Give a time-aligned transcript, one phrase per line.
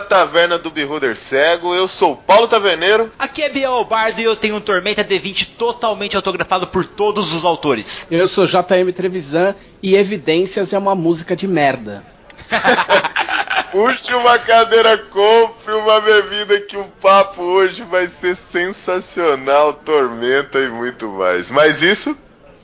[0.00, 1.74] Taverna do Beholder Cego.
[1.74, 3.12] Eu sou o Paulo Taverneiro.
[3.18, 7.44] Aqui é Biel Bardo e eu tenho um Tormenta D20 totalmente autografado por todos os
[7.44, 8.06] autores.
[8.10, 12.04] Eu sou JM Trevisan e Evidências é uma música de merda.
[13.70, 20.68] Puxe uma cadeira, compre uma bebida que o papo hoje vai ser sensacional, tormenta e
[20.70, 21.50] muito mais.
[21.50, 22.16] Mas isso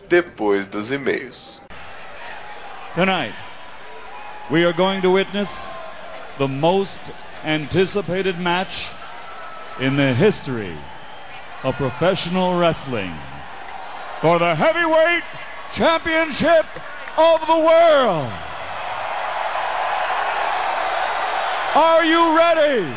[0.08, 1.62] depois dos e-mails.
[2.94, 3.34] Tonight,
[4.50, 5.74] we are going to witness
[6.38, 6.98] the most
[7.44, 8.88] anticipated match
[9.80, 10.76] in the history
[11.62, 13.12] of professional wrestling
[14.20, 15.22] for the heavyweight
[15.72, 16.66] championship
[17.19, 18.32] of the world.
[21.77, 22.94] Are you ready?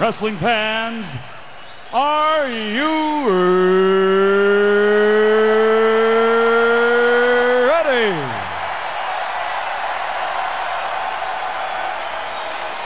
[0.00, 1.14] Wrestling fans,
[1.92, 4.39] are you ready?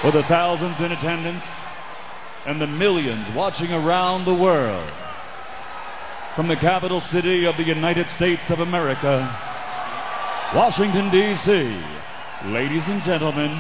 [0.05, 1.51] For the thousands in attendance
[2.45, 4.87] and the millions watching around the world,
[6.37, 9.27] from the capital city of the United States of America,
[10.55, 11.75] Washington, D.C.
[12.45, 13.51] Ladies and gentlemen,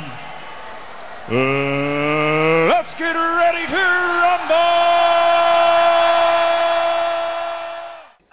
[1.30, 5.13] uh, let's get ready to rumble!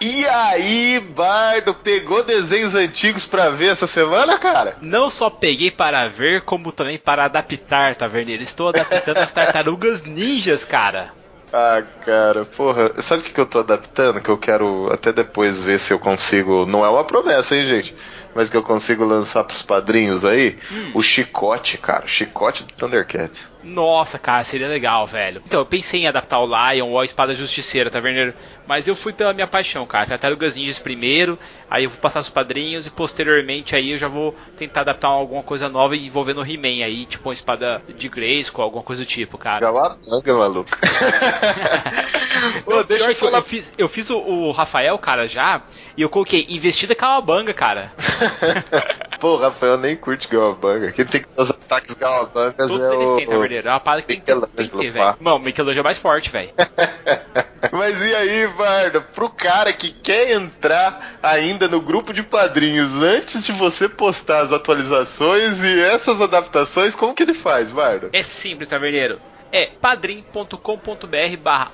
[0.04, 4.76] E aí, Bardo, pegou desenhos antigos pra ver essa semana, cara?
[4.82, 8.42] Não só peguei para ver, como também para adaptar, Taverneiro.
[8.42, 11.14] Estou adaptando as tartarugas ninjas, cara.
[11.54, 14.22] Ah, cara, porra, sabe o que, que eu tô adaptando?
[14.22, 16.66] Que eu quero até depois ver se eu consigo.
[16.66, 17.94] Não é uma promessa, hein, gente?
[18.34, 20.58] Mas que eu consigo lançar pros padrinhos aí.
[20.72, 20.92] Hum.
[20.96, 22.08] O chicote, cara.
[22.08, 23.52] Chicote do Thundercat.
[23.64, 25.42] Nossa, cara, seria legal, velho.
[25.46, 28.34] Então, eu pensei em adaptar o Lion ou a Espada Justiceira, Taverneiro.
[28.68, 30.06] Mas eu fui pela minha paixão, cara.
[30.08, 31.38] Tartarugas Ninjas primeiro,
[31.70, 35.44] aí eu vou passar os padrinhos e posteriormente aí eu já vou tentar adaptar alguma
[35.44, 39.38] coisa nova envolvendo o He-Man aí, tipo uma espada de Grayskull, alguma coisa do tipo,
[39.38, 39.66] cara.
[39.66, 40.70] Galabanga, maluco.
[42.66, 43.38] Ô, Não, deixa que eu, falar.
[43.40, 45.62] eu fiz, eu fiz o, o Rafael, cara, já,
[45.96, 47.92] e eu coloquei investida Calabanga, cara.
[49.20, 50.92] Pô, o Rafael nem curte Galabanga.
[50.92, 53.16] Quem tem que ter os ataques Galabangas Todos é eles o.
[53.16, 53.68] têm, Taverneiro.
[53.68, 55.18] É uma parada que tem, que ter- tem que ter, Michelangelo, velho.
[55.22, 56.50] Não, o Michelangelo é mais forte, velho.
[57.72, 63.46] Mas e aí, Varda, pro cara que quer entrar ainda no grupo de padrinhos antes
[63.46, 68.10] de você postar as atualizações e essas adaptações, como que ele faz, Varda?
[68.12, 69.22] É simples, Taverneiro.
[69.52, 71.72] É padrim.com.br barra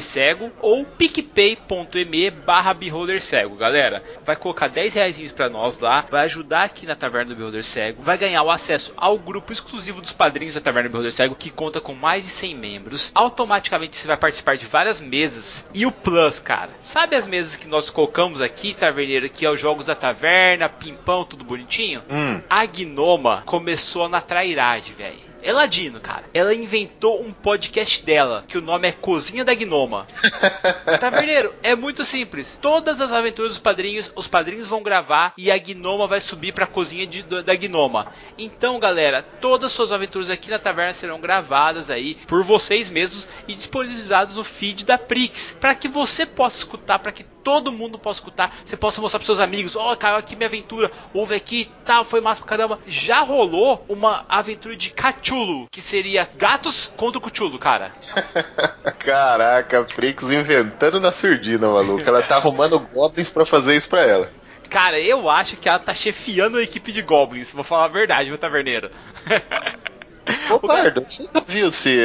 [0.00, 2.76] Cego ou picpay.me barra
[3.20, 4.02] Cego, galera.
[4.24, 8.02] Vai colocar 10 reais pra nós lá, vai ajudar aqui na Taverna do Beholder Cego,
[8.02, 11.50] vai ganhar o acesso ao grupo exclusivo dos padrinhos da Taverna do Beholder Cego, que
[11.50, 13.10] conta com mais de 100 membros.
[13.14, 15.68] Automaticamente você vai participar de várias mesas.
[15.74, 19.60] E o Plus, cara, sabe as mesas que nós colocamos aqui, Taverneiro, que é os
[19.60, 22.02] jogos da taverna, pimpão, tudo bonitinho?
[22.10, 22.40] Hum.
[22.48, 25.29] A Gnoma começou na trairagem, velho.
[25.42, 26.24] É ladino, cara.
[26.34, 30.06] Ela inventou um podcast dela, que o nome é Cozinha da Gnoma.
[31.00, 32.58] Taverneiro, é muito simples.
[32.60, 36.66] Todas as aventuras dos padrinhos, os padrinhos vão gravar e a Gnoma vai subir pra
[36.66, 38.12] cozinha de- da Gnoma.
[38.38, 43.28] Então, galera, todas as suas aventuras aqui na taverna serão gravadas aí por vocês mesmos
[43.48, 47.98] e disponibilizadas no feed da Prix, para que você possa escutar, para que todo mundo
[47.98, 51.70] possa escutar, você possa mostrar pros seus amigos, ó, cara, aqui minha aventura, ouve aqui,
[51.84, 52.78] tal, foi massa pra caramba.
[52.86, 57.92] Já rolou uma aventura de Cthulhu, que seria gatos contra o Cthulhu, cara.
[58.98, 62.06] Caraca, Frix inventando na surdina, maluco.
[62.06, 64.30] Ela tá arrumando goblins pra fazer isso pra ela.
[64.68, 68.28] Cara, eu acho que ela tá chefiando a equipe de goblins, vou falar a verdade,
[68.28, 68.90] meu taverneiro.
[70.50, 71.96] Ô, Bardo, você já viu se,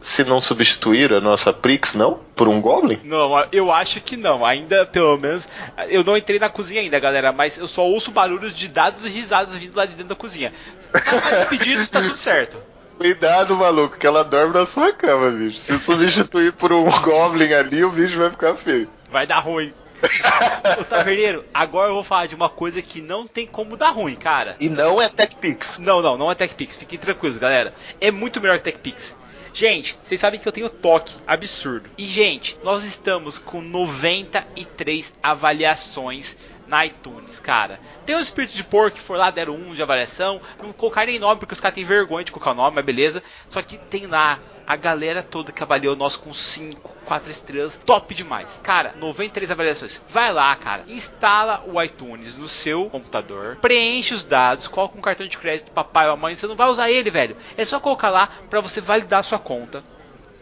[0.00, 2.20] se não substituir a nossa Prix, não?
[2.34, 3.00] Por um Goblin?
[3.04, 4.44] Não, eu acho que não.
[4.44, 5.48] Ainda, pelo menos,
[5.88, 9.08] eu não entrei na cozinha ainda, galera, mas eu só ouço barulhos de dados e
[9.08, 10.52] risadas vindo lá de dentro da cozinha.
[10.92, 12.58] Tá pedidos, tá tudo certo.
[12.98, 15.58] Cuidado, maluco, que ela dorme na sua cama, bicho.
[15.58, 18.88] Se substituir por um Goblin ali, o bicho vai ficar feio.
[19.10, 19.72] Vai dar ruim.
[20.80, 24.14] Ô taverneiro, agora eu vou falar de uma coisa que não tem como dar ruim,
[24.14, 24.56] cara.
[24.60, 25.78] E não é TechPix.
[25.78, 27.74] Não, não, não é TechPix, fiquem tranquilos, galera.
[28.00, 29.16] É muito melhor que TechPix.
[29.54, 31.90] Gente, vocês sabem que eu tenho toque absurdo.
[31.98, 37.78] E, gente, nós estamos com 93 avaliações na iTunes, cara.
[38.06, 40.40] Tem o Espírito de Porco que foi lá, deram um de avaliação.
[40.62, 43.22] Não colocaram nem nome porque os caras têm vergonha de colocar o nome, mas beleza.
[43.46, 44.40] Só que tem lá
[44.72, 48.58] a galera toda que avaliou nós com 5, 4 estrelas, top demais.
[48.62, 50.00] Cara, 93 avaliações.
[50.08, 55.26] Vai lá, cara, instala o iTunes no seu computador, preenche os dados, coloca um cartão
[55.26, 57.36] de crédito papai ou mãe, você não vai usar ele, velho.
[57.54, 59.84] É só colocar lá pra você validar a sua conta.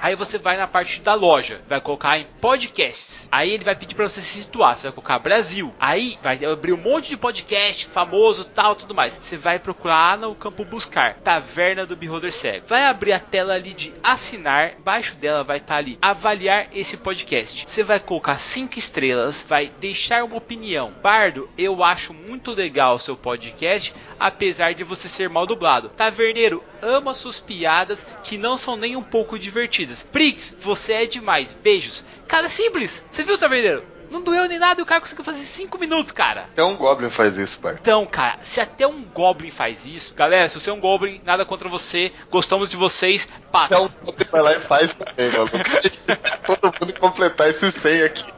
[0.00, 3.28] Aí você vai na parte da loja, vai colocar em podcasts.
[3.30, 5.74] Aí ele vai pedir para você se situar, você vai colocar Brasil.
[5.78, 9.18] Aí vai abrir um monte de podcast famoso, tal, tudo mais.
[9.20, 12.66] Você vai procurar no campo buscar Taverna do Beholder Cego.
[12.66, 16.96] Vai abrir a tela ali de assinar, embaixo dela vai estar tá ali avaliar esse
[16.96, 17.64] podcast.
[17.66, 20.92] Você vai colocar cinco estrelas, vai deixar uma opinião.
[21.02, 25.90] Bardo, eu acho muito legal o seu podcast, apesar de você ser mal dublado.
[25.90, 30.02] Taverneiro, ama suas piadas que não são nem um pouco divertidas.
[30.02, 31.56] Prix, você é demais.
[31.62, 32.04] Beijos.
[32.26, 33.04] Cara, simples.
[33.10, 33.84] Você viu, Taverneiro?
[34.10, 36.42] Não doeu nem nada e o cara conseguiu fazer 5 minutos, cara.
[36.52, 37.78] Até um Goblin faz isso, pai.
[37.80, 41.44] Então, cara, se até um Goblin faz isso, galera, se você é um Goblin, nada
[41.44, 43.74] contra você, gostamos de vocês, passa.
[43.74, 45.56] Então, Goblin vai lá e faz também, maluco.
[46.44, 48.32] Todo mundo completar esse 100 aqui.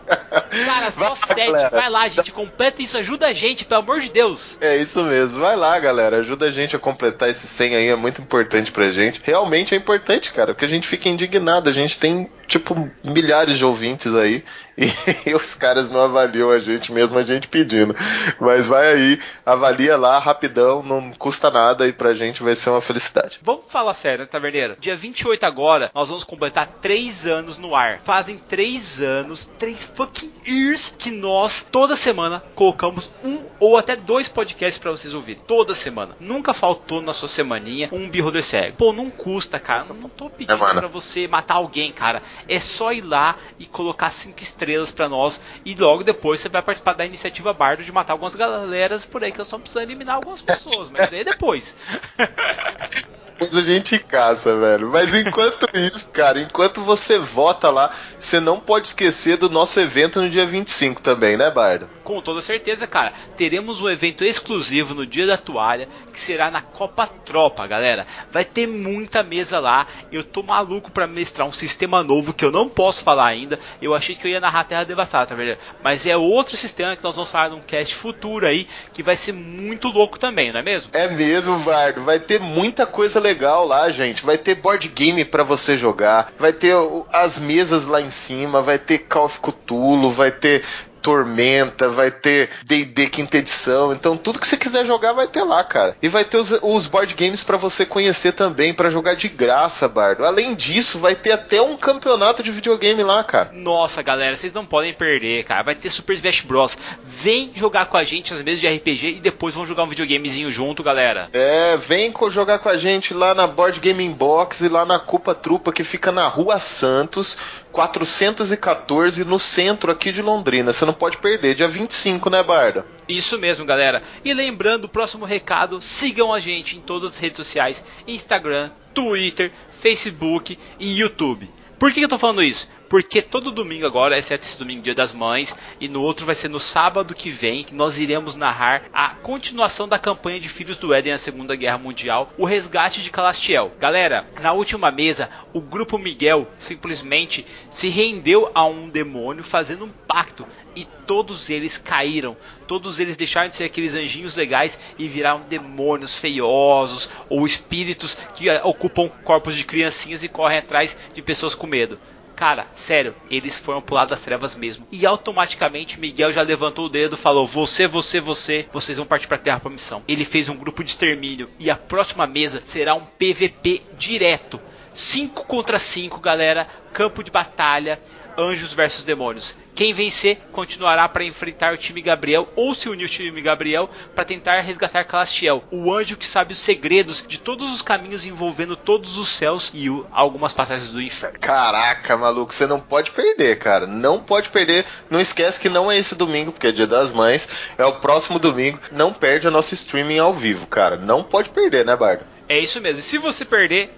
[0.66, 1.50] Cara, só 7.
[1.50, 4.58] Vai, vai lá, gente, completa isso, ajuda a gente, pelo amor de Deus.
[4.60, 5.40] É isso mesmo.
[5.40, 8.90] Vai lá, galera, ajuda a gente a completar esse 100 aí, é muito importante pra
[8.90, 9.20] gente.
[9.25, 11.70] Realmente é importante, cara, porque a gente fica indignado.
[11.70, 14.44] A gente tem, tipo, milhares de ouvintes aí
[15.26, 17.94] e, os caras não avaliam a gente, mesmo a gente pedindo.
[18.40, 22.80] Mas vai aí, avalia lá rapidão, não custa nada e pra gente vai ser uma
[22.80, 23.38] felicidade.
[23.42, 24.76] Vamos falar sério, né, Taverneiro?
[24.80, 28.00] Dia 28 agora, nós vamos completar 3 anos no ar.
[28.00, 34.28] Fazem 3 anos, 3 fucking years, que nós, toda semana, colocamos um ou até dois
[34.28, 35.42] podcasts para vocês ouvirem.
[35.46, 36.16] Toda semana.
[36.18, 38.76] Nunca faltou na sua semaninha um Beholder Cego.
[38.76, 39.84] Pô, não custa, cara.
[39.84, 42.22] Não, não tô pedindo é, pra você matar alguém, cara.
[42.48, 46.49] É só ir lá e colocar 5 estrelas estrelas para nós e logo depois você
[46.49, 49.85] vai participar da iniciativa Bardo de matar algumas galeras por aí que eu só precisando
[49.85, 51.76] eliminar algumas pessoas, mas daí depois.
[53.43, 54.91] Depois a gente caça, velho.
[54.91, 60.20] Mas enquanto isso, cara, enquanto você vota lá, você não pode esquecer do nosso evento
[60.20, 61.91] no dia 25 também, né, Bardo?
[62.05, 63.12] Com toda certeza, cara.
[63.37, 68.06] Teremos um evento exclusivo no dia da toalha, que será na Copa Tropa, galera.
[68.31, 69.88] Vai ter muita mesa lá.
[70.12, 73.59] Eu tô maluco para mestrar um sistema novo que eu não posso falar ainda.
[73.81, 75.56] Eu achei que eu ia narrar Terra Devastada, tá vendo?
[75.82, 79.32] Mas é outro sistema que nós vamos falar num cast futuro aí, que vai ser
[79.32, 80.90] muito louco também, não é mesmo?
[80.93, 82.04] É mesmo, Bardo.
[82.04, 84.25] Vai ter muita coisa legal lá, gente.
[84.25, 86.75] Vai ter board game para você jogar, vai ter
[87.12, 90.62] as mesas lá em cima, vai ter Call of Cthulhu, vai ter
[91.02, 95.62] Tormenta, vai ter D&D quinta edição, então tudo que você quiser jogar vai ter lá,
[95.64, 95.96] cara.
[96.00, 99.88] E vai ter os, os board games para você conhecer também, para jogar de graça,
[99.88, 100.25] Bardo.
[100.25, 103.50] Além disso, vai ter até um campeonato de videogame lá, cara.
[103.52, 105.62] Nossa, galera, vocês não podem perder, cara.
[105.62, 106.78] Vai ter Super Smash Bros.
[107.04, 110.50] Vem jogar com a gente nas mesas de RPG e depois vão jogar um videogamezinho
[110.50, 111.28] junto, galera.
[111.32, 115.34] É, vem jogar com a gente lá na Board Game Box e lá na Culpa
[115.34, 117.37] Trupa que fica na Rua Santos,
[117.72, 120.72] 414 no centro aqui de Londrina.
[120.72, 122.86] Você não pode perder, dia 25, né, Barda?
[123.08, 124.02] Isso mesmo, galera.
[124.24, 129.50] E lembrando, o próximo recado, sigam a gente em todas as redes sociais: Instagram, Twitter,
[129.70, 131.50] Facebook e YouTube.
[131.78, 132.69] Por que eu tô falando isso?
[132.92, 136.48] Porque todo domingo agora, exceto esse domingo, Dia das Mães, e no outro vai ser
[136.48, 140.92] no sábado que vem, que nós iremos narrar a continuação da campanha de Filhos do
[140.92, 143.72] Éden na Segunda Guerra Mundial, o resgate de Calastiel.
[143.80, 149.90] Galera, na última mesa, o grupo Miguel simplesmente se rendeu a um demônio fazendo um
[150.06, 150.46] pacto
[150.76, 152.37] e todos eles caíram.
[152.66, 158.50] Todos eles deixaram de ser aqueles anjinhos legais e viraram demônios feiosos ou espíritos que
[158.64, 161.99] ocupam corpos de criancinhas e correm atrás de pessoas com medo.
[162.42, 164.84] Cara, sério, eles foram pro lado das trevas mesmo.
[164.90, 169.38] E automaticamente Miguel já levantou o dedo, falou: Você, você, você, vocês vão partir pra
[169.38, 170.02] terra pra missão.
[170.08, 174.61] Ele fez um grupo de extermínio e a próxima mesa será um PVP direto.
[174.92, 176.66] 5 contra 5, galera.
[176.92, 178.00] Campo de batalha
[178.37, 179.56] anjos versus demônios.
[179.75, 184.25] Quem vencer continuará para enfrentar o time Gabriel ou se unir ao time Gabriel para
[184.25, 189.17] tentar resgatar Calastiel, o anjo que sabe os segredos de todos os caminhos envolvendo todos
[189.17, 191.38] os céus e o, algumas passagens do inferno.
[191.41, 193.87] Caraca, maluco, você não pode perder, cara.
[193.87, 194.85] Não pode perder.
[195.09, 197.49] Não esquece que não é esse domingo, porque é dia das mães.
[197.79, 198.79] É o próximo domingo.
[198.91, 200.97] Não perde a nossa streaming ao vivo, cara.
[200.97, 202.26] Não pode perder, né, Bardo?
[202.49, 203.00] É isso mesmo.
[203.00, 203.91] E se você perder,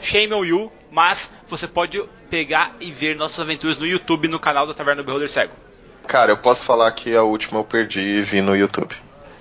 [0.00, 2.02] shame on you, mas você pode
[2.34, 5.52] pegar e ver nossas aventuras no YouTube no canal da Taverna do Beholder Cego.
[6.04, 8.92] Cara, eu posso falar que a última eu perdi e vi no YouTube.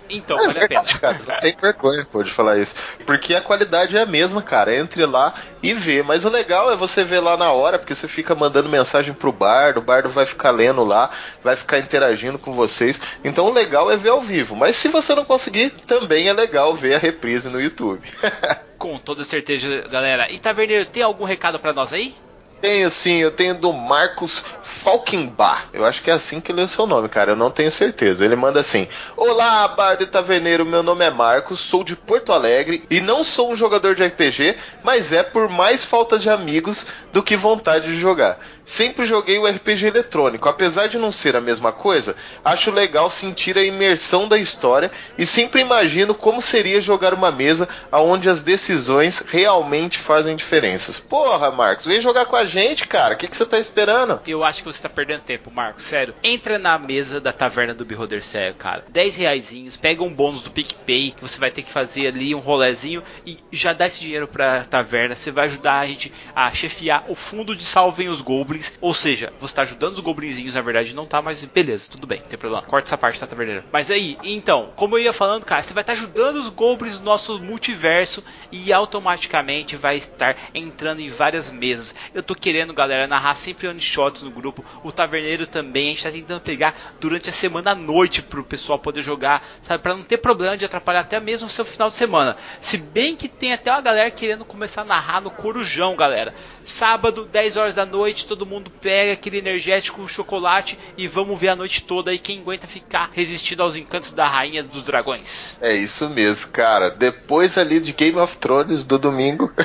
[0.08, 0.84] Então, é, vale a pena.
[1.02, 2.76] Cara, não tem vergonha, pode falar isso.
[3.04, 4.76] Porque a qualidade é a mesma, cara.
[4.76, 5.34] Entre lá
[5.64, 6.04] e vê.
[6.04, 9.32] Mas o legal é você ver lá na hora, porque você fica mandando mensagem pro
[9.32, 11.10] bardo, o bardo vai ficar lendo lá,
[11.44, 13.02] vai ficar interagindo com vocês.
[13.24, 14.56] Então o legal é ver ao vivo.
[14.56, 18.08] Mas se você não conseguir, também é legal ver a reprise no YouTube.
[18.78, 20.32] com toda certeza, galera.
[20.32, 22.16] E Taverneiro, tem algum recado para nós aí?
[22.64, 25.66] Tenho sim, eu tenho do Marcos Falkenbach.
[25.74, 27.32] Eu acho que é assim que lê o seu nome, cara.
[27.32, 28.24] Eu não tenho certeza.
[28.24, 30.66] Ele manda assim: Olá, Bardo Taverneiro.
[30.66, 34.56] Meu nome é Marcos, sou de Porto Alegre e não sou um jogador de RPG,
[34.82, 38.40] mas é por mais falta de amigos do que vontade de jogar.
[38.64, 40.48] Sempre joguei o RPG eletrônico.
[40.48, 45.26] Apesar de não ser a mesma coisa, acho legal sentir a imersão da história e
[45.26, 51.00] sempre imagino como seria jogar uma mesa onde as decisões realmente fazem diferenças.
[51.00, 53.16] Porra, Marcos, vem jogar com a gente, cara.
[53.16, 54.22] O que, que você tá esperando?
[54.28, 55.84] Eu acho que você tá perdendo tempo, Marcos.
[55.84, 56.16] Sério.
[56.24, 58.86] Entra na mesa da taverna do Beholder Cego, cara.
[58.90, 62.40] 10 reaisinhos, pega um bônus do PicPay, que você vai ter que fazer ali um
[62.40, 65.16] rolezinho e já dá esse dinheiro pra taverna.
[65.16, 68.53] Você vai ajudar a gente a chefiar o fundo de Salvem os Goblins.
[68.82, 72.20] Ou seja, você está ajudando os goblinzinhos, na verdade não tá, mas beleza, tudo bem,
[72.20, 72.64] não tem problema.
[72.64, 73.66] Corta essa parte, tá, taverneira.
[73.72, 77.06] Mas aí, então, como eu ia falando, cara, você vai estar ajudando os goblins do
[77.06, 81.96] nosso multiverso e automaticamente vai estar entrando em várias mesas.
[82.14, 84.64] Eu tô querendo, galera, narrar sempre one shots no grupo.
[84.84, 88.80] O taverneiro também, a gente tá tentando pegar durante a semana à noite pro pessoal
[88.80, 89.82] poder jogar, sabe?
[89.82, 92.38] Pra não ter problema de atrapalhar até mesmo o seu final de semana.
[92.60, 96.34] Se bem que tem até uma galera querendo começar a narrar no Corujão, galera.
[96.66, 101.56] Sábado, 10 horas da noite, todo mundo pega aquele energético, chocolate e vamos ver a
[101.56, 105.58] noite toda aí quem aguenta ficar resistindo aos encantos da Rainha dos Dragões.
[105.62, 106.90] É isso mesmo, cara.
[106.90, 109.52] Depois ali de Game of Thrones do domingo.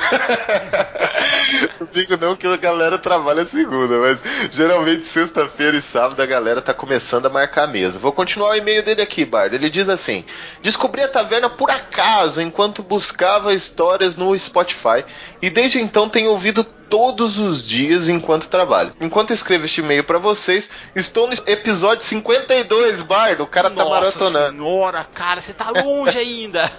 [1.92, 6.75] domingo não, que a galera trabalha segunda, mas geralmente sexta-feira e sábado a galera tá
[6.75, 7.99] começando a marcar a mesa.
[7.99, 9.54] Vou continuar o e-mail dele aqui, Bard.
[9.54, 10.25] Ele diz assim:
[10.62, 15.04] Descobri a taverna por acaso enquanto buscava histórias no Spotify
[15.40, 18.92] e desde então tenho ouvido todos os dias enquanto trabalho.
[19.00, 23.42] Enquanto escrevo este e-mail para vocês, estou no episódio 52, Bardo.
[23.42, 24.57] O cara tá Nossa maratonando.
[24.62, 26.71] senhora, cara, você tá longe ainda.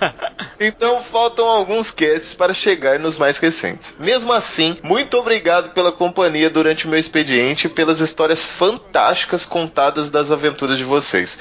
[0.59, 3.95] Então faltam alguns casts para chegar nos mais recentes.
[3.99, 10.09] Mesmo assim, muito obrigado pela companhia durante o meu expediente e pelas histórias fantásticas contadas
[10.09, 11.37] das aventuras de vocês.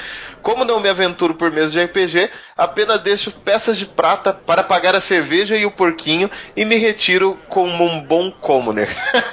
[0.48, 4.96] Como não me aventuro por mesa de RPG, apenas deixo peças de prata para pagar
[4.96, 8.88] a cerveja e o porquinho e me retiro como um bom commoner.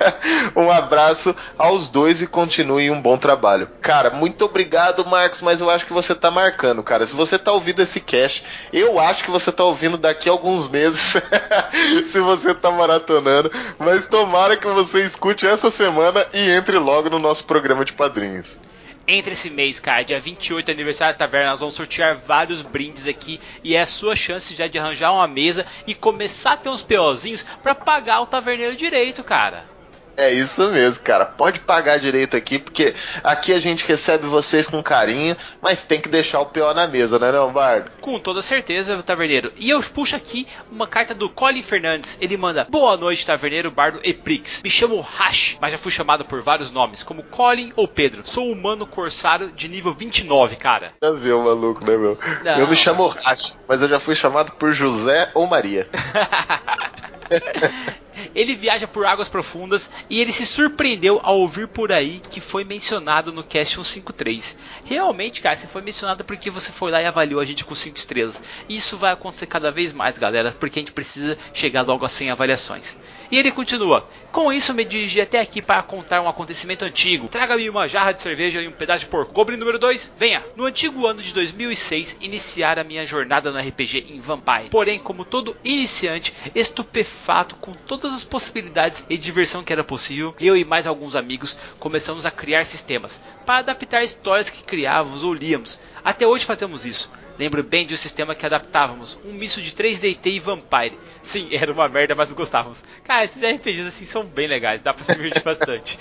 [0.54, 3.70] um abraço aos dois e continue um bom trabalho.
[3.82, 7.08] Cara, muito obrigado, Marcos, mas eu acho que você tá marcando, cara.
[7.08, 8.44] Se você tá ouvindo esse cast,
[8.74, 11.16] eu acho que você tá ouvindo daqui a alguns meses.
[12.08, 17.20] se você tá maratonando, mas tomara que você escute essa semana e entre logo no
[17.20, 18.60] nosso programa de padrinhos.
[19.08, 23.40] Entre esse mês, cara, dia 28 aniversário da taverna, nós vamos sortear vários brindes aqui
[23.64, 26.82] e é a sua chance já de arranjar uma mesa e começar a ter uns
[26.82, 29.75] POzinhos para pagar o taverneiro direito, cara.
[30.18, 31.26] É isso mesmo, cara.
[31.26, 32.94] Pode pagar direito aqui, porque
[33.24, 37.20] aqui a gente recebe vocês com carinho, mas tem que deixar o PO na mesa,
[37.20, 37.92] né, não, Bardo?
[38.00, 39.52] Com toda certeza, taverneiro.
[39.58, 42.18] E eu puxo aqui uma carta do Colin Fernandes.
[42.22, 44.62] Ele manda: Boa noite, taverneiro, bardo e Prix.
[44.64, 48.22] Me chamo Hash, mas já fui chamado por vários nomes, como Colin ou Pedro.
[48.26, 50.94] Sou humano corsário de nível 29, cara.
[51.00, 52.18] Tá vendo, maluco, né, meu?
[52.44, 52.60] Não.
[52.60, 55.90] Eu me chamo Rash, mas eu já fui chamado por José ou Maria.
[58.34, 62.64] Ele viaja por águas profundas e ele se surpreendeu ao ouvir por aí que foi
[62.64, 64.58] mencionado no Cast 153.
[64.86, 67.98] Realmente, cara, você foi mencionado porque você foi lá e avaliou a gente com 5
[67.98, 68.42] estrelas.
[68.70, 72.32] Isso vai acontecer cada vez mais, galera, porque a gente precisa chegar logo a 100
[72.32, 72.98] avaliações.
[73.32, 77.28] E ele continua: Com isso, me dirigi até aqui para contar um acontecimento antigo.
[77.28, 79.34] Traga-me uma jarra de cerveja e um pedaço de porco.
[79.34, 80.44] Goblin número 2, venha!
[80.56, 84.70] No antigo ano de 2006, iniciara a minha jornada no RPG em Vampire.
[84.70, 90.56] Porém, como todo iniciante, estupefato com todas as possibilidades e diversão que era possível, eu
[90.56, 95.80] e mais alguns amigos começamos a criar sistemas para adaptar histórias que criávamos ou líamos.
[96.04, 97.12] Até hoje fazemos isso.
[97.38, 100.98] Lembro bem de um sistema que adaptávamos, um misto de 3DT e Vampire.
[101.22, 102.84] Sim, era uma merda, mas gostávamos.
[103.04, 106.00] Cara, esses RPGs assim são bem legais, dá pra se divertir bastante.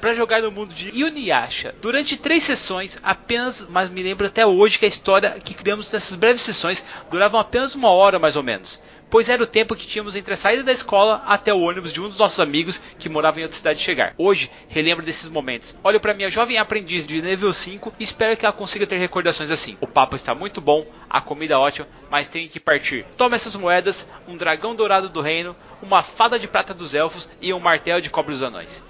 [0.00, 4.78] Para jogar no mundo de Yuniasha, durante três sessões, apenas, mas me lembro até hoje
[4.78, 8.80] que a história que criamos nessas breves sessões duravam apenas uma hora mais ou menos
[9.12, 12.00] pois era o tempo que tínhamos entre a saída da escola até o ônibus de
[12.00, 14.14] um dos nossos amigos que morava em outra cidade chegar.
[14.16, 15.76] Hoje, relembro desses momentos.
[15.84, 19.50] Olho para minha jovem aprendiz de nível 5 e espero que ela consiga ter recordações
[19.50, 19.76] assim.
[19.82, 23.04] O papo está muito bom, a comida ótima, mas tenho que partir.
[23.18, 27.52] Toma essas moedas, um dragão dourado do reino, uma fada de prata dos elfos e
[27.52, 28.82] um martelo de cobre dos anões.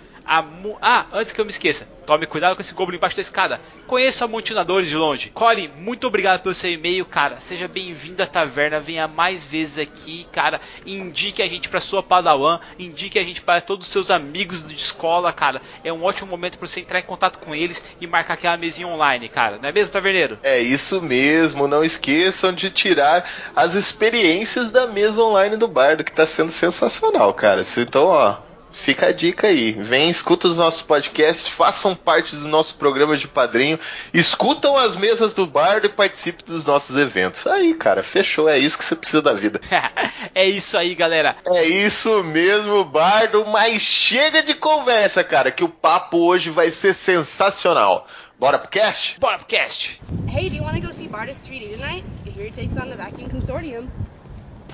[0.43, 0.77] Mu...
[0.81, 3.61] Ah, antes que eu me esqueça, tome cuidado com esse goblin embaixo da escada.
[3.87, 5.31] Conheço amontinadores de longe.
[5.31, 7.41] Colin, muito obrigado pelo seu e-mail, cara.
[7.41, 8.81] Seja bem-vindo à taverna.
[8.81, 10.61] Venha mais vezes aqui, cara.
[10.87, 12.61] Indique a gente para sua padawan.
[12.79, 15.61] Indique a gente para todos os seus amigos de escola, cara.
[15.85, 18.89] É um ótimo momento para você entrar em contato com eles e marcar aquela mesinha
[18.89, 19.59] online, cara.
[19.61, 20.39] Não é mesmo, taverneiro?
[20.43, 21.69] É isso mesmo.
[21.69, 27.35] Não esqueçam de tirar as experiências da mesa online do Bardo, que tá sendo sensacional,
[27.35, 27.63] cara.
[27.77, 28.37] Então, ó,
[28.73, 29.73] Fica a dica aí.
[29.73, 33.79] Vem, escuta os nossos podcasts, façam parte do nosso programa de padrinho,
[34.13, 37.47] escutam as mesas do bardo e participe dos nossos eventos.
[37.47, 38.49] Aí, cara, fechou.
[38.49, 39.61] É isso que você precisa da vida.
[40.35, 41.37] é isso aí, galera.
[41.47, 43.45] É isso mesmo, bardo.
[43.47, 48.07] Mas chega de conversa, cara, que o papo hoje vai ser sensacional.
[48.39, 49.21] Bora pro cast?
[49.21, 50.01] Bora pro cast.
[50.29, 52.05] Hey, do you want to go see Bardus 3D tonight?
[52.27, 53.87] I hear he takes on the Vacuum Consortium.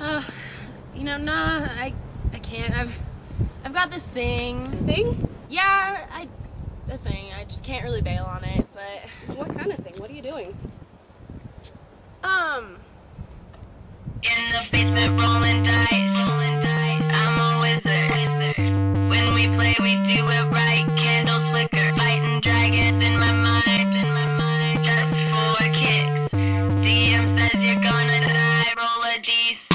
[0.00, 0.22] Uh,
[0.94, 1.92] you know, nah, I,
[2.32, 2.72] I can't.
[2.72, 2.98] I've,
[3.64, 4.72] I've got this thing.
[4.86, 5.04] Thing?
[5.48, 5.62] Yeah,
[6.10, 6.30] I,
[6.88, 7.32] the thing.
[7.34, 8.68] I just can't really bail on it.
[8.72, 9.98] But What kind of thing?
[9.98, 10.56] What are you doing?
[12.24, 12.78] um,
[14.22, 17.08] In the basement rolling dice, rolling dice.
[17.14, 19.08] I'm a wizard.
[19.10, 20.86] When we play, we do it right.
[20.98, 24.84] Candles flicker, fighting dragons in my mind, in my mind.
[24.84, 26.34] Just for kicks.
[26.84, 28.74] DM says you're gonna die.
[28.76, 29.67] Roll a d6.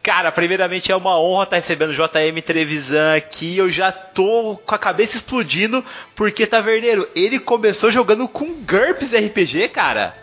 [0.00, 3.58] Cara, primeiramente é uma honra estar recebendo o JM Trevisan aqui.
[3.58, 9.70] Eu já tô com a cabeça explodindo, porque Taverneiro, ele começou jogando com GURPS RPG,
[9.70, 10.14] cara.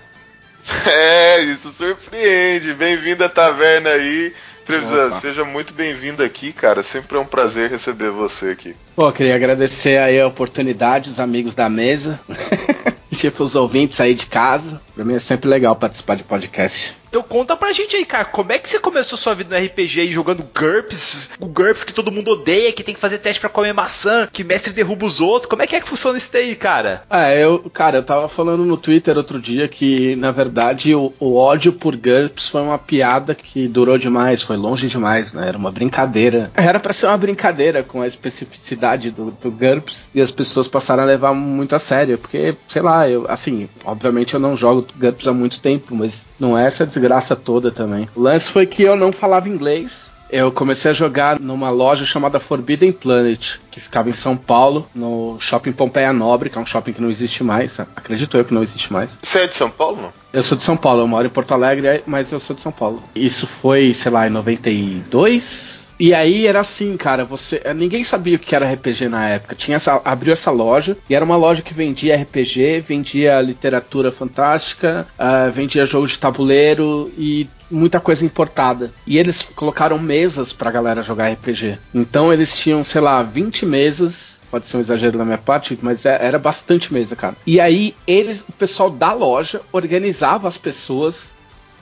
[0.88, 2.74] É, isso surpreende.
[2.74, 4.33] Bem-vindo à taverna aí.
[4.65, 5.19] Trevisan, Opa.
[5.19, 6.81] seja muito bem-vindo aqui, cara.
[6.83, 8.75] Sempre é um prazer receber você aqui.
[8.95, 12.17] Pô, queria agradecer aí a oportunidade, os amigos da mesa.
[13.18, 14.82] tipo, os ouvintes aí de casa.
[14.96, 16.98] Pra mim é sempre legal participar de podcast.
[17.10, 20.01] Então conta pra gente aí, cara, como é que você começou sua vida no RPG
[20.01, 21.30] aí jogando GURPS?
[21.39, 24.44] O GURPS que todo mundo odeia, que tem que fazer teste pra comer maçã, que
[24.44, 25.50] mestre derruba os outros.
[25.50, 27.04] Como é que é que funciona isso daí, cara?
[27.10, 31.36] É, eu, cara, eu tava falando no Twitter outro dia que, na verdade, o, o
[31.36, 35.48] ódio por GURPS foi uma piada que durou demais, foi longe demais, né?
[35.48, 36.52] Era uma brincadeira.
[36.56, 41.02] Era pra ser uma brincadeira com a especificidade do, do GURPS e as pessoas passaram
[41.02, 45.28] a levar muito a sério, porque, sei lá, eu, assim, obviamente eu não jogo GURPS
[45.28, 48.07] há muito tempo, mas não é essa desgraça toda também.
[48.15, 50.09] O lance foi que eu não falava inglês.
[50.29, 55.39] Eu comecei a jogar numa loja chamada Forbidden Planet, que ficava em São Paulo, no
[55.39, 57.79] shopping Pompeia Nobre, que é um shopping que não existe mais.
[57.79, 59.17] Acredito eu que não existe mais.
[59.23, 60.13] Você é de São Paulo, não?
[60.31, 62.71] Eu sou de São Paulo, eu moro em Porto Alegre, mas eu sou de São
[62.71, 63.01] Paulo.
[63.15, 65.79] Isso foi, sei lá, em 92.
[65.99, 67.62] E aí era assim, cara, você.
[67.63, 69.53] eh, Ninguém sabia o que era RPG na época.
[69.55, 75.05] Tinha essa, abriu essa loja, e era uma loja que vendia RPG, vendia literatura fantástica,
[75.17, 78.91] ah, vendia jogo de tabuleiro e muita coisa importada.
[79.05, 81.77] E eles colocaram mesas pra galera jogar RPG.
[81.93, 86.07] Então eles tinham, sei lá, 20 mesas pode ser um exagero da minha parte, mas
[86.07, 87.35] é- era bastante mesa, cara.
[87.45, 91.29] E aí eles, o pessoal da loja organizava as pessoas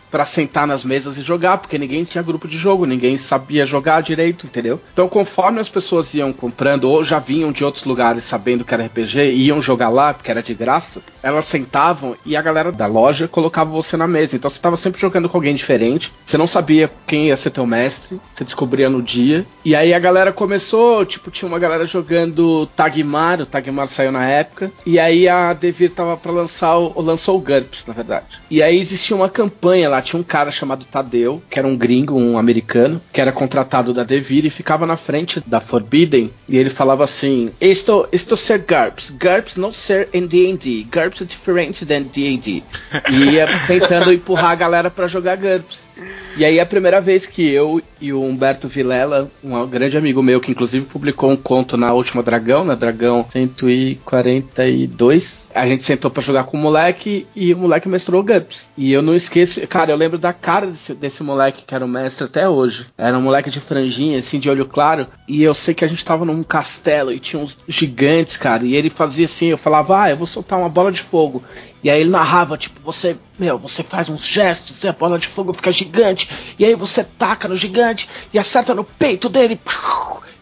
[0.09, 4.01] pra sentar nas mesas e jogar, porque ninguém tinha grupo de jogo, ninguém sabia jogar
[4.01, 4.79] direito, entendeu?
[4.93, 8.85] Então, conforme as pessoas iam comprando ou já vinham de outros lugares sabendo que era
[8.85, 12.85] RPG e iam jogar lá, porque era de graça, elas sentavam e a galera da
[12.85, 14.35] loja colocava você na mesa.
[14.35, 17.65] Então, você tava sempre jogando com alguém diferente, você não sabia quem ia ser teu
[17.65, 19.45] mestre, você descobria no dia.
[19.63, 24.27] E aí a galera começou, tipo, tinha uma galera jogando Tagmar, o Tagmar saiu na
[24.27, 28.39] época, e aí a Devir tava pra lançar o, lançou o GURPS, na verdade.
[28.49, 32.17] E aí existia uma campanha lá, tinha um cara chamado Tadeu, que era um gringo,
[32.17, 36.69] um americano, que era contratado da Devir e ficava na frente da Forbidden, e ele
[36.69, 42.03] falava assim: Isto, isto ser GURPS, GURPS não ser em D&D, GURPS é diferente than
[42.03, 42.63] D&D.
[43.11, 45.86] E ia tentando empurrar a galera pra jogar GURPS.
[46.37, 50.39] E aí a primeira vez que eu e o Humberto Vilela, um grande amigo meu,
[50.39, 56.21] que inclusive publicou um conto na última Dragão, na Dragão 142, a gente sentou pra
[56.21, 58.67] jogar com o moleque e o moleque mestrou o GURPS.
[58.77, 61.87] E eu não esqueço, cara, eu lembro da cara desse, desse moleque que era o
[61.87, 62.85] mestre até hoje.
[62.95, 65.07] Era um moleque de franjinha, assim, de olho claro.
[65.27, 68.63] E eu sei que a gente tava num castelo e tinha uns gigantes, cara.
[68.63, 71.43] E ele fazia assim, eu falava, ah, eu vou soltar uma bola de fogo.
[71.83, 75.27] E aí ele narrava, tipo, você, meu, você faz uns gestos e a bola de
[75.27, 76.29] fogo fica gigante.
[76.57, 79.59] E aí você taca no gigante e acerta no peito dele.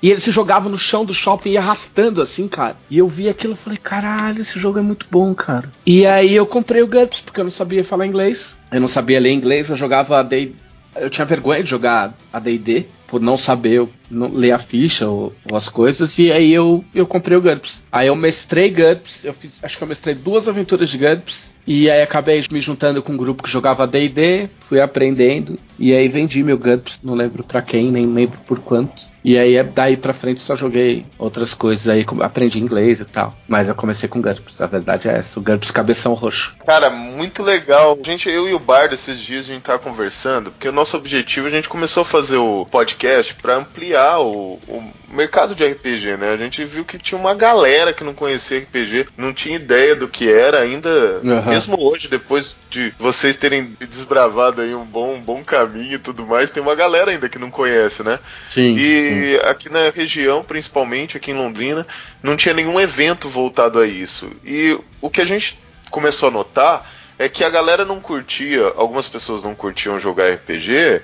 [0.02, 2.78] E ele se jogava no chão do shopping e arrastando assim, cara.
[2.89, 5.69] E eu vi aquilo e falei, caralho, esse jogo é muito bom, cara.
[5.86, 8.56] E aí eu comprei o GURPS, porque eu não sabia falar inglês.
[8.71, 10.52] Eu não sabia ler inglês, eu jogava D.
[10.95, 15.34] Eu tinha vergonha de jogar a D&D, por não saber não ler a ficha ou,
[15.50, 17.82] ou as coisas, e aí eu, eu comprei o GURPS.
[17.91, 21.89] Aí eu mestrei GURPS, eu fiz, acho que eu mestrei duas aventuras de GURPS, e
[21.89, 26.44] aí acabei me juntando com um grupo que jogava D&D, fui aprendendo, e aí vendi
[26.44, 29.15] meu GURPS, não lembro pra quem, nem lembro por quanto.
[29.24, 33.36] E aí daí pra frente só joguei outras coisas aí, aprendi inglês e tal.
[33.48, 36.56] Mas eu comecei com GURPS, a verdade é essa, o GURPS cabeção roxo.
[36.63, 37.98] Cara, muito legal.
[38.06, 41.48] Gente, eu e o Bardo esses dias a gente tava conversando, porque o nosso objetivo,
[41.48, 42.94] a gente começou a fazer o podcast
[43.41, 46.31] pra ampliar o, o mercado de RPG, né?
[46.31, 50.08] A gente viu que tinha uma galera que não conhecia RPG, não tinha ideia do
[50.08, 50.89] que era ainda,
[51.23, 51.49] Aham.
[51.49, 56.25] mesmo hoje, depois de vocês terem desbravado aí um bom, um bom caminho e tudo
[56.25, 58.19] mais, tem uma galera ainda que não conhece, né?
[58.49, 58.75] Sim.
[58.77, 61.86] E aqui na região, principalmente aqui em Londrina,
[62.21, 64.29] não tinha nenhum evento voltado a isso.
[64.43, 69.08] E o que a gente começou a notar é que a galera não curtia, algumas
[69.08, 71.01] pessoas não curtiam jogar RPG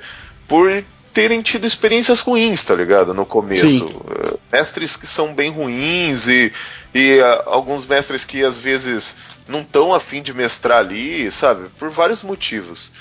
[0.47, 3.13] por terem tido experiências ruins, tá ligado?
[3.13, 3.67] No começo.
[3.67, 3.87] Sim.
[4.09, 6.51] Eh, Mestres que são bem ruins e,
[6.93, 9.15] e ah, alguns mestres que às vezes
[9.47, 11.67] não estão afim de mestrar ali, sabe?
[11.77, 12.91] Por vários motivos.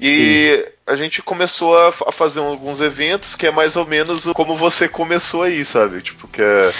[0.00, 4.54] E a gente começou a, a fazer alguns eventos que é mais ou menos como
[4.54, 6.02] você começou aí, sabe?
[6.02, 6.70] Tipo, que é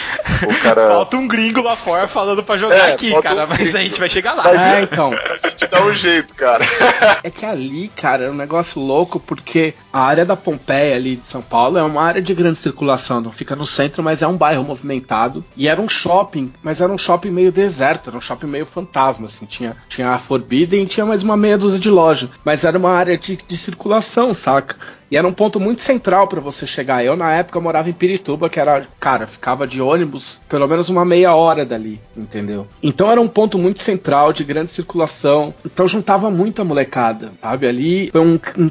[0.47, 0.89] o cara.
[0.93, 3.77] Falta um gringo lá fora falando pra jogar É, aqui, cara, um mas gringo.
[3.79, 4.43] a gente vai chegar lá.
[4.45, 5.11] Mas- É, então.
[5.15, 6.65] A gente dá um jeito, cara.
[7.23, 11.27] É que ali, cara, é um negócio louco porque a área da Pompeia ali de
[11.27, 14.37] São Paulo é uma área de grande circulação, não fica no centro, mas é um
[14.37, 15.43] bairro movimentado.
[15.57, 19.27] E era um shopping, mas era um shopping meio deserto, era um shopping meio fantasma,
[19.27, 19.47] assim.
[19.47, 22.29] Tinha, tinha a Forbidden e tinha mais uma meia dúzia de loja.
[22.45, 23.94] Mas era uma área de, de circulação,
[24.35, 24.77] saca?
[25.11, 27.05] E era um ponto muito central pra você chegar.
[27.05, 31.05] Eu, na época, morava em Pirituba, que era, cara, ficava de ônibus pelo menos uma
[31.05, 32.67] meia hora dali, entendeu?
[32.83, 35.55] Então era um ponto muito central, de grande circulação.
[35.65, 37.67] Então juntava muita molecada, sabe?
[37.67, 38.71] Ali foi um, um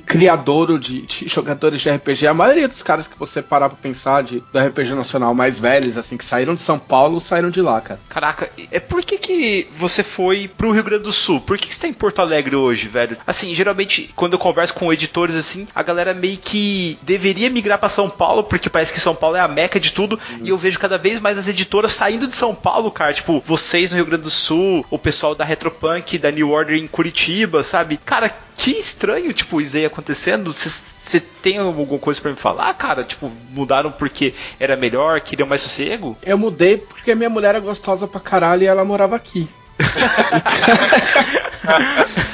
[0.79, 2.27] de, de jogadores de RPG.
[2.27, 5.97] A maioria dos caras que você parar pra pensar de, do RPG nacional mais velhos,
[5.97, 7.99] assim, que saíram de São Paulo, saíram de lá, cara.
[8.09, 11.41] Caraca, é por que, que você foi pro Rio Grande do Sul?
[11.41, 13.17] Por que, que você tá em Porto Alegre hoje, velho?
[13.27, 17.89] Assim, geralmente, quando eu converso com editores assim, a galera meio que deveria migrar pra
[17.89, 20.79] São Paulo, porque parece que São Paulo é a meca de tudo, e eu vejo
[20.79, 23.13] cada vez mais as editoras saindo de São Paulo, cara.
[23.13, 26.87] Tipo, vocês no Rio Grande do Sul, o pessoal da Retropunk, da New Order em
[26.87, 27.97] Curitiba, sabe?
[27.97, 30.53] Cara, que estranho, tipo, isso aí acontecendo.
[30.53, 33.03] Você tem alguma coisa pra me falar, cara?
[33.03, 36.17] Tipo, mudaram porque era melhor, queriam mais sossego?
[36.23, 39.49] Eu mudei porque minha mulher é gostosa pra caralho e ela morava aqui.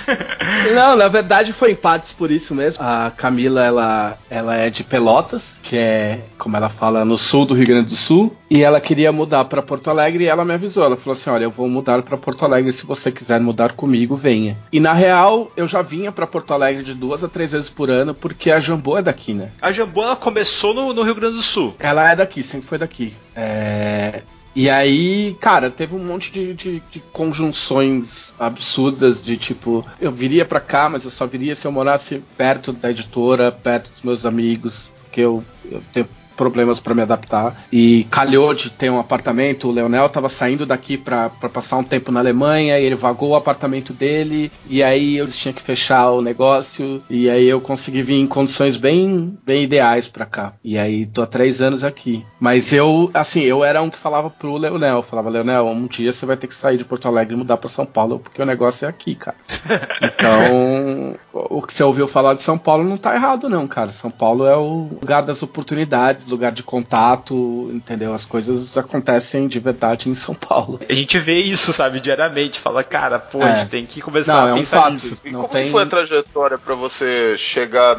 [0.73, 2.83] Não, na verdade foi empates por isso mesmo.
[2.83, 7.53] A Camila, ela, ela é de Pelotas, que é, como ela fala, no sul do
[7.53, 8.35] Rio Grande do Sul.
[8.49, 10.83] E ela queria mudar pra Porto Alegre e ela me avisou.
[10.83, 12.71] Ela falou assim: Olha, eu vou mudar pra Porto Alegre.
[12.71, 14.57] Se você quiser mudar comigo, venha.
[14.71, 17.89] E na real, eu já vinha pra Porto Alegre de duas a três vezes por
[17.89, 19.49] ano, porque a Jambô é daqui, né?
[19.61, 21.75] A Jambu ela começou no, no Rio Grande do Sul.
[21.79, 23.13] Ela é daqui, sempre foi daqui.
[23.35, 24.23] É,
[24.61, 30.43] E aí, cara, teve um monte de, de- de conjunções absurdas de tipo, eu viria
[30.43, 34.25] pra cá, mas eu só viria se eu morasse perto da editora, perto dos meus
[34.25, 35.41] amigos, porque eu,
[35.71, 37.53] eu tenho problemas pra me adaptar.
[37.69, 41.83] E calhou de ter um apartamento, o Leonel tava saindo daqui pra pra passar um
[41.83, 46.11] tempo na Alemanha, e ele vagou o apartamento dele, e aí eu tinha que fechar
[46.11, 50.53] o negócio, e aí eu consegui vir em condições bem, bem ideais pra cá.
[50.63, 52.25] E aí tô há três anos aqui.
[52.39, 56.25] Mas eu, assim, eu era um que falava pro Leonel, falava, Leonel, um dia você
[56.25, 58.85] vai ter que sair de Porto Alegre e mudar pra São Paulo, porque o negócio
[58.85, 59.35] é aqui, cara.
[60.01, 63.91] Então, o que você ouviu falar de São Paulo não tá errado, não, cara.
[63.91, 68.13] São Paulo é o lugar das oportunidades, lugar de contato, entendeu?
[68.13, 70.79] As coisas acontecem de verdade em São Paulo.
[70.87, 72.59] A gente vê isso, sabe, diariamente.
[72.59, 73.51] Fala, cara, pô, É.
[73.51, 74.93] a gente tem que começar Não, a é um pensar fato.
[74.93, 75.17] nisso.
[75.25, 77.97] E Não como tem- foi a trajetória pra você chegar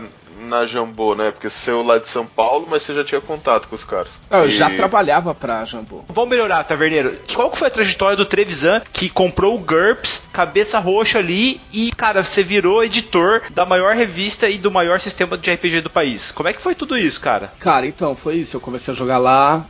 [0.48, 1.30] na Jambô, né?
[1.32, 4.18] Porque você saiu lá de São Paulo, mas você já tinha contato com os caras.
[4.30, 6.02] Não, eu E- já trabalhava pra Jambô.
[6.08, 7.18] Vamos melhorar, Taverneiro.
[7.34, 11.92] Qual que foi a trajetória do Trevisan que comprou o GURPS, cabeça roxa ali, e,
[11.92, 16.32] cara, você virou editor da maior revista e do maior sistema de RPG do país?
[16.32, 17.52] Como é que foi tudo isso, cara?
[17.60, 18.56] Cara, então, foi isso.
[18.56, 19.66] Eu comecei a jogar lá.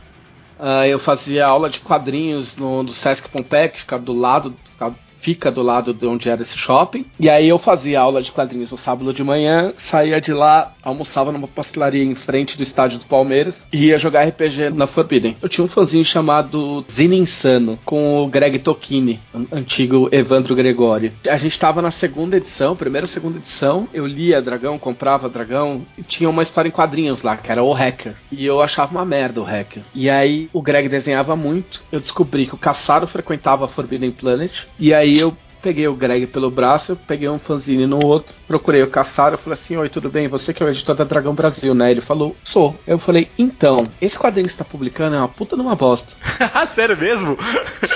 [0.59, 4.53] ah, eu fazia aula de quadrinhos no, do Sesc Pompeia, que fica do lado.
[4.71, 7.05] fica- Fica do lado de onde era esse shopping.
[7.19, 11.31] E aí eu fazia aula de quadrinhos no sábado de manhã, saía de lá, almoçava
[11.31, 15.35] numa pastelaria em frente do estádio do Palmeiras e ia jogar RPG na Forbidden.
[15.41, 21.13] Eu tinha um fãzinho chamado Zine Insano, com o Greg Tocchini, an- antigo Evandro Gregório.
[21.29, 23.87] A gente tava na segunda edição, primeira ou segunda edição.
[23.93, 27.71] Eu lia Dragão, comprava Dragão e tinha uma história em quadrinhos lá, que era o
[27.73, 28.15] Hacker.
[28.31, 29.83] E eu achava uma merda o Hacker.
[29.93, 31.81] E aí o Greg desenhava muito.
[31.91, 34.63] Eu descobri que o Caçaro frequentava a Forbidden Planet.
[34.79, 38.87] E aí eu peguei o Greg pelo braço, peguei um fanzine no outro, procurei o
[38.87, 40.27] Caçaro, falei assim, oi, tudo bem?
[40.27, 41.91] Você que é o editor da Dragão Brasil, né?
[41.91, 42.75] Ele falou, sou.
[42.85, 46.13] Eu falei, então, esse quadrinho que você tá publicando é uma puta numa bosta.
[46.67, 47.37] Sério mesmo?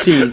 [0.04, 0.32] Sim.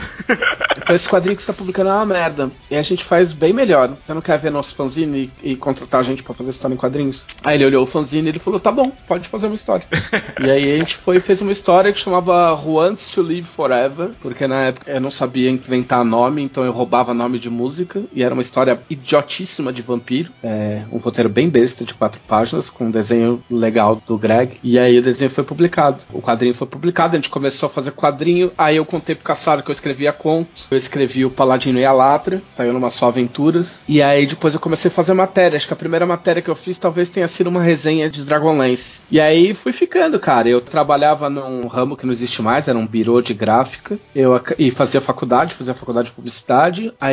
[0.84, 2.50] Falei, esse quadrinho que você tá publicando é uma merda.
[2.70, 3.96] E a gente faz bem melhor.
[4.04, 6.78] Você não quer ver nosso fanzine e, e contratar a gente pra fazer história em
[6.78, 7.22] quadrinhos?
[7.44, 9.84] Aí ele olhou o fanzine e ele falou, tá bom, pode fazer uma história.
[10.40, 13.48] e aí a gente foi e fez uma história que chamava Who Wants to Live
[13.48, 18.02] Forever, porque na época eu não sabia inventar nome, então eu roubava nome de música,
[18.12, 20.32] e era uma história idiotíssima de vampiro.
[20.42, 24.58] É, um roteiro bem besta de quatro páginas, com um desenho legal do Greg.
[24.62, 26.02] E aí o desenho foi publicado.
[26.12, 29.62] O quadrinho foi publicado, a gente começou a fazer quadrinho, aí eu contei pro Caçaro
[29.62, 33.82] que eu escrevia contos, eu escrevi o Paladino e a Latra, saiu numa só aventuras.
[33.88, 35.56] E aí depois eu comecei a fazer matéria.
[35.56, 39.00] Acho que a primeira matéria que eu fiz talvez tenha sido uma resenha de Dragonlance.
[39.10, 40.48] E aí fui ficando, cara.
[40.48, 43.98] Eu trabalhava num ramo que não existe mais, era um birô de gráfica.
[44.14, 46.92] Eu e fazia faculdade, fazia faculdade de publicidade.
[47.00, 47.11] Aí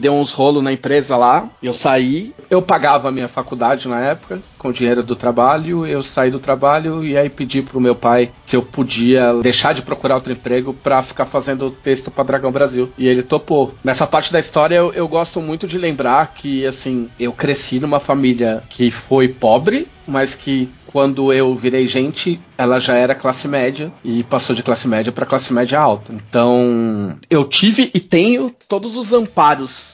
[0.00, 1.48] deu uns rolos na empresa lá.
[1.62, 2.34] Eu saí.
[2.50, 5.86] Eu pagava a minha faculdade na época com o dinheiro do trabalho.
[5.86, 9.82] Eu saí do trabalho e aí pedi pro meu pai se eu podia deixar de
[9.82, 12.90] procurar outro emprego pra ficar fazendo texto pra Dragão Brasil.
[12.96, 13.74] E ele topou.
[13.82, 17.98] Nessa parte da história eu, eu gosto muito de lembrar que assim, eu cresci numa
[17.98, 23.90] família que foi pobre, mas que quando eu virei gente, ela já era classe média
[24.04, 26.12] e passou de classe média para classe média alta.
[26.12, 29.31] Então, eu tive e tenho todos os amparos.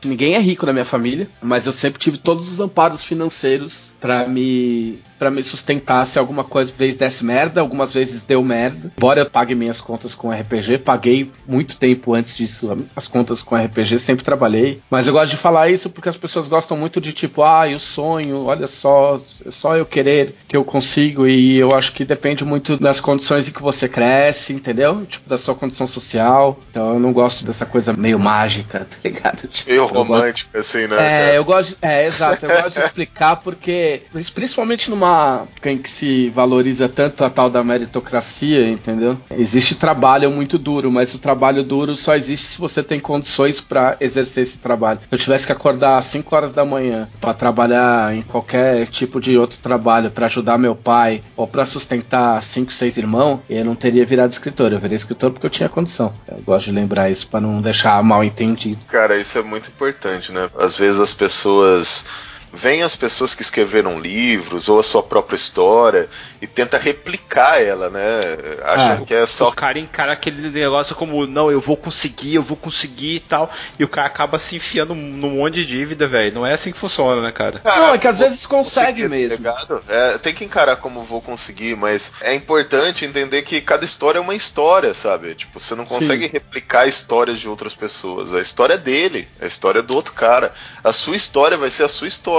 [0.04, 4.26] Ninguém é rico na minha família, mas eu sempre tive todos os amparos financeiros para
[4.28, 8.92] me para me sustentar se alguma coisa vez desse merda, algumas vezes deu merda.
[8.96, 13.56] Embora eu pague minhas contas com RPG, paguei muito tempo antes disso as contas com
[13.56, 14.80] RPG, sempre trabalhei.
[14.88, 17.80] Mas eu gosto de falar isso porque as pessoas gostam muito de tipo, ah, o
[17.80, 22.44] sonho, olha só, é só eu querer que eu consigo e eu acho que depende
[22.44, 25.04] muito das condições em que você cresce, entendeu?
[25.04, 26.60] Tipo da sua condição social.
[26.70, 29.48] Então eu não gosto dessa coisa meio mágica, tá ligado?
[29.48, 30.94] Tipo, Meio eu gosto- assim, né?
[30.94, 31.34] é, cara?
[31.34, 31.70] eu gosto.
[31.70, 32.46] de- É, exato.
[32.46, 33.87] Eu gosto de explicar porque,
[34.34, 39.16] principalmente numa época em que se valoriza tanto a tal da meritocracia, entendeu?
[39.30, 43.96] Existe trabalho muito duro, mas o trabalho duro só existe se você tem condições pra
[44.00, 45.00] exercer esse trabalho.
[45.00, 49.20] Se eu tivesse que acordar às 5 horas da manhã pra trabalhar em qualquer tipo
[49.20, 53.74] de outro trabalho pra ajudar meu pai ou pra sustentar cinco, seis irmãos, eu não
[53.74, 54.72] teria virado escritor.
[54.72, 56.12] Eu virei escritor porque eu tinha condição.
[56.26, 58.78] Eu gosto de lembrar isso pra não deixar mal entendido.
[58.88, 60.48] Cara, isso é muito importante, né?
[60.58, 62.04] Às vezes as pessoas.
[62.52, 66.08] Vêm as pessoas que escreveram livros ou a sua própria história
[66.40, 68.20] e tenta replicar ela, né?
[68.64, 72.34] Acham Ah, que é só O cara encara aquele negócio como, não, eu vou conseguir,
[72.36, 73.50] eu vou conseguir e tal.
[73.78, 76.34] E o cara acaba se enfiando num monte de dívida, velho.
[76.34, 77.60] Não é assim que funciona, né, cara?
[77.64, 79.42] Não, é que às vezes consegue mesmo.
[79.44, 79.80] tá ligado?
[79.88, 84.22] É, tem que encarar como vou conseguir, mas é importante entender que cada história é
[84.22, 85.34] uma história, sabe?
[85.34, 88.32] Tipo, você não consegue replicar histórias de outras pessoas.
[88.32, 90.54] A história é dele, a história é do outro cara.
[90.82, 92.37] A sua história vai ser a sua história.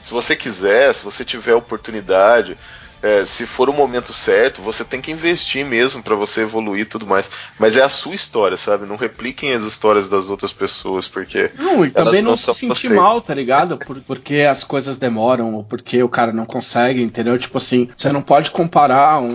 [0.00, 2.56] Se você quiser, se você tiver oportunidade,
[3.02, 6.84] é, se for o momento certo, você tem que investir mesmo pra você evoluir e
[6.86, 7.28] tudo mais.
[7.58, 8.86] Mas é a sua história, sabe?
[8.86, 12.88] Não repliquem as histórias das outras pessoas, porque Não, e também não não, se sentir
[12.88, 12.94] você.
[12.94, 13.76] mal, tá ligado?
[13.76, 17.38] Por, porque as coisas demoram, ou porque o cara não consegue, entendeu?
[17.38, 19.28] Tipo assim, você não pode comparar um,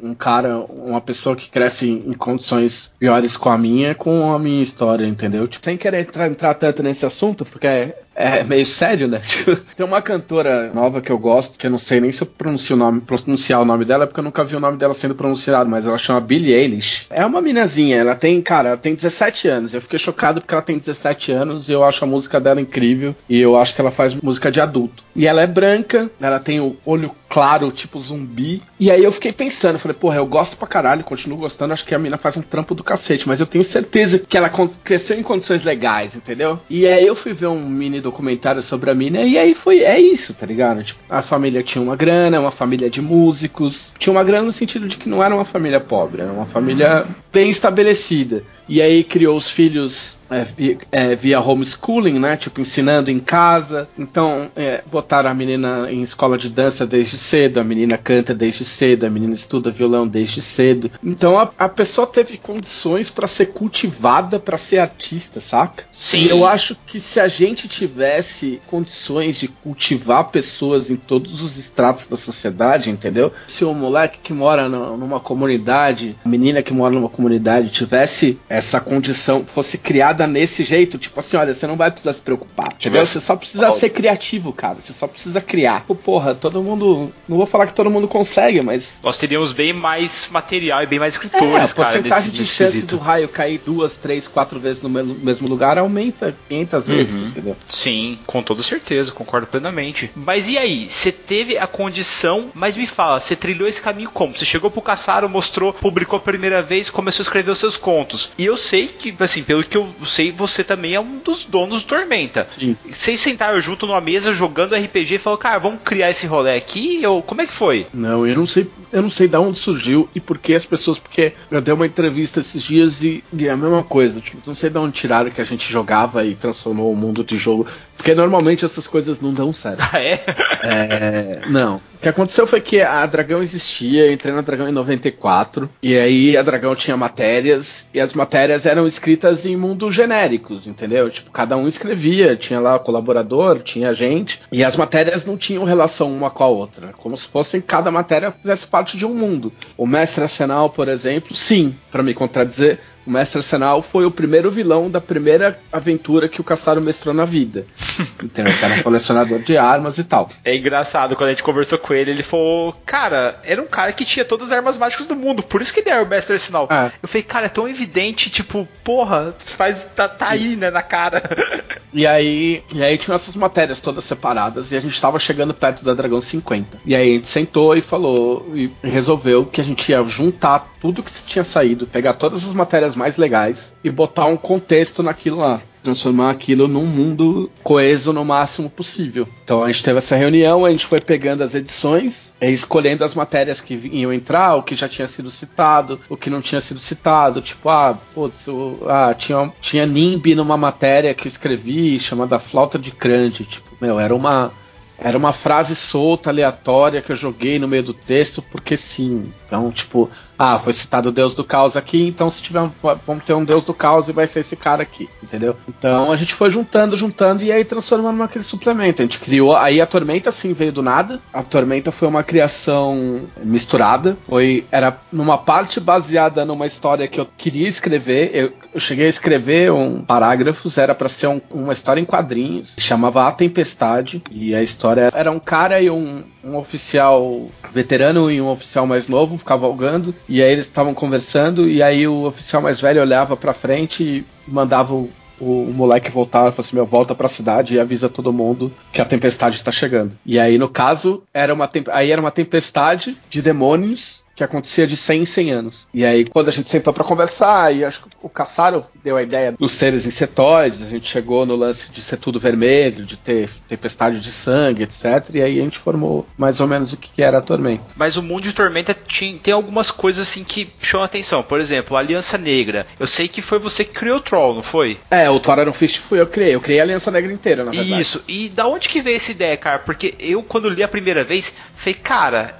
[0.00, 4.32] um- um cara, uma pessoa que cresce em, em condições piores com a minha com
[4.32, 5.48] a minha história, entendeu?
[5.48, 9.20] Tipo, sem querer entrar, entrar tanto nesse assunto, porque é, é meio sério, né?
[9.28, 12.26] Tipo, tem uma cantora nova que eu gosto, que eu não sei nem se eu
[12.26, 15.14] pronuncio o nome, pronunciar o nome dela, porque eu nunca vi o nome dela sendo
[15.14, 17.06] pronunciado, mas ela chama Billie Eilish.
[17.10, 19.74] É uma minazinha, ela tem, cara, ela tem 17 anos.
[19.74, 23.14] Eu fiquei chocado porque ela tem 17 anos e eu acho a música dela incrível
[23.28, 25.04] e eu acho que ela faz música de adulto.
[25.14, 28.62] E ela é branca, ela tem o olho claro, tipo zumbi.
[28.80, 31.94] E aí eu fiquei pensando, falei, porra, eu gosto pra caralho, continuo gostando, acho que
[31.94, 34.50] a mina faz um trampo do cacete, mas eu tenho certeza que ela
[34.82, 36.58] cresceu em condições legais, entendeu?
[36.70, 39.98] E aí eu fui ver um mini documentário sobre a mina e aí foi, é
[39.98, 40.82] isso, tá ligado?
[40.82, 44.88] Tipo, a família tinha uma grana, uma família de músicos, tinha uma grana no sentido
[44.88, 48.42] de que não era uma família pobre, era uma família bem estabelecida.
[48.68, 52.36] E aí criou os filhos é, vi- é, via homeschooling, né?
[52.36, 53.88] Tipo, ensinando em casa.
[53.98, 58.64] Então, é, botaram a menina em escola de dança desde cedo, a menina canta desde
[58.64, 60.90] cedo, a menina estuda violão desde cedo.
[61.02, 65.84] Então, a, a pessoa teve condições pra ser cultivada pra ser artista, saca?
[65.92, 66.24] Sim.
[66.24, 71.56] E eu acho que se a gente tivesse condições de cultivar pessoas em todos os
[71.56, 73.32] estratos da sociedade, entendeu?
[73.46, 78.38] Se o moleque que mora no- numa comunidade, a menina que mora numa comunidade tivesse
[78.48, 82.20] essa condição, fosse criada criada nesse jeito, tipo assim, olha, você não vai precisar se
[82.20, 82.72] preocupar.
[82.74, 83.04] Entendeu?
[83.06, 84.78] Você só precisa ser criativo, cara.
[84.82, 85.84] Você só precisa criar.
[85.86, 87.12] Pô, porra, todo mundo.
[87.28, 88.98] Não vou falar que todo mundo consegue, mas.
[89.02, 92.46] Nós teríamos bem mais material e bem mais É, a escritores, cara, porcentagem nesse, de
[92.46, 92.96] chance quesito.
[92.96, 97.26] do raio cair duas, três, quatro vezes no mesmo mesmo lugar aumenta 500 vezes, Uhum.
[97.28, 97.56] entendeu?
[97.68, 100.10] Sim, com toda certeza, concordo plenamente.
[100.14, 100.88] Mas e aí?
[100.88, 104.36] Você teve a condição, mas me fala, você trilhou esse caminho como?
[104.36, 108.30] Você chegou pro Caçaro, mostrou, publicou a primeira vez, começou a escrever os seus contos.
[108.38, 111.82] E eu sei que, assim, pelo que eu sei, você também é um dos donos
[111.82, 112.48] do Tormenta.
[112.58, 112.76] Sim.
[112.90, 117.02] Vocês sentaram junto numa mesa jogando RPG e falaram, cara, vamos criar esse rolê aqui?
[117.02, 117.86] Eu, como é que foi?
[117.94, 120.98] Não, eu não sei, eu não sei de onde surgiu e por que as pessoas,
[120.98, 124.54] porque eu dei uma entrevista esses dias e, e é a mesma coisa, tipo, não
[124.54, 127.66] sei de onde tiraram que a gente jogava e transformou o mundo de jogo,
[127.98, 129.80] porque normalmente essas coisas não dão certo.
[129.80, 130.20] Ah, é?
[130.62, 131.76] É, não.
[131.76, 136.36] O que aconteceu foi que a Dragão existia, entrei na Dragão em 94, e aí
[136.36, 141.10] a Dragão tinha matérias, e as matérias eram escritas em mundos genéricos, entendeu?
[141.10, 146.12] Tipo, cada um escrevia, tinha lá colaborador, tinha gente, e as matérias não tinham relação
[146.12, 149.52] uma com a outra, como se fosse cada matéria fizesse parte de um mundo.
[149.76, 152.78] O Mestre Arsenal, por exemplo, sim, para me contradizer,
[153.08, 157.24] o Mestre Arsenal foi o primeiro vilão da primeira aventura que o Caçaro mestrou na
[157.24, 157.64] vida.
[158.22, 158.52] Entendeu?
[158.54, 160.28] Que era um colecionador de armas e tal.
[160.44, 164.04] É engraçado, quando a gente conversou com ele, ele falou, cara, era um cara que
[164.04, 166.68] tinha todas as armas mágicas do mundo, por isso que ele era o mestre arsenal.
[166.70, 166.92] É.
[167.02, 171.22] Eu falei, cara, é tão evidente, tipo, porra, faz, tá, tá aí, né, na cara.
[171.92, 175.84] E aí, e aí tinham essas matérias todas separadas e a gente tava chegando perto
[175.84, 176.78] da Dragão 50.
[176.84, 181.02] E aí a gente sentou e falou e resolveu que a gente ia juntar tudo
[181.02, 185.60] que tinha saído, pegar todas as matérias mais legais e botar um contexto naquilo lá.
[185.82, 189.26] Transformar aquilo num mundo coeso no máximo possível.
[189.44, 193.60] Então a gente teve essa reunião, a gente foi pegando as edições escolhendo as matérias
[193.60, 197.40] que iam entrar, o que já tinha sido citado, o que não tinha sido citado.
[197.40, 202.78] Tipo, ah, putz, o- ah, tinha, tinha NIMBY numa matéria que eu escrevi chamada Flauta
[202.78, 203.44] de Crande.
[203.44, 204.52] Tipo, meu, era uma.
[205.00, 209.32] Era uma frase solta, aleatória, que eu joguei no meio do texto, porque sim.
[209.46, 212.70] Então, tipo, ah, foi citado o Deus do Caos aqui, então se tiver um,
[213.06, 215.56] vamos ter um Deus do Caos e vai ser esse cara aqui, entendeu?
[215.68, 219.02] Então a gente foi juntando, juntando e aí transformando naquele suplemento.
[219.02, 221.20] A gente criou, aí a Tormenta sim veio do nada.
[221.32, 227.26] A Tormenta foi uma criação misturada, foi era numa parte baseada numa história que eu
[227.36, 228.30] queria escrever.
[228.32, 232.74] Eu, eu cheguei a escrever um parágrafos, era para ser um- uma história em quadrinhos,
[232.78, 238.40] chamava A Tempestade e a história era um cara e um, um oficial veterano e
[238.40, 242.80] um oficial mais novo cavalgando e aí eles estavam conversando e aí o oficial mais
[242.80, 245.10] velho olhava pra frente e mandava o,
[245.40, 249.00] o, o moleque voltar, falou assim, meu, volta pra cidade e avisa todo mundo que
[249.00, 250.12] a tempestade tá chegando.
[250.26, 254.96] E aí, no caso, era uma, aí era uma tempestade de demônios que acontecia de
[254.96, 255.88] 100 em 100 anos.
[255.92, 259.22] E aí, quando a gente sentou pra conversar, e acho que o Caçaro deu a
[259.22, 263.50] ideia dos seres insetoides, a gente chegou no lance de ser tudo vermelho, de ter
[263.68, 265.28] tempestade de sangue, etc.
[265.34, 267.82] E aí a gente formou mais ou menos o que era a tormenta.
[267.96, 271.42] Mas o mundo de Tormenta tinha- tem algumas coisas assim que chamam a atenção.
[271.42, 272.86] Por exemplo, a Aliança Negra.
[272.98, 274.98] Eu sei que foi você que criou o Troll, não foi?
[275.10, 276.54] É, o Thor Iron Fist fui eu que criei.
[276.54, 278.00] Eu criei a Aliança Negra inteira, na verdade.
[278.00, 278.22] Isso.
[278.28, 279.80] E da onde que veio essa ideia, cara?
[279.80, 282.56] Porque eu, quando li a primeira vez, falei, cara,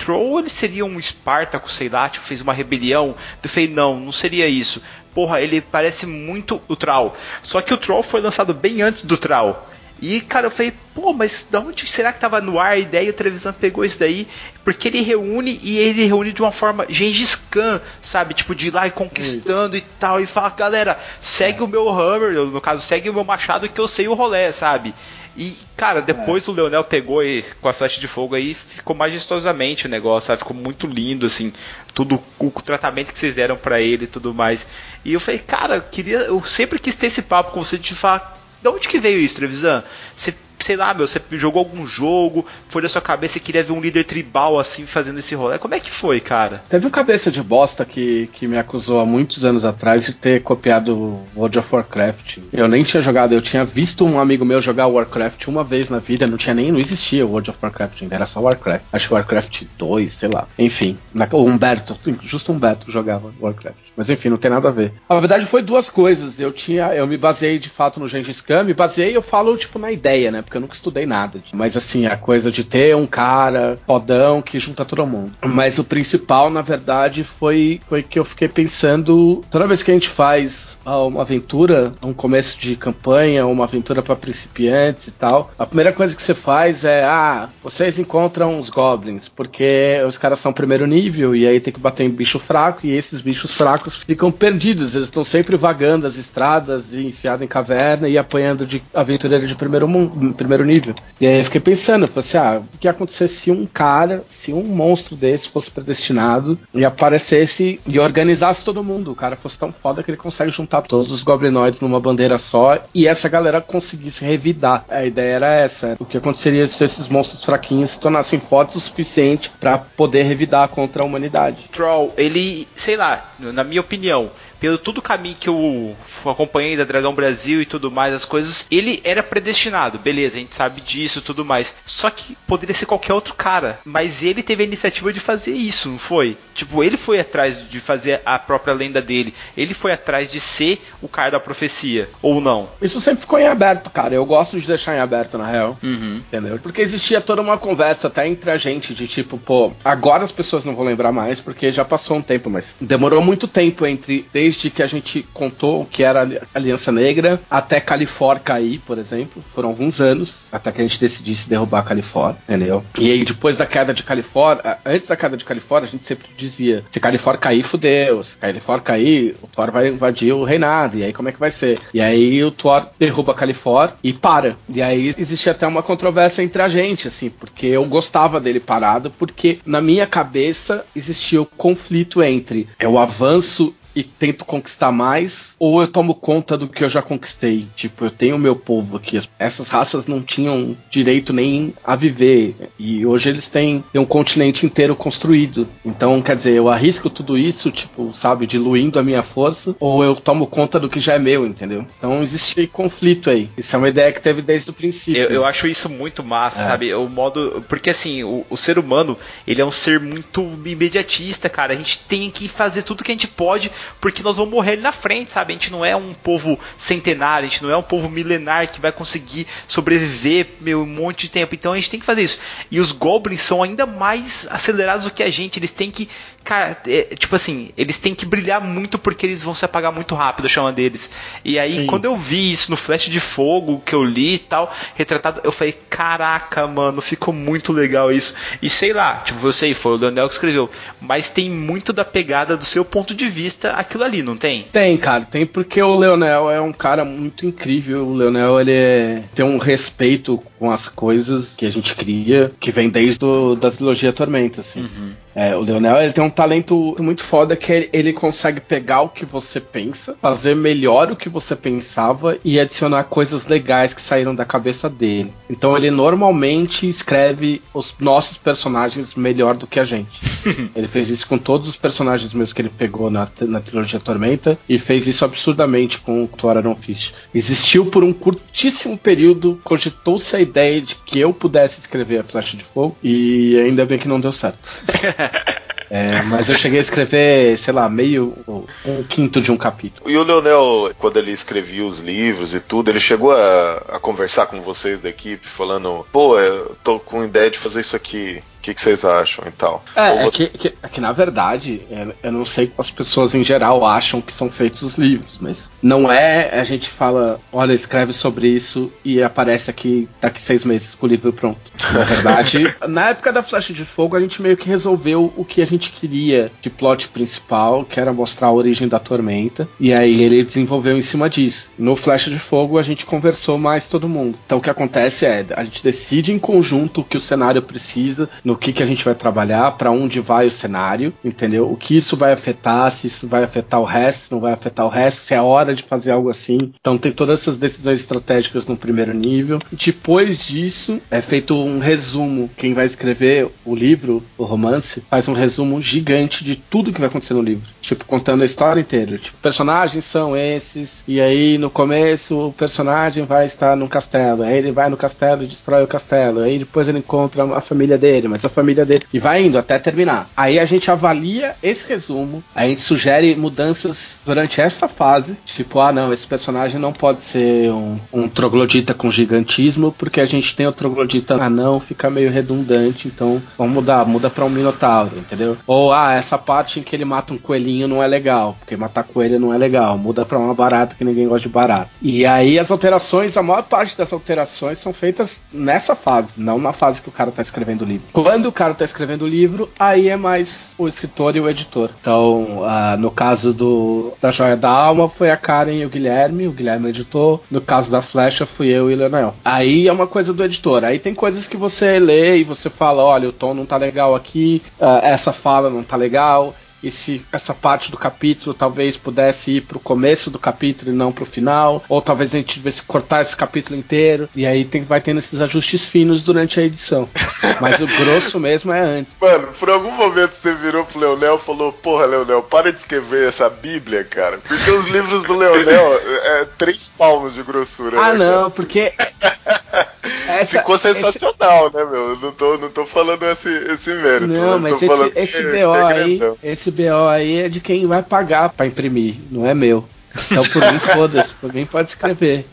[0.00, 3.14] Troll ele seria um Espartaco, sei lá, tipo, fez uma rebelião.
[3.42, 4.82] Eu falei, não, não seria isso.
[5.14, 7.14] Porra, ele parece muito o Troll.
[7.42, 9.56] Só que o Troll foi lançado bem antes do Troll.
[10.02, 13.08] E, cara, eu falei, pô, mas da onde será que tava no ar a ideia
[13.08, 14.26] e o televisão pegou isso daí?
[14.64, 18.32] Porque ele reúne e ele reúne de uma forma Gengis Khan, sabe?
[18.32, 20.18] Tipo, de ir lá e conquistando e tal.
[20.18, 23.86] E fala, galera, segue o meu Hammer, no caso, segue o meu machado que eu
[23.86, 24.94] sei o rolê, sabe?
[25.36, 29.86] E, cara, depois o Leonel pegou e, com a flecha de fogo aí, ficou majestosamente
[29.86, 30.40] o negócio, sabe?
[30.40, 31.52] Ficou muito lindo, assim,
[31.94, 34.66] tudo, o, tratamento que vocês deram pra ele e tudo mais.
[35.04, 37.94] E eu falei, cara, eu queria, eu sempre quis ter esse papo com você de
[37.94, 39.84] falar, de onde que veio isso, Trevisan?
[40.16, 43.72] Você, sei lá, meu, você jogou algum jogo, foi da sua cabeça e queria ver
[43.72, 45.58] um líder tribal assim fazendo esse rolê.
[45.58, 46.62] Como é que foi, cara?
[46.68, 50.42] Teve um cabeça de bosta que, que me acusou há muitos anos atrás de ter
[50.42, 52.38] copiado World of Warcraft.
[52.52, 55.98] Eu nem tinha jogado, eu tinha visto um amigo meu jogar Warcraft uma vez na
[55.98, 58.84] vida, não tinha nem, não existia World of Warcraft ainda, era só Warcraft.
[58.92, 60.46] Acho que Warcraft 2, sei lá.
[60.58, 63.90] Enfim, na, o Humberto, justo Humberto jogava Warcraft.
[63.96, 64.92] Mas enfim, não tem nada a ver.
[65.08, 66.40] A verdade foi duas coisas.
[66.40, 69.78] Eu tinha, eu me baseei de fato no Gengis Khan, me baseei, eu falo tipo
[69.78, 70.42] na ideia, né?
[70.50, 71.40] Porque eu nunca estudei nada.
[71.52, 75.32] Mas assim, a coisa de ter um cara fodão que junta todo mundo.
[75.46, 79.42] Mas o principal, na verdade, foi, foi que eu fiquei pensando.
[79.48, 84.02] Toda vez que a gente faz ah, uma aventura, um começo de campanha, uma aventura
[84.02, 88.68] para principiantes e tal, a primeira coisa que você faz é: ah, vocês encontram os
[88.68, 92.84] goblins, porque os caras são primeiro nível e aí tem que bater em bicho fraco
[92.84, 97.48] e esses bichos fracos ficam perdidos, eles estão sempre vagando as estradas e enfiados em
[97.48, 100.94] caverna e apanhando de aventureiro de primeiro, mundo, primeiro nível.
[101.20, 104.24] E aí eu fiquei pensando, falei assim, ah, o que ia acontecer se um cara,
[104.26, 109.12] se um monstro desse fosse predestinado e aparecesse e organizasse todo mundo?
[109.12, 112.78] O cara fosse tão foda que ele consegue juntar todos os goblinoides numa bandeira só
[112.94, 114.86] e essa galera conseguisse revidar.
[114.88, 115.96] A ideia era essa.
[115.98, 120.68] O que aconteceria se esses monstros fraquinhos se tornassem fortes o suficiente para poder revidar
[120.68, 121.68] contra a humanidade?
[121.70, 124.30] Troll, ele, sei lá, na minha opinião,
[124.60, 128.66] pelo todo o caminho que eu acompanhei da Dragão Brasil e tudo mais, as coisas,
[128.70, 131.74] ele era predestinado, beleza, a gente sabe disso tudo mais.
[131.86, 135.88] Só que poderia ser qualquer outro cara, mas ele teve a iniciativa de fazer isso,
[135.88, 136.36] não foi?
[136.54, 140.80] Tipo, ele foi atrás de fazer a própria lenda dele, ele foi atrás de ser
[141.00, 142.68] o cara da profecia, ou não?
[142.82, 144.14] Isso sempre ficou em aberto, cara.
[144.14, 145.78] Eu gosto de deixar em aberto, na real.
[145.82, 146.22] Uhum.
[146.26, 146.58] Entendeu?
[146.58, 150.64] Porque existia toda uma conversa até entre a gente de tipo, pô, agora as pessoas
[150.64, 154.49] não vão lembrar mais porque já passou um tempo, mas demorou muito tempo entre desde
[154.56, 159.42] que a gente contou que era Aliança Negra até Califórnia cair, por exemplo.
[159.54, 162.84] Foram alguns anos até que a gente decidisse derrubar a Califórnia, entendeu?
[162.98, 166.28] E aí depois da queda de Califórnia, antes da queda de Califórnia, a gente sempre
[166.36, 168.22] dizia: se Califórnia cair, fudeu.
[168.24, 170.98] Se Califórnia cair, o Thor vai invadir o reinado.
[170.98, 171.78] E aí como é que vai ser?
[171.94, 174.56] E aí o Thor derruba a Califórnia e para.
[174.68, 179.10] E aí existe até uma controvérsia entre a gente, assim, porque eu gostava dele parado,
[179.10, 185.54] porque na minha cabeça existia o conflito entre é o avanço e tento conquistar mais,
[185.58, 187.66] ou eu tomo conta do que eu já conquistei.
[187.74, 189.20] Tipo, eu tenho o meu povo aqui.
[189.38, 192.54] Essas raças não tinham direito nem a viver.
[192.78, 195.66] E hoje eles têm, um continente inteiro construído.
[195.84, 200.14] Então, quer dizer, eu arrisco tudo isso, tipo, sabe, diluindo a minha força, ou eu
[200.16, 201.84] tomo conta do que já é meu, entendeu?
[201.98, 203.48] Então existe conflito aí.
[203.56, 205.22] Isso é uma ideia que teve desde o princípio.
[205.22, 206.66] Eu, eu acho isso muito massa, É.
[206.66, 206.94] sabe?
[206.94, 207.64] O modo.
[207.68, 209.16] Porque assim, o, o ser humano,
[209.46, 211.72] ele é um ser muito imediatista, cara.
[211.72, 213.70] A gente tem que fazer tudo que a gente pode,
[214.00, 215.52] porque nós vamos morrer ali na frente, sabe?
[215.52, 218.80] A gente não é um povo centenário, a gente não é um povo milenar que
[218.80, 221.54] vai conseguir sobreviver meu, um monte de tempo.
[221.54, 222.38] Então a gente tem que fazer isso.
[222.70, 225.58] E os goblins são ainda mais acelerados do que a gente.
[225.58, 226.08] Eles têm que.
[226.44, 230.14] Cara, é, tipo assim, eles têm que brilhar muito porque eles vão se apagar muito
[230.14, 231.10] rápido, chama deles.
[231.44, 231.86] E aí, Sim.
[231.86, 235.52] quando eu vi isso no Flash de Fogo que eu li e tal, retratado, eu
[235.52, 238.34] falei, caraca, mano, ficou muito legal isso.
[238.60, 240.70] E sei lá, tipo, eu sei, foi o Leonel que escreveu,
[241.00, 244.64] mas tem muito da pegada do seu ponto de vista aquilo ali, não tem?
[244.72, 248.06] Tem, cara, tem porque o Leonel é um cara muito incrível.
[248.06, 252.72] O Leonel ele é- tem um respeito com as coisas que a gente cria, que
[252.72, 253.20] vem desde
[253.60, 254.88] da trilogia Tormenta, assim.
[255.34, 259.24] É, o Leonel ele tem um talento muito foda que ele, consegue pegar o que
[259.24, 264.44] você pensa, fazer melhor o que você pensava e adicionar coisas legais que saíram da
[264.44, 265.32] cabeça dele.
[265.48, 270.20] Então ele normalmente escreve os nossos personagens melhor do que a gente.
[270.74, 274.58] ele fez isso com todos os personagens meus que ele pegou na, na trilogia Tormenta
[274.68, 277.14] e fez isso absurdamente com o Thor Iron Fist.
[277.34, 282.56] Existiu por um curtíssimo período, cogitou-se a ideia de que eu pudesse escrever a Flecha
[282.56, 284.70] de Fogo e ainda bem que não deu certo.
[285.90, 288.36] É, mas eu cheguei a escrever, sei lá, meio
[288.84, 290.08] um quinto de um capítulo.
[290.08, 294.46] E o Leonel, quando ele escrevia os livros e tudo, ele chegou a, a conversar
[294.46, 298.40] com vocês da equipe, falando: pô, eu tô com ideia de fazer isso aqui.
[298.70, 299.82] O que, que vocês acham e tal?
[299.96, 303.34] Ou É, é que, que- é que, na verdade, é, eu não sei as pessoas
[303.34, 307.72] em geral acham que são feitos os livros, mas não é a gente fala, olha,
[307.72, 311.58] escreve sobre isso e aparece aqui daqui seis meses com o livro pronto.
[311.92, 315.60] Na verdade, na época da Flecha de Fogo, a gente meio que resolveu o que
[315.62, 320.22] a gente queria de plot principal, que era mostrar a origem da tormenta, e aí
[320.22, 321.70] ele desenvolveu em cima disso.
[321.78, 324.38] No Flecha de Fogo, a gente conversou mais todo mundo.
[324.46, 328.28] Então o que acontece é, a gente decide em conjunto o que o cenário precisa,
[328.44, 331.70] no que, que a gente vai trabalhar, para onde vai o cenário, entendeu?
[331.70, 334.86] O que isso vai afetar, se isso vai afetar o resto, se não vai afetar
[334.86, 336.72] o resto, se é hora de fazer algo assim.
[336.78, 339.58] Então tem todas essas decisões estratégicas no primeiro nível.
[339.72, 342.50] Depois disso, é feito um resumo.
[342.56, 347.08] Quem vai escrever o livro, o romance, faz um resumo gigante de tudo que vai
[347.08, 347.66] acontecer no livro.
[347.80, 349.16] Tipo, contando a história inteira.
[349.16, 354.42] Tipo, personagens são esses, e aí no começo o personagem vai estar num castelo.
[354.42, 356.40] Aí ele vai no castelo e destrói o castelo.
[356.40, 359.02] Aí depois ele encontra a família dele, mas a família dele.
[359.12, 360.28] E vai indo até terminar.
[360.36, 365.38] Aí a gente avalia esse resumo, a gente sugere mudanças durante essa fase.
[365.44, 370.26] Tipo, ah não, esse personagem não pode ser um, um troglodita com gigantismo, porque a
[370.26, 375.18] gente tem o troglodita anão, fica meio redundante, então vamos mudar, muda pra um minotauro,
[375.18, 375.56] entendeu?
[375.66, 379.04] Ou, ah, essa parte em que ele mata um coelhinho não é legal, porque matar
[379.04, 381.90] coelho não é legal, muda pra uma barata que ninguém gosta de barato.
[382.02, 386.72] E aí as alterações, a maior parte das alterações são feitas nessa fase, não na
[386.72, 388.06] fase que o cara tá escrevendo o livro.
[388.30, 391.90] Quando o cara tá escrevendo o livro, aí é mais o escritor e o editor.
[392.00, 396.46] Então, ah, no caso do da Joia da Alma, foi a Karen e o Guilherme,
[396.46, 397.42] o Guilherme editou.
[397.50, 399.34] No caso da Flecha, fui eu e o Leonel.
[399.44, 400.84] Aí é uma coisa do editor.
[400.84, 404.14] Aí tem coisas que você lê e você fala, olha, o tom não tá legal
[404.14, 406.54] aqui, ah, essa fala não tá legal.
[406.82, 411.12] E se essa parte do capítulo talvez pudesse ir pro começo do capítulo e não
[411.12, 414.82] pro final, ou talvez a gente tivesse que cortar esse capítulo inteiro, e aí tem,
[414.82, 417.08] vai tendo esses ajustes finos durante a edição.
[417.60, 419.12] Mas o grosso mesmo é antes.
[419.20, 423.28] Mano, por algum momento você virou pro Leonel e falou: Porra, Leonel, para de escrever
[423.28, 424.38] essa Bíblia, cara.
[424.38, 428.00] Porque os livros do Leonel é três palmos de grossura.
[428.00, 428.92] Ah, né, não, porque.
[430.28, 432.10] essa- Ficou sensacional, né, meu?
[432.10, 434.26] Eu não tô, não tô falando esse, esse mérito.
[434.26, 436.38] Não, mas tô esse, esse BO é aí, grandão.
[436.42, 439.84] esse BO aí é de quem vai pagar pra imprimir, não é meu.
[440.14, 442.46] Então por mim foda-se, por mim pode escrever.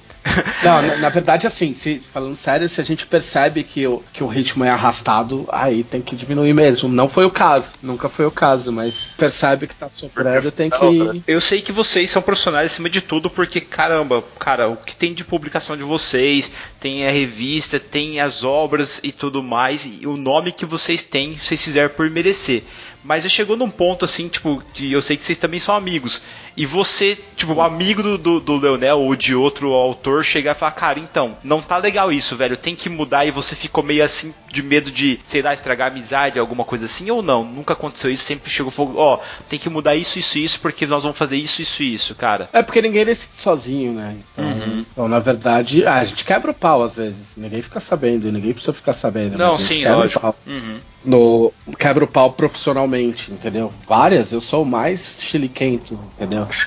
[0.64, 4.24] Não, na, na verdade, assim, se, falando sério, se a gente percebe que o, que
[4.24, 6.90] o ritmo é arrastado, aí tem que diminuir mesmo.
[6.90, 11.24] Não foi o caso, nunca foi o caso, mas percebe que tá sobrando, tem que.
[11.28, 15.14] Eu sei que vocês são profissionais acima de tudo, porque caramba, cara, o que tem
[15.14, 20.18] de publicação de vocês, tem a revista, tem as obras e tudo mais, e o
[20.18, 22.64] nome que vocês têm, vocês fizeram por merecer.
[23.08, 26.22] Mas eu chegou num ponto assim, tipo, que eu sei que vocês também são amigos.
[26.58, 30.60] E você, tipo, um amigo do, do, do Leonel ou de outro autor chegar e
[30.60, 34.04] falar, cara, então, não tá legal isso, velho, tem que mudar e você ficou meio
[34.04, 37.46] assim de medo de, sei lá, estragar a amizade, alguma coisa assim, ou não?
[37.46, 41.04] Nunca aconteceu isso, sempre chegou falou, ó, tem que mudar isso, isso, isso, porque nós
[41.04, 42.50] vamos fazer isso, isso, isso, cara.
[42.52, 44.18] É porque ninguém decide sozinho, né?
[44.34, 47.20] Então, então, na verdade, ah, a gente quebra o pau às vezes.
[47.36, 49.38] Ninguém fica sabendo, ninguém precisa ficar sabendo.
[49.38, 50.20] Não, mas a gente sim, quebra o lógico.
[50.22, 50.36] pau.
[50.46, 50.78] Uhum.
[51.06, 53.72] No quebra o pau profissionalmente, entendeu?
[53.88, 56.48] Várias, eu sou o mais chiliquento, entendeu?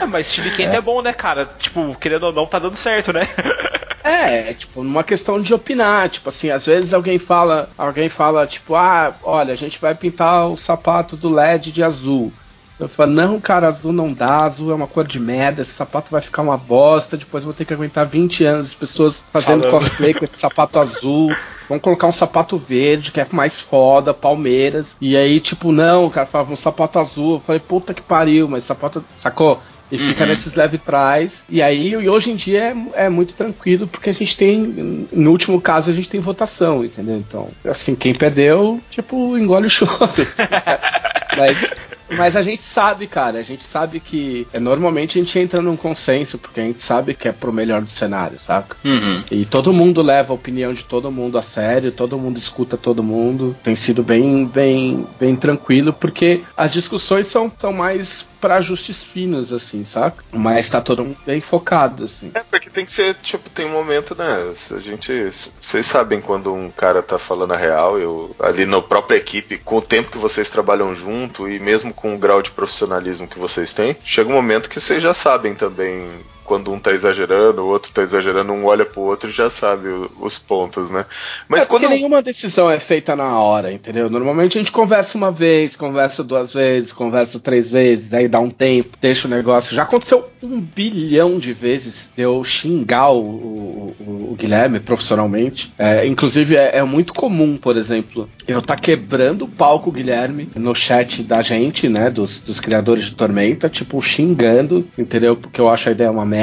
[0.00, 0.80] Ah, mas chili quente é.
[0.80, 1.48] bom, né, cara?
[1.58, 3.20] Tipo, querendo ou não, tá dando certo, né?
[4.08, 8.76] É, tipo, numa questão de opinar, tipo assim, às vezes alguém fala, alguém fala, tipo,
[8.76, 12.32] ah, olha, a gente vai pintar o sapato do LED de azul.
[12.78, 16.10] Eu falo, não, cara, azul não dá, azul é uma cor de merda, esse sapato
[16.10, 19.70] vai ficar uma bosta, depois vou ter que aguentar 20 anos de pessoas fazendo Falando.
[19.84, 21.34] cosplay com esse sapato azul.
[21.68, 24.94] Vamos colocar um sapato verde, que é mais foda, Palmeiras.
[25.00, 27.34] E aí, tipo, não, o cara falava um sapato azul.
[27.34, 29.02] Eu falei, puta que pariu, mas sapato.
[29.18, 29.60] Sacou?
[29.90, 30.30] E fica Uhum.
[30.30, 31.44] nesses leve trás.
[31.48, 35.06] E aí, e hoje em dia é, é muito tranquilo, porque a gente tem.
[35.12, 37.16] No último caso, a gente tem votação, entendeu?
[37.16, 39.90] Então, assim, quem perdeu, tipo, engole o choro.
[41.38, 44.46] mas, mas a gente sabe, cara, a gente sabe que.
[44.52, 47.82] é, normalmente a gente entra num consenso, porque a gente sabe que é pro melhor
[47.82, 48.76] do cenário, saca?
[48.84, 49.22] Uhum.
[49.30, 53.02] E todo mundo leva a opinião de todo mundo a sério, todo mundo escuta todo
[53.02, 53.56] mundo.
[53.62, 59.52] Tem sido bem, bem, bem tranquilo, porque as discussões são, são mais para ajustes finos,
[59.52, 60.22] assim, saca?
[60.30, 62.30] Mas tá todo mundo bem focado, assim.
[62.34, 64.52] É, porque tem que ser, tipo, tem um momento, né?
[64.54, 65.12] Se A gente.
[65.60, 69.78] Vocês sabem quando um cara tá falando a real, eu ali na própria equipe, com
[69.78, 73.72] o tempo que vocês trabalham junto e mesmo com o grau de profissionalismo que vocês
[73.72, 76.08] têm, chega um momento que vocês já sabem também
[76.46, 79.88] quando um tá exagerando, o outro tá exagerando, um olha pro outro e já sabe
[79.88, 81.04] o- os pontos, né?
[81.48, 81.92] Mas é porque quando.
[81.94, 84.08] nenhuma decisão é feita na hora, entendeu?
[84.08, 88.50] Normalmente a gente conversa uma vez, conversa duas vezes, conversa três vezes, aí dá um
[88.50, 89.74] tempo, deixa o negócio.
[89.74, 95.72] Já aconteceu um bilhão de vezes de eu xingar o, o- o- o Guilherme profissionalmente.
[95.78, 100.74] É, inclusive é, é muito comum, por exemplo, eu tá quebrando o palco Guilherme no
[100.74, 102.10] chat da gente, né?
[102.10, 105.34] Dos, dos criadores de Tormenta, tipo, xingando, entendeu?
[105.36, 106.35] Porque eu acho a ideia uma merda.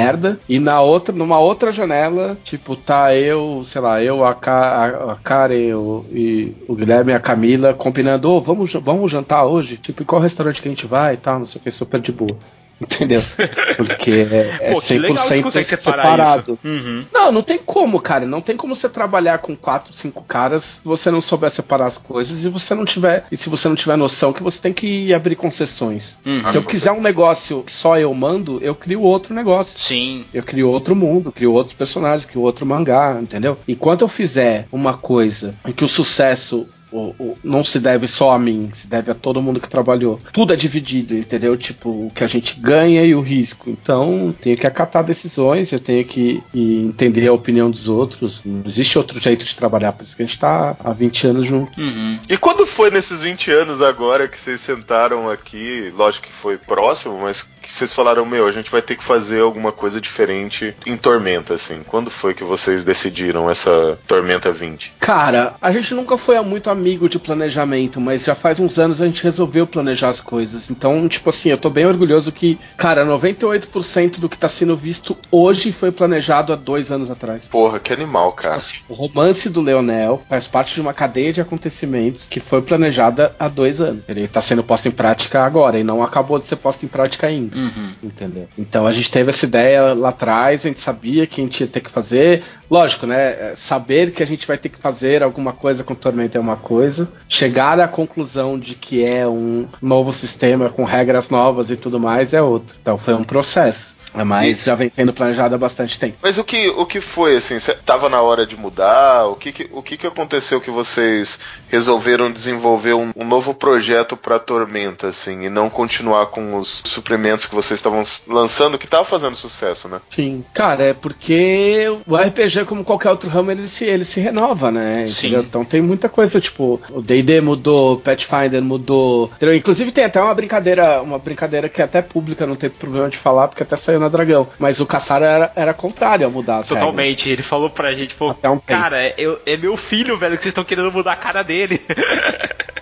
[0.48, 5.16] E na outra, numa outra janela, tipo, tá eu, sei lá, eu, a, Ka a,
[5.16, 9.76] Karen o, e o Guilherme e a Camila combinando, ô, vamos, vamos jantar hoje?
[9.76, 12.12] Tipo, qual restaurante que a gente vai e tal, não sei o que, super de
[12.12, 12.36] boa.
[12.80, 13.22] Entendeu?
[13.76, 16.58] Porque é, é Pô, que 100% você consegue separar separado.
[16.64, 17.04] Uhum.
[17.12, 18.26] Não, não tem como, cara.
[18.26, 21.98] Não tem como você trabalhar com quatro, cinco caras se você não souber separar as
[21.98, 23.26] coisas e você não tiver.
[23.30, 26.14] E se você não tiver noção que você tem que abrir concessões.
[26.24, 26.50] Uhum.
[26.50, 29.78] Se eu quiser um negócio que só eu mando, eu crio outro negócio.
[29.78, 30.24] Sim.
[30.32, 33.58] Eu crio outro mundo, crio outros personagens, crio outro mangá, entendeu?
[33.66, 38.32] Enquanto eu fizer uma coisa em que o sucesso o- o- não se deve só
[38.32, 40.18] a mim, se deve a todo mundo que trabalhou.
[40.32, 41.56] Tudo é dividido, entendeu?
[41.56, 43.68] Tipo, o que a gente ganha e o risco.
[43.68, 48.40] Então, tenho que acatar decisões, eu tenho que entender a opinião dos outros.
[48.44, 51.44] Não existe outro jeito de trabalhar, por isso que a gente tá há 20 anos
[51.44, 51.78] junto.
[51.80, 52.18] Uhum.
[52.28, 57.18] E quando foi nesses 20 anos agora que vocês sentaram aqui, lógico que foi próximo,
[57.20, 60.96] mas que vocês falaram, meu, a gente vai ter que fazer alguma coisa diferente em
[60.96, 61.80] Tormenta, assim.
[61.86, 64.92] Quando foi que vocês decidiram essa Tormenta 20?
[65.00, 69.06] Cara, a gente nunca foi muito amigo de planejamento, mas já faz uns anos a
[69.06, 70.70] gente resolveu planejar as coisas.
[70.70, 75.16] Então, tipo assim, eu tô bem orgulhoso que, cara, 98% do que tá sendo visto
[75.30, 77.44] hoje foi planejado há dois anos atrás.
[77.46, 78.56] Porra, que animal, cara.
[78.56, 83.34] Assim, o romance do Leonel faz parte de uma cadeia de acontecimentos que foi planejada
[83.38, 84.02] há dois anos.
[84.08, 87.26] Ele tá sendo posto em prática agora e não acabou de ser posto em prática
[87.26, 87.56] ainda.
[87.56, 87.90] Uhum.
[88.02, 88.48] Entendeu?
[88.58, 91.66] Então a gente teve essa ideia lá atrás, a gente sabia que a gente ia
[91.66, 92.42] ter que fazer.
[92.70, 93.16] Lógico, né?
[93.16, 96.56] é, Saber que a gente vai ter que fazer alguma coisa com Tormenta é uma
[96.56, 97.08] coisa.
[97.28, 102.32] Chegar à conclusão de que é um novo sistema com regras novas e tudo mais
[102.32, 102.76] é outro.
[102.80, 103.93] Então foi um processo.
[104.14, 106.16] Mas já vem sendo planejado há bastante tempo.
[106.22, 107.56] Mas o que, o que foi, assim?
[107.84, 109.26] Tava na hora de mudar?
[109.26, 111.38] O que, que- o que, que aconteceu que vocês
[111.68, 117.46] resolveram desenvolver um, um novo projeto pra Tormenta, assim, e não continuar com os suprimentos
[117.46, 120.00] que vocês estavam lançando, que tava fazendo sucesso, né?
[120.14, 120.44] Sim.
[120.54, 125.06] Cara, é porque o RPG, como qualquer outro ramo, ele se, ele se renova, né?
[125.06, 125.26] Sim.
[125.28, 125.42] Entendeu?
[125.42, 129.30] Então tem muita coisa, tipo, o D&D mudou, o Pathfinder mudou.
[129.36, 129.54] entendeu?
[129.54, 133.18] Inclusive tem até uma brincadeira, uma brincadeira que é até pública, não tem problema de
[133.18, 134.48] falar, porque até saiu na Dragão.
[134.58, 136.62] Mas o Caçaro era, era contrário a mudar.
[136.64, 137.28] Totalmente.
[137.28, 140.64] Ele falou pra gente, pô, um cara, eu- é meu filho, velho, que vocês estão
[140.64, 141.80] querendo mudar a cara dele.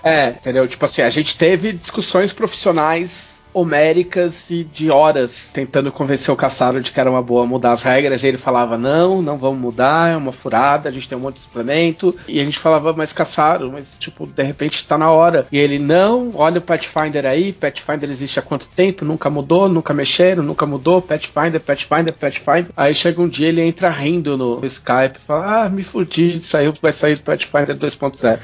[0.05, 0.67] É, entendeu?
[0.67, 6.81] Tipo assim, a gente teve discussões profissionais homéricas e de horas tentando convencer o Caçaro
[6.81, 10.13] de que era uma boa mudar as regras, e ele falava, não, não vamos mudar,
[10.13, 13.13] é uma furada, a gente tem um monte de suplemento, e a gente falava, mas
[13.13, 15.47] Caçaro, mas tipo, de repente tá na hora.
[15.53, 19.93] E ele, não, olha o Pathfinder aí, Pathfinder existe há quanto tempo, nunca mudou, nunca
[19.93, 22.71] mexeram, nunca mudou, Pathfinder, Pathfinder, Pathfinder.
[22.77, 26.73] Aí chega um dia ele entra rindo no Skype e fala, ah, me fudi, saiu,
[26.81, 28.39] vai sair do Pathfinder 2.0.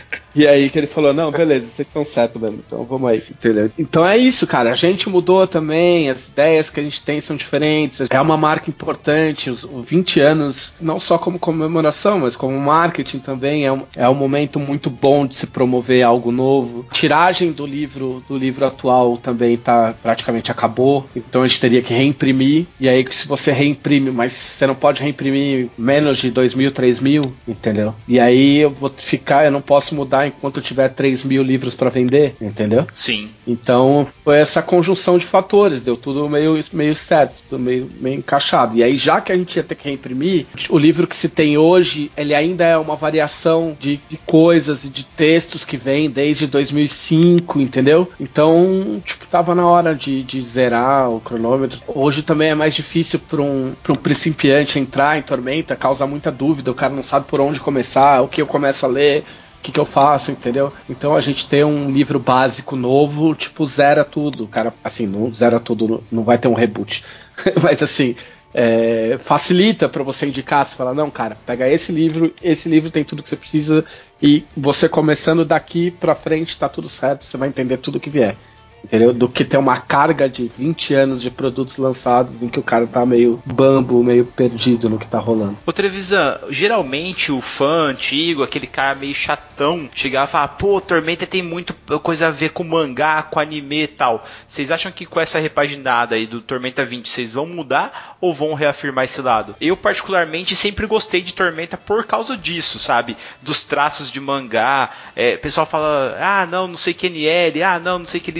[0.34, 3.70] E aí que ele falou, não, beleza, vocês estão certos mesmo, então vamos aí, entendeu?
[3.76, 7.36] Então é isso, cara, a gente mudou também, as ideias que a gente tem são
[7.36, 12.58] diferentes, é uma marca importante, os, os 20 anos, não só como comemoração, mas como
[12.58, 16.86] marketing também, é um, é um momento muito bom de se promover algo novo.
[16.92, 21.94] Tiragem do livro, do livro atual também tá, praticamente acabou, então a gente teria que
[21.94, 26.70] reimprimir, e aí se você reimprime, mas você não pode reimprimir menos de 2 mil,
[26.70, 27.94] 3 mil, entendeu?
[28.06, 31.74] E aí eu vou ficar, eu não posso mudar enquanto eu tiver 3 mil livros
[31.74, 32.86] para vender, entendeu?
[32.94, 33.30] Sim.
[33.46, 33.89] Então
[34.24, 38.76] foi essa conjunção de fatores, deu tudo meio, meio certo, tudo meio, meio encaixado.
[38.76, 41.56] E aí, já que a gente ia ter que reimprimir, o livro que se tem
[41.56, 46.46] hoje, ele ainda é uma variação de, de coisas e de textos que vem desde
[46.46, 48.08] 2005, entendeu?
[48.18, 51.80] Então, tipo, tava na hora de, de zerar o cronômetro.
[51.88, 56.70] Hoje também é mais difícil para um, um principiante entrar em Tormenta, causa muita dúvida,
[56.70, 59.24] o cara não sabe por onde começar, o que eu começo a ler
[59.60, 60.72] o que, que eu faço, entendeu?
[60.88, 64.46] Então a gente tem um livro básico novo, tipo, zera tudo.
[64.46, 67.04] Cara, assim, não zera tudo, não vai ter um reboot.
[67.62, 68.16] Mas assim,
[68.54, 73.04] é, facilita para você indicar, você fala, não, cara, pega esse livro, esse livro tem
[73.04, 73.84] tudo que você precisa,
[74.20, 78.36] e você começando daqui pra frente, tá tudo certo, você vai entender tudo que vier.
[78.84, 79.12] Entendeu?
[79.12, 82.86] Do que ter uma carga de 20 anos de produtos lançados em que o cara
[82.86, 85.58] tá meio bambo, meio perdido no que tá rolando.
[85.66, 91.26] Ô Trevisan, geralmente o fã antigo, aquele cara meio chatão, chegava e falava, pô, Tormenta
[91.26, 94.26] tem muito coisa a ver com mangá, com anime e tal.
[94.46, 98.54] Vocês acham que com essa repaginada aí do Tormenta 20, vocês vão mudar ou vão
[98.54, 99.54] reafirmar esse lado?
[99.60, 103.16] Eu, particularmente, sempre gostei de Tormenta por causa disso, sabe?
[103.42, 104.90] Dos traços de mangá.
[105.14, 108.32] É, o pessoal fala, ah, não, não sei que NL, ah, não, não sei que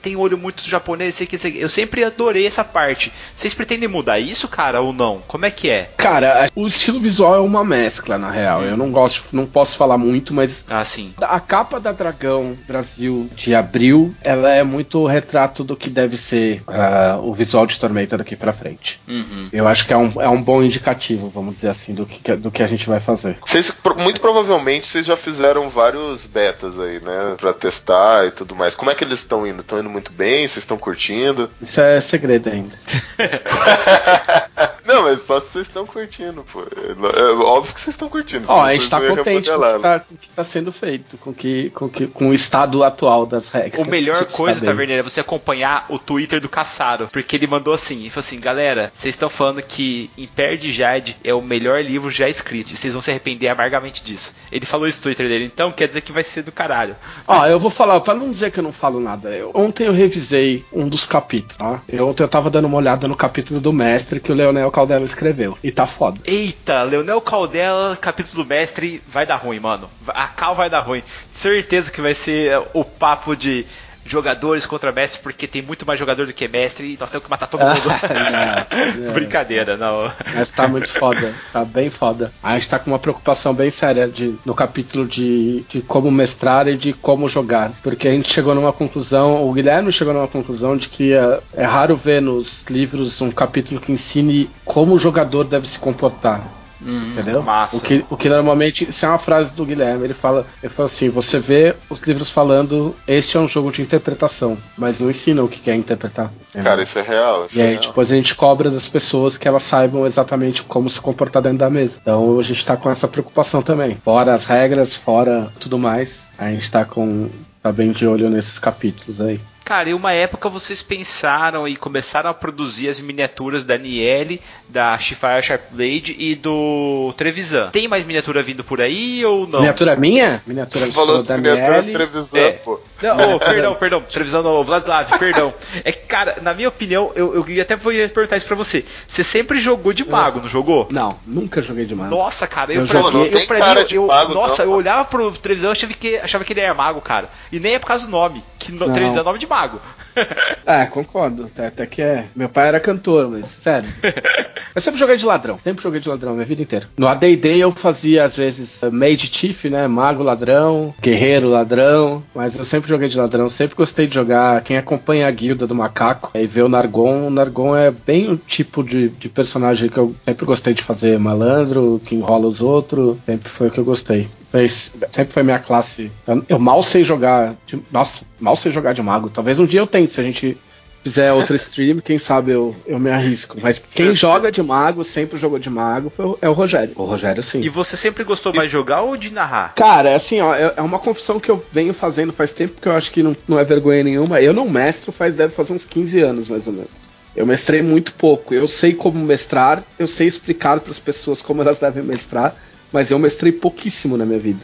[0.00, 1.62] Tem olho muito japonês, sei que sei.
[1.62, 3.12] Eu sempre adorei essa parte.
[3.34, 5.22] Vocês pretendem mudar isso, cara, ou não?
[5.26, 5.90] Como é que é?
[5.96, 8.62] Cara, o estilo visual é uma mescla, na real.
[8.62, 11.14] Eu não gosto, não posso falar muito, mas Ah, sim.
[11.20, 16.62] a capa da Dragão Brasil de abril, ela é muito retrato do que deve ser
[16.66, 19.00] ah, o visual de Tormenta daqui pra frente.
[19.08, 19.48] Uhum.
[19.52, 22.50] Eu acho que é um, é um bom indicativo, vamos dizer assim, do que, do
[22.50, 23.38] que a gente vai fazer.
[23.44, 27.36] Vocês, muito provavelmente, vocês já fizeram vários betas aí, né?
[27.38, 28.74] Pra testar e tudo mais.
[28.74, 29.60] Como é que eles estão indo?
[29.60, 30.38] Estão indo muito bem?
[30.48, 31.50] Vocês estão curtindo?
[31.60, 32.76] Isso é segredo ainda.
[34.84, 36.60] Não, mas resposta é vocês estão curtindo, pô.
[36.62, 38.44] É, é óbvio que vocês estão curtindo.
[38.48, 41.70] Ó, a gente tá contente com o que tá, que tá sendo feito, com, que,
[41.70, 43.86] com, que, com o estado atual das regras.
[43.86, 44.72] O melhor Tipo, coisa, tá bem.
[44.74, 47.08] Taverneiro, é você acompanhar o Twitter do Caçaro.
[47.12, 51.16] Porque ele mandou assim, ele falou assim, galera, vocês estão falando que Império de Jade
[51.22, 52.72] é o melhor livro já escrito.
[52.72, 54.34] E vocês vão se arrepender amargamente disso.
[54.50, 56.96] Ele falou isso no Twitter dele, então quer dizer que vai ser do caralho.
[57.26, 59.92] Ó, eu vou falar, pra não dizer que eu não falo nada, eu- ontem eu
[59.92, 61.80] revisei um dos capítulos, tá?
[61.88, 65.04] Eu, ontem eu tava dando uma olhada no capítulo do mestre que o Leonel Caldela
[65.04, 65.56] escreveu.
[65.62, 66.20] E tá foda.
[66.24, 69.88] Eita, Leonel Caldela, capítulo mestre, vai dar ruim, mano.
[70.08, 71.02] A cal vai dar ruim.
[71.32, 73.64] Certeza que vai ser é, o papo de
[74.04, 77.30] jogadores contra mestre, porque tem muito mais jogador do que mestre e nós temos que
[77.30, 77.72] matar todo mundo.
[78.12, 79.12] Não, não.
[79.12, 80.10] Brincadeira, não.
[80.34, 82.32] Mas tá muito foda, tá bem foda.
[82.42, 86.68] A gente tá com uma preocupação bem séria de, no capítulo de, de como mestrar
[86.68, 87.72] e de como jogar.
[87.82, 91.64] Porque a gente chegou numa conclusão, o Guilherme chegou numa conclusão de que é, é
[91.64, 96.61] raro ver nos livros um capítulo que ensine como o jogador deve se comportar.
[96.86, 97.42] Entendeu?
[97.42, 97.76] massa.
[97.76, 98.88] O que, o que normalmente.
[98.90, 100.04] Isso é uma frase do Guilherme.
[100.04, 103.82] Ele fala, ele fala assim: você vê os livros falando, este é um jogo de
[103.82, 106.32] interpretação, mas não ensina o que é interpretar.
[106.62, 107.46] Cara, isso é real.
[107.46, 107.82] Isso E é aí real.
[107.82, 111.70] depois a gente cobra das pessoas que elas saibam exatamente como se comportar dentro da
[111.70, 111.98] mesa.
[112.00, 113.96] Então a gente tá com essa preocupação também.
[114.04, 117.28] Fora as regras, fora tudo mais, a gente tá com.
[117.62, 119.40] tá bem de olho nesses capítulos aí.
[119.64, 124.98] Cara, e uma época vocês pensaram e começaram a produzir as miniaturas da Niele, da
[124.98, 127.70] Shifire Sharpblade e do Trevisan.
[127.70, 129.60] Tem mais miniatura vindo por aí ou não?
[129.60, 130.42] Miniatura minha?
[130.46, 131.92] Miniatura Você falou da miniatura Daniele.
[131.92, 132.52] Trevisan, É.
[132.52, 132.80] pô.
[133.02, 135.52] Não, oh, perdão, perdão, Trevisan não, Vladislav, perdão.
[135.84, 138.84] É que, cara, na minha opinião, eu, eu até vou perguntar isso pra você.
[139.06, 140.88] Você sempre jogou de mago, não jogou?
[140.90, 142.14] Não, nunca joguei de mago.
[142.14, 144.72] Nossa, cara, eu, Eu pra joguei- eu, pra cara mim, de eu, mago, nossa, não,
[144.72, 147.28] eu olhava pro televisão e achava que, achava que ele era mago, cara.
[147.50, 149.78] E nem é por causa do nome, que no, televisão é nome de mago.
[150.64, 151.44] É, concordo.
[151.44, 152.26] Até, até que é.
[152.36, 153.88] Meu pai era cantor, mas sério.
[154.74, 155.58] Eu sempre joguei de ladrão.
[155.62, 156.88] Sempre joguei de ladrão, minha vida inteira.
[156.96, 159.86] No AD&D eu fazia, às vezes, eh, Mage Chief, né?
[159.86, 162.22] Mago ladrão, guerreiro ladrão.
[162.34, 163.50] Mas eu sempre joguei de ladrão.
[163.50, 164.62] Sempre gostei de jogar.
[164.62, 167.26] Quem acompanha a guilda do macaco e vê o Nargon.
[167.26, 171.18] O Nargon é bem o tipo de, de personagem que eu sempre gostei de fazer.
[171.18, 173.18] Malandro, que enrola os outros.
[173.26, 174.26] Sempre foi o que eu gostei.
[174.50, 176.10] Mas sempre foi minha classe.
[176.26, 177.54] Eu, eu mal sei jogar.
[177.66, 179.30] de- nossa, mal sei jogar de mago.
[179.30, 180.56] Talvez um dia eu se a gente
[181.02, 183.58] fizer outra stream, quem sabe eu, eu me arrisco.
[183.60, 186.92] Mas quem joga de mago, sempre jogou de mago, foi o- é o Rogério.
[186.94, 187.60] O Rogério sim.
[187.60, 189.74] E você sempre gostou mais de jogar ou de narrar?
[189.74, 192.86] Cara, é assim, ó, é é uma confissão que eu venho fazendo faz tempo que
[192.88, 194.40] eu acho que não, não é vergonha nenhuma.
[194.40, 196.90] Eu não mestro faz, deve fazer uns 15 anos, mais ou menos.
[197.34, 198.54] Eu mestrei muito pouco.
[198.54, 202.54] Eu sei como mestrar, eu sei explicar para as pessoas como elas devem mestrar,
[202.92, 204.60] mas eu mestrei pouquíssimo na minha vida.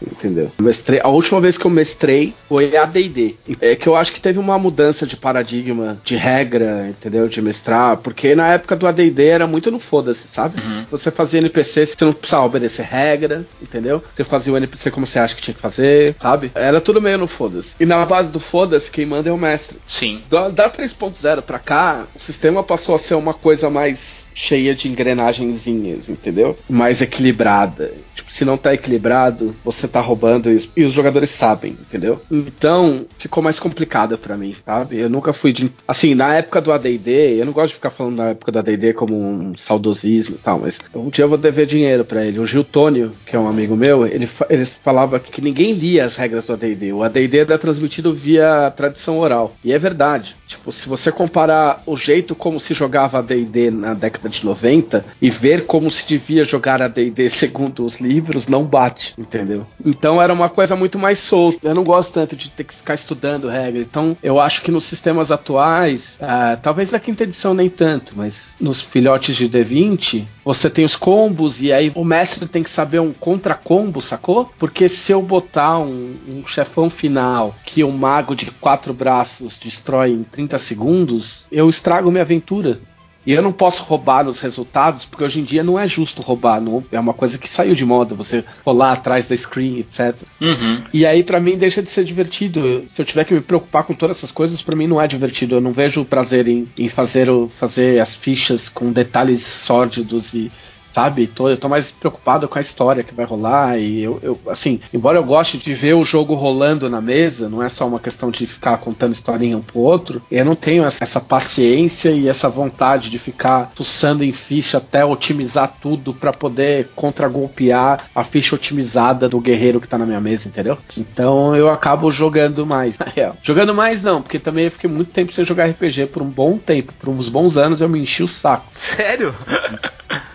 [0.00, 0.50] Entendeu?
[0.58, 3.36] Eu Mestrei, a última vez que eu mestrei foi AD&D.
[3.60, 7.28] É que eu acho que teve uma mudança de paradigma, de regra, entendeu?
[7.28, 10.60] De mestrar, porque na época do AD&D era muito no foda-se, sabe?
[10.90, 14.02] Você fazia NPC, você não precisava obedecer regra, entendeu?
[14.14, 16.50] Você fazia o NPC como você acha que tinha que fazer, sabe?
[16.54, 17.70] Era tudo meio no foda-se.
[17.80, 19.78] E na base do foda-se, quem manda é o mestre.
[19.86, 20.22] Sim.
[20.28, 24.88] Da, da 3.0 pra cá, o sistema passou a ser uma coisa mais cheia de
[24.88, 26.56] engrenagenzinhas, entendeu?
[26.68, 27.92] Mais equilibrada.
[28.32, 30.70] Se não tá equilibrado, você tá roubando isso.
[30.74, 32.20] E os jogadores sabem, entendeu?
[32.30, 34.98] Então, ficou mais complicado pra mim, sabe?
[34.98, 35.70] Eu nunca fui de.
[35.86, 38.94] Assim, na época do ADD, eu não gosto de ficar falando da época do ADD
[38.94, 42.38] como um saudosismo e tal, mas um dia eu vou dever dinheiro pra ele.
[42.38, 46.16] O Gil Tônio, que é um amigo meu, ele, ele falava que ninguém lia as
[46.16, 46.92] regras do ADD.
[46.92, 49.54] O ADD era transmitido via tradição oral.
[49.62, 50.36] E é verdade.
[50.46, 55.28] Tipo, se você comparar o jeito como se jogava ADD na década de 90 e
[55.28, 59.66] ver como se devia jogar ADD segundo os livros, não bate, entendeu?
[59.84, 61.68] Então era uma coisa muito mais solta.
[61.68, 63.80] Eu não gosto tanto de ter que ficar estudando regra.
[63.80, 68.54] Então eu acho que nos sistemas atuais, ah, talvez na quinta edição nem tanto, mas
[68.60, 73.00] nos filhotes de D20, você tem os combos e aí o mestre tem que saber
[73.00, 74.52] um contra-combo, sacou?
[74.58, 80.10] Porque se eu botar um, um chefão final que um mago de quatro braços destrói
[80.10, 82.78] em 30 segundos, eu estrago minha aventura.
[83.24, 86.60] E eu não posso roubar nos resultados, porque hoje em dia não é justo roubar,
[86.60, 90.14] não, é uma coisa que saiu de moda, você rolar atrás da screen, etc.
[90.40, 90.82] Uhum.
[90.92, 92.84] E aí pra mim deixa de ser divertido.
[92.88, 95.54] Se eu tiver que me preocupar com todas essas coisas, pra mim não é divertido.
[95.54, 100.50] Eu não vejo prazer em, em fazer, o, fazer as fichas com detalhes sórdidos e,
[100.92, 101.26] sabe?
[101.26, 103.78] Tô, eu tô mais preocupado com a história que vai rolar.
[103.78, 107.62] E eu, eu, assim, embora eu goste de ver o jogo rolando na mesa, não
[107.62, 111.02] é só uma questão de ficar contando historinha um pro outro, eu não tenho essa,
[111.02, 116.88] essa paciência e essa vontade de ficar fuçando em ficha até otimizar tudo para poder
[116.94, 120.78] contragolpear a ficha otimizada do guerreiro que tá na minha mesa, entendeu?
[120.96, 123.36] Então eu acabo jogando mais, na real.
[123.42, 126.58] Jogando mais não, porque também eu fiquei muito tempo sem jogar RPG por um bom
[126.58, 128.66] tempo, por uns bons anos eu me enchi o saco.
[128.74, 129.34] Sério?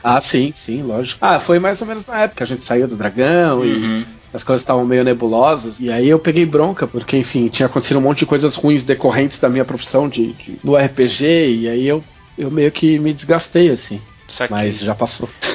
[0.03, 1.17] Ah, sim, sim, lógico.
[1.21, 4.43] Ah, foi mais ou menos na época que a gente saiu do dragão e as
[4.43, 5.79] coisas estavam meio nebulosas.
[5.79, 9.39] E aí eu peguei bronca, porque, enfim, tinha acontecido um monte de coisas ruins decorrentes
[9.39, 11.25] da minha profissão de, de- do RPG,
[11.61, 12.03] e aí eu,
[12.37, 14.01] eu meio que me desgastei, assim.
[14.49, 15.29] Mas já passou.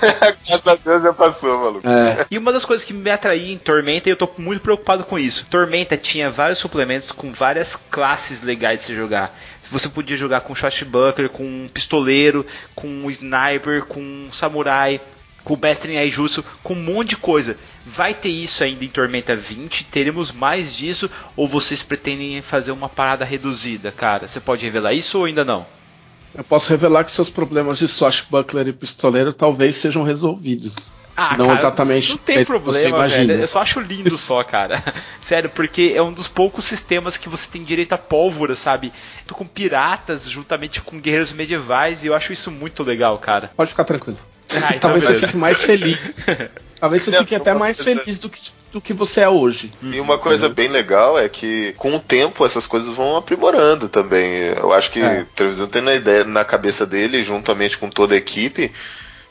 [0.00, 1.86] Graças a Deus já passou, maluco.
[1.86, 5.04] É, E uma das coisas que me atraía em Tormenta, e eu tô muito preocupado
[5.04, 5.46] com isso.
[5.50, 9.34] Tormenta tinha vários suplementos com várias classes legais de se jogar.
[9.70, 12.44] Você podia jogar com Shashbuckler, com um pistoleiro,
[12.74, 15.00] com um sniper, com um samurai,
[15.44, 17.56] com o mestre em Aijutsu, com um monte de coisa.
[17.84, 19.84] Vai ter isso ainda em Tormenta 20?
[19.84, 21.10] Teremos mais disso?
[21.36, 24.26] Ou vocês pretendem fazer uma parada reduzida, cara?
[24.26, 25.66] Você pode revelar isso ou ainda não?
[26.34, 30.74] eu posso revelar que seus problemas de swashbuckler e pistoleiro talvez sejam resolvidos.
[31.20, 33.32] Ah, Não cara, exatamente Não tem você problema, velho.
[33.32, 34.80] Eu só acho lindo só, cara.
[35.20, 38.92] Sério, porque é um dos poucos sistemas que você tem direito a pólvora, sabe?
[39.26, 43.50] Tô com piratas juntamente com guerreiros medievais e eu acho isso muito legal, cara.
[43.56, 44.16] Pode ficar tranquilo.
[44.54, 45.26] Ah, então talvez beleza.
[45.26, 46.24] fique mais feliz.
[46.80, 48.40] Talvez você Não, fique até mais feliz do que,
[48.70, 49.72] do que você é hoje.
[49.82, 54.30] E uma coisa bem legal é que com o tempo essas coisas vão aprimorando também.
[54.56, 55.22] Eu acho que É.
[55.22, 58.72] o televisão tem na ideia na cabeça dele, juntamente com toda a equipe,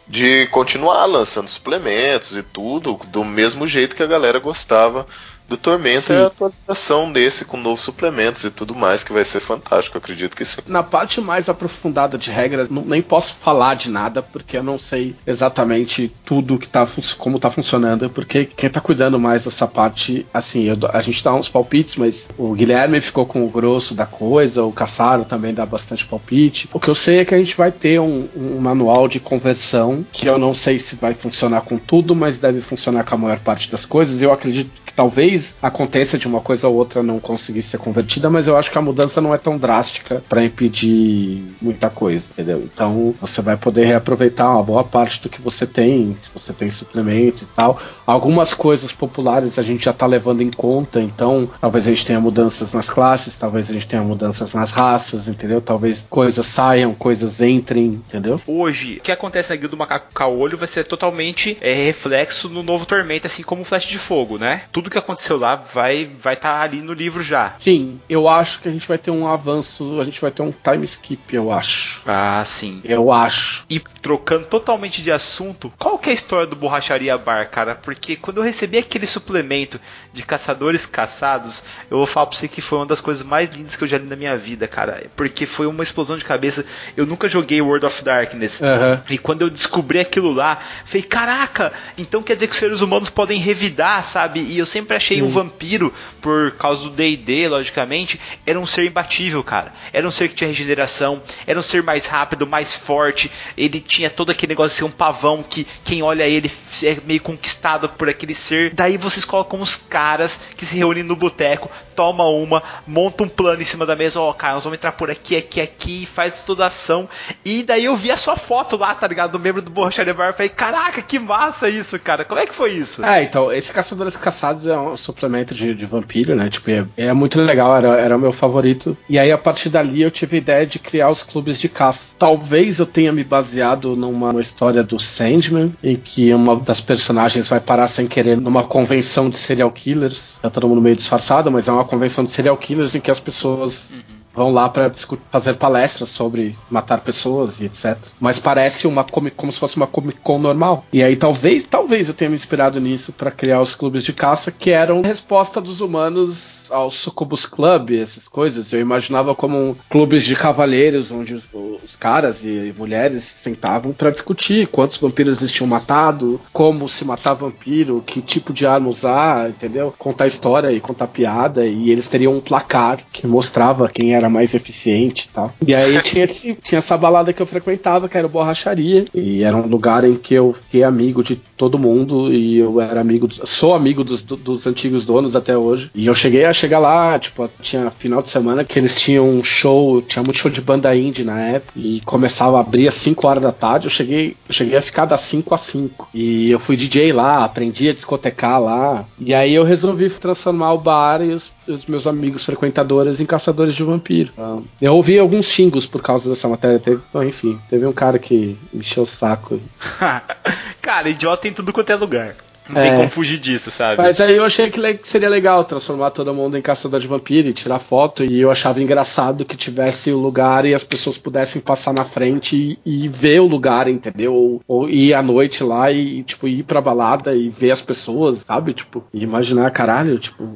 [0.08, 5.06] de continuar lançando suplementos e tudo do mesmo jeito que a galera gostava
[5.48, 6.14] do Tormenta Sim.
[6.14, 10.36] é a atualização desse com novos suplementos e tudo mais que vai ser fantástico, acredito
[10.36, 10.62] que sim.
[10.68, 14.78] Na parte mais aprofundada de regras, não- nem posso falar de nada, porque eu não
[14.78, 16.88] sei exatamente tudo que tá,
[17.18, 21.34] como tá funcionando, porque quem tá cuidando mais dessa parte, assim, eu a gente dá
[21.34, 25.66] uns palpites, mas o Guilherme ficou com o grosso da coisa, o Caçaro também dá
[25.66, 26.70] bastante palpite.
[26.74, 30.06] O que eu sei é que a gente vai ter um, um manual de conversão,
[30.12, 33.40] que eu não sei se vai funcionar com tudo, mas deve funcionar com a maior
[33.40, 34.22] parte das coisas.
[34.22, 38.48] Eu acredito que talvez aconteça de uma coisa ou outra não conseguir ser convertida, mas
[38.48, 42.68] eu acho que a mudança não é tão drástica para impedir muita coisa, entendeu?
[42.72, 46.70] Então você vai poder reaproveitar uma boa parte do que você tem, se você tem
[46.70, 47.80] suplementos e tal.
[48.06, 52.20] Algumas coisas populares a gente já tá levando em conta, então talvez a gente tenha
[52.20, 55.62] mudanças nas classes, talvez a gente tenha mudanças nas raças, entendeu?
[55.62, 58.42] Talvez coisas saiam, coisas entrem, entendeu?
[58.48, 62.64] Hoje, o que acontece na Guilda do Macaco Caolho vai ser totalmente é, reflexo no
[62.64, 64.64] novo Tormenta, assim como o Flash de Fogo, né?
[64.72, 67.56] Tudo que aconteceu lá vai estar vai tá ali no livro já.
[67.60, 70.52] Sim, eu acho que a gente vai ter um avanço, a gente vai ter um
[70.52, 72.02] time skip, eu acho.
[72.06, 72.82] Ah, sim.
[72.84, 73.66] Eu acho.
[73.70, 77.76] E trocando totalmente de assunto, qual que é a história do Borracharia Bar, cara?
[77.76, 79.80] Porque quando eu recebi aquele suplemento
[80.14, 83.76] de caçadores caçados, eu vou falar pra você que foi uma das coisas mais lindas
[83.76, 85.04] que eu já li na minha vida, cara.
[85.16, 86.66] Porque foi uma explosão de cabeça.
[86.96, 88.62] Eu nunca joguei World of Darkness.
[88.62, 89.02] Aham.
[89.10, 93.10] E quando eu descobri aquilo lá, falei, caraca, então quer dizer que os seres humanos
[93.10, 94.42] podem revidar, sabe?
[94.42, 99.44] E eu sempre achei o vampiro, por causa do D&D, logicamente, era um ser imbatível,
[99.44, 99.74] cara.
[99.94, 104.10] Era um ser que tinha regeneração, era um ser mais rápido, mais forte, ele tinha
[104.10, 106.52] todo aquele negócio de ser um pavão que quem olha ele
[106.84, 108.74] é meio conquistado por aquele ser.
[108.74, 113.62] Daí vocês colocam os caras que se reúnem no boteco, toma uma, monta um plano
[113.62, 116.64] em cima da mesa, ó, cara, nós vamos entrar por aqui, aqui, aqui, faz toda
[116.64, 117.10] a ação.
[117.44, 119.32] E daí eu vi a sua foto lá, tá ligado?
[119.32, 122.24] Do membro do Borracharia Bar, falei, caraca, que massa isso, cara.
[122.24, 123.04] Como é que foi isso?
[123.04, 126.50] É, então, esse Caçadores Caçados é um suplemento de, de vampiro, né?
[126.50, 128.98] Tipo, é, é muito legal, era, era o meu favorito.
[129.10, 132.16] E aí, a partir dali, eu tive a ideia de criar os clubes de caça.
[132.18, 137.50] Talvez eu tenha me baseado numa, numa história do Sandman, em que uma das personagens
[137.50, 140.38] vai parar sem querer numa convenção de serial killers.
[140.42, 143.20] Tá todo mundo meio disfarçado, mas é uma convenção de serial killers em que as
[143.20, 143.94] pessoas
[144.38, 144.92] vão lá para
[145.32, 147.98] fazer palestras sobre matar pessoas e etc.
[148.20, 150.86] Mas parece uma comic, como se fosse uma Comic Con normal.
[150.94, 154.52] E aí talvez, talvez eu tenha me inspirado nisso para criar os clubes de caça
[154.52, 158.72] que eram resposta dos humanos ao Sucubus Club, essas coisas.
[158.72, 164.68] Eu imaginava como clubes de cavalheiros onde os, os caras e mulheres sentavam para discutir
[164.68, 169.94] quantos vampiros eles tinham matado, como se matar vampiro, que tipo de arma usar, entendeu?
[169.98, 174.54] Contar história e contar piada e eles teriam um placar que mostrava quem era mais
[174.54, 175.54] eficiente e tal.
[175.66, 179.56] E aí tinha, esse, tinha essa balada que eu frequentava, que era Borracharia, e era
[179.56, 183.74] um lugar em que eu fiquei amigo de todo mundo e eu era amigo, sou
[183.74, 185.90] amigo dos, dos antigos donos até hoje.
[185.96, 189.44] E eu cheguei a chegar lá, tipo, tinha final de semana que eles tinham um
[189.44, 193.28] show, tinha muito show de banda indie na época, e começava a abrir às 5
[193.28, 196.10] horas da tarde, eu cheguei, eu cheguei a ficar das 5 às 5.
[196.14, 200.78] E eu fui DJ lá, aprendi a discotecar lá, e aí eu resolvi transformar o
[200.80, 204.32] bar e os, os meus amigos frequentadores em caçadores de vampiro.
[204.38, 208.58] Ah, Eu ouvi alguns xingos por causa dessa matéria, teve, enfim, teve um cara que
[208.74, 209.60] encheu o saco.
[210.82, 212.36] Cara, idiota em tudo quanto é lugar.
[212.70, 212.90] Não É.
[212.90, 214.02] tem como fugir disso, sabe?
[214.02, 217.54] Mas aí eu achei que seria legal transformar todo mundo em caçador de vampiro e
[217.54, 218.24] tirar foto.
[218.24, 222.78] E eu achava engraçado que tivesse o lugar e as pessoas pudessem passar na frente
[222.86, 224.34] e, e ver o lugar, entendeu?
[224.34, 228.40] Ou, ou ir à noite lá e, tipo, ir pra balada e ver as pessoas,
[228.40, 228.74] sabe?
[228.74, 230.48] Tipo, e imaginar, caralho, tipo,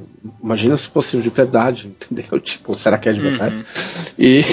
[0.43, 2.39] imagina se fosse de verdade, entendeu?
[2.39, 3.65] Tipo, será que é de verdade?
[4.19, 4.43] E.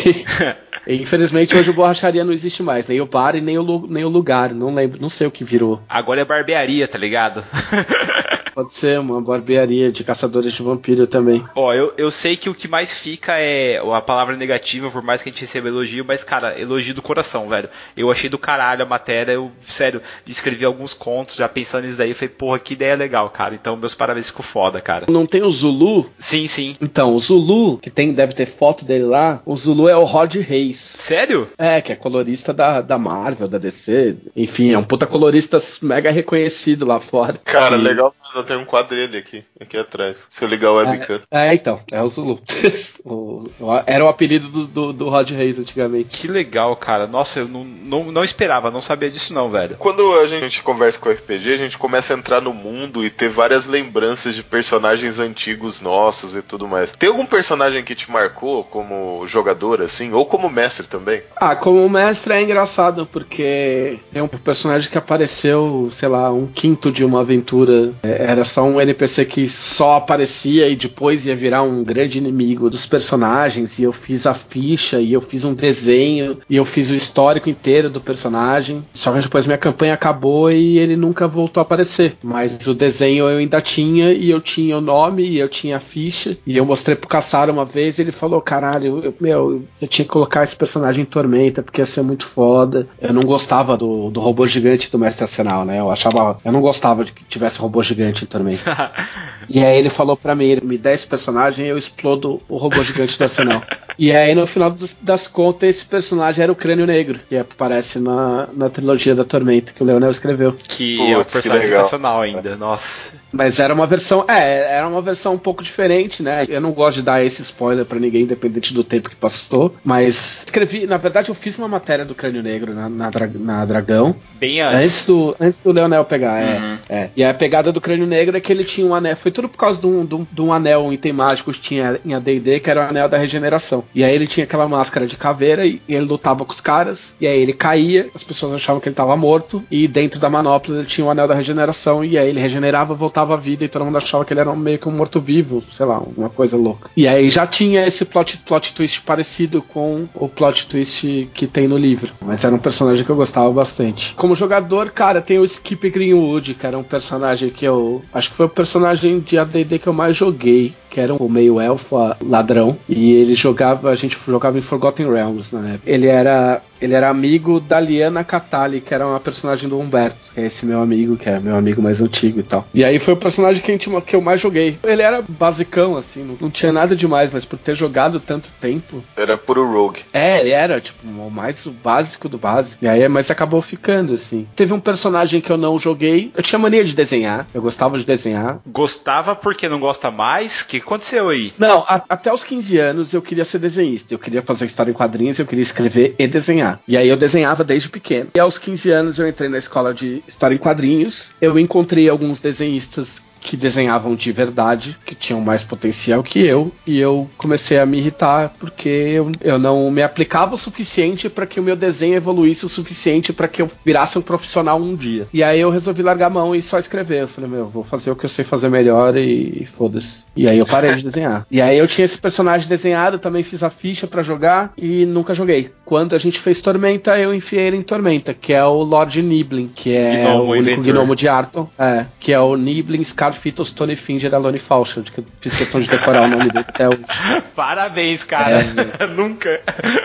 [0.86, 4.08] Infelizmente hoje o borracharia não existe mais, nem o bar e nem o, nem o
[4.08, 5.82] lugar, não lembro, não sei o que virou.
[5.86, 7.44] Agora é barbearia, tá ligado?
[8.58, 11.44] Pode ser uma barbearia de caçadores de vampiro também.
[11.54, 15.22] Ó, eu, eu sei que o que mais fica é a palavra negativa, por mais
[15.22, 17.68] que a gente receba elogio, mas, cara, elogio do coração, velho.
[17.96, 22.12] Eu achei do caralho a matéria, eu, sério, escrevi alguns contos já pensando nisso daí,
[22.14, 23.54] falei, porra, que ideia legal, cara.
[23.54, 25.06] Então, meus parabéns, ficou foda, cara.
[25.08, 26.10] Não tem o Zulu?
[26.18, 26.76] Sim, sim.
[26.80, 30.34] Então, o Zulu, que tem, deve ter foto dele lá, o Zulu é o Rod
[30.34, 30.78] Reis.
[30.78, 31.46] Sério?
[31.56, 34.16] É, que é colorista da, da Marvel, da DC.
[34.34, 37.37] Enfim, é um puta colorista mega reconhecido lá fora.
[37.44, 40.26] Cara, E- legal, mas eu tenho um quadro dele aqui, aqui atrás.
[40.28, 41.20] Se eu ligar o webcam.
[41.30, 42.40] É, então, é o Zulu.
[43.04, 46.18] O- o- era o apelido do, do, do Rod Reis antigamente.
[46.18, 47.06] Que legal, cara.
[47.06, 49.76] Nossa, eu não, não, não esperava, não sabia disso não, velho.
[49.78, 53.10] Quando a gente conversa com o RPG, a gente começa a entrar no mundo e
[53.10, 56.92] ter várias lembranças de personagens antigos nossos e tudo mais.
[56.92, 61.22] Tem algum personagem que te marcou como jogador, assim, ou como mestre também?
[61.36, 66.90] Ah, como mestre é engraçado, porque é um personagem que apareceu, sei lá, um quinto
[66.90, 67.92] de uma aventura.
[68.02, 72.70] É, Era só um NPC que só aparecia e depois ia virar um grande inimigo
[72.70, 73.78] dos personagens.
[73.78, 77.48] E eu fiz a ficha, e eu fiz um desenho, e eu fiz o histórico
[77.48, 78.82] inteiro do personagem.
[78.94, 82.16] Só que depois minha campanha acabou e ele nunca voltou a aparecer.
[82.22, 85.80] Mas o desenho eu ainda tinha, e eu tinha o nome, e eu tinha a
[85.80, 86.36] ficha.
[86.46, 90.04] E eu mostrei pro Caçaro uma vez, e ele falou: caralho, eu, meu, eu tinha
[90.04, 92.86] que colocar esse personagem em Tormenta, porque ia ser muito foda.
[93.00, 95.80] Eu não gostava do, do robô gigante do Mestre Arsenal, né?
[95.80, 96.38] Eu achava.
[96.44, 98.92] Eu não gostava de que tivesse robô gigante em Tormenta.
[99.50, 102.82] E aí ele falou pra mim, me dá esse personagem e eu explodo o robô
[102.82, 103.62] gigante do Arsenal.
[103.98, 107.98] E aí no final dos- das contas esse personagem era o Crânio Negro, que aparece
[107.98, 110.52] na, na trilogia da Tormenta, que o Leonel escreveu.
[110.68, 113.12] Que Putz, é um personagem sensacional ainda, nossa.
[113.32, 116.44] Mas era uma versão, é, era uma versão um pouco diferente, né?
[116.46, 119.74] Eu não gosto de dar esse spoiler pra ninguém, independente do tempo que passou.
[119.82, 123.10] Mas escrevi, na verdade eu fiz uma matéria do Crânio Negro na, na,
[123.40, 125.06] na Dragão, Bem Antes antes.
[125.06, 126.78] do, antes do Leonel pegar, é, Uhum.
[127.16, 129.16] E a pegada do crânio negro é que ele tinha um anel.
[129.16, 131.60] Foi tudo por causa de um, de um- de um anel, um item mágico que
[131.60, 133.84] tinha em ADD, que era o anel da regeneração.
[133.94, 137.14] E aí ele tinha aquela máscara de caveira e, e ele lutava com os caras.
[137.20, 139.62] E aí ele caía, as pessoas achavam que ele tava morto.
[139.70, 142.04] E dentro da manopla ele tinha o anel da regeneração.
[142.04, 143.64] E aí ele regenerava, voltava à vida.
[143.64, 146.56] E todo mundo achava que ele era meio que um morto-vivo, sei lá, uma coisa
[146.56, 146.90] louca.
[146.96, 151.66] E aí já tinha esse plot, plot twist parecido com o plot twist que tem
[151.68, 152.12] no livro.
[152.24, 154.14] Mas era um personagem que eu gostava bastante.
[154.14, 158.02] Como jogador, cara, tem o Skip Greenwood, era um personagem que eu.
[158.12, 160.74] Acho que foi o personagem de ADD que eu mais joguei.
[160.90, 162.76] Que era um meio elfa ladrão.
[162.88, 163.90] E ele jogava.
[163.90, 165.90] A gente jogava em Forgotten Realms na época.
[165.90, 166.62] Ele era.
[166.80, 170.64] Ele era amigo da Liana Catali, que era uma personagem do Humberto, que é esse
[170.66, 172.66] meu amigo, que é meu amigo mais antigo e tal.
[172.72, 174.78] E aí foi o personagem que, a gente- que eu mais joguei.
[174.84, 179.02] Ele era basicão, assim, não, não tinha nada demais, mas por ter jogado tanto tempo,
[179.16, 180.00] Era puro rogue.
[180.12, 182.84] é, ele era, tipo, o mais o básico do básico.
[182.84, 184.46] E aí, mas acabou ficando, assim.
[184.54, 186.30] Teve um personagem que eu não joguei.
[186.36, 187.46] Eu tinha mania de desenhar.
[187.52, 188.60] Eu gostava de desenhar.
[188.66, 190.60] Gostava porque não gosta mais?
[190.60, 191.52] O que aconteceu aí?
[191.58, 194.12] Não, a- até os 15 anos eu queria ser desenhista.
[194.14, 196.67] Eu queria fazer história em quadrinhos, eu queria escrever e desenhar.
[196.86, 198.30] E aí eu desenhava desde pequeno.
[198.34, 201.28] E aos 15 anos eu entrei na escola de história em quadrinhos.
[201.40, 206.98] Eu encontrei alguns desenhistas que desenhavam de verdade, que tinham mais potencial que eu, e
[206.98, 211.60] eu comecei a me irritar porque eu, eu não me aplicava o suficiente para que
[211.60, 215.26] o meu desenho evoluísse o suficiente para que eu virasse um profissional um dia.
[215.32, 217.22] E aí eu resolvi largar a mão e só escrever.
[217.22, 220.22] Eu falei, meu, vou fazer o que eu sei fazer melhor e, foda-se.
[220.36, 221.46] E aí eu parei de desenhar.
[221.50, 225.34] E aí eu tinha esse personagem desenhado, também fiz a ficha pra jogar e nunca
[225.34, 225.70] joguei.
[225.84, 229.68] Quando a gente fez Tormenta, eu enfiei ele em Tormenta, que é o Lord Niblin,
[229.74, 230.94] que é Gnomo, o único inventor.
[230.94, 231.68] gnomo de Arton.
[231.78, 235.88] É, que é o Niblin, Scarfitos, Tony Finger, Alone Falchild, que eu fiz questão de
[235.88, 237.04] decorar o nome dele até hoje.
[237.54, 238.60] Parabéns, cara.
[238.60, 239.06] É.
[239.06, 239.60] Nunca.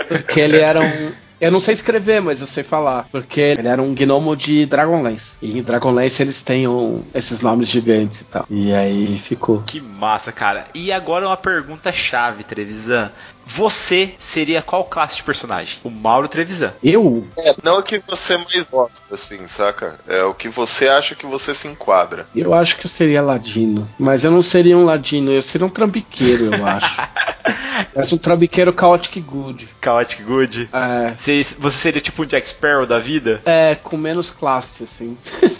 [0.07, 1.11] Porque ele era um.
[1.43, 3.05] Eu não sei escrever, mas eu sei falar.
[3.11, 5.31] Porque ele era um gnomo de Dragonlance.
[5.41, 8.45] E em Dragonlance eles têm um- esses nomes gigantes e tal.
[8.49, 9.61] E aí ficou.
[9.63, 10.65] Que massa, cara.
[10.73, 13.11] E agora uma pergunta chave, Trevisan.
[13.45, 15.77] Você seria qual classe de personagem?
[15.83, 16.71] O Mauro Trevisan.
[16.81, 17.27] Eu?
[17.37, 19.99] É, não o que você mais gosta, assim, saca?
[20.07, 22.25] É o que você acha que você se enquadra.
[22.33, 23.85] Eu acho que eu seria ladino.
[23.99, 26.95] Mas eu não seria um ladino, eu seria um trambiqueiro, eu acho.
[27.93, 29.67] Mas um trambiqueiro chaotic good.
[29.83, 30.69] Chaotic Good.
[30.71, 31.13] É.
[31.17, 33.41] Você, você seria tipo um Jack Sparrow da vida?
[33.45, 35.17] É, com menos classe, assim.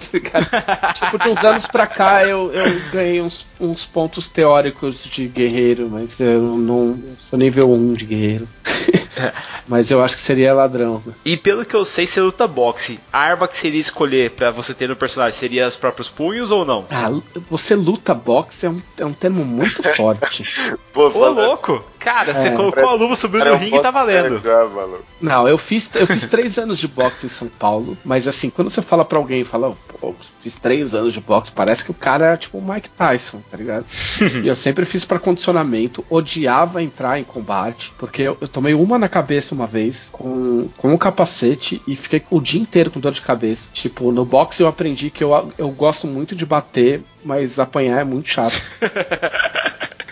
[0.94, 5.90] Tipo, de uns anos pra cá eu, eu ganhei uns, uns pontos teóricos de guerreiro,
[5.90, 8.48] mas eu não eu sou nível 1 de guerreiro.
[9.68, 11.02] mas eu acho que seria ladrão.
[11.06, 11.14] né?
[11.26, 13.00] E pelo que eu sei, você luta boxe.
[13.12, 16.66] A arma que seria escolher pra você ter no personagem seria os próprios punhos ou
[16.66, 16.86] não?
[16.90, 17.12] Ah,
[17.50, 20.44] você luta boxe é um, é um termo muito forte.
[20.94, 21.84] Pô, Ô, louco!
[22.00, 22.52] Cara, você É.
[22.52, 24.42] colocou a luva, subiu no ringue e tá valendo.
[25.22, 28.70] Não, eu fiz, eu fiz três anos de boxe em São Paulo, mas assim, quando
[28.70, 32.34] você fala pra alguém, fala, pô, fiz três anos de boxe, parece que o cara
[32.34, 33.86] é tipo o Mike Tyson, tá ligado?
[34.44, 39.00] e eu sempre fiz pra condicionamento, odiava entrar em combate, porque eu, eu tomei uma
[39.04, 43.12] na cabeça uma vez, com, com um capacete, e fiquei o dia inteiro com dor
[43.12, 43.68] de cabeça.
[43.74, 48.04] Tipo, no boxe eu aprendi que eu, eu gosto muito de bater, mas apanhar é
[48.04, 48.62] muito chato.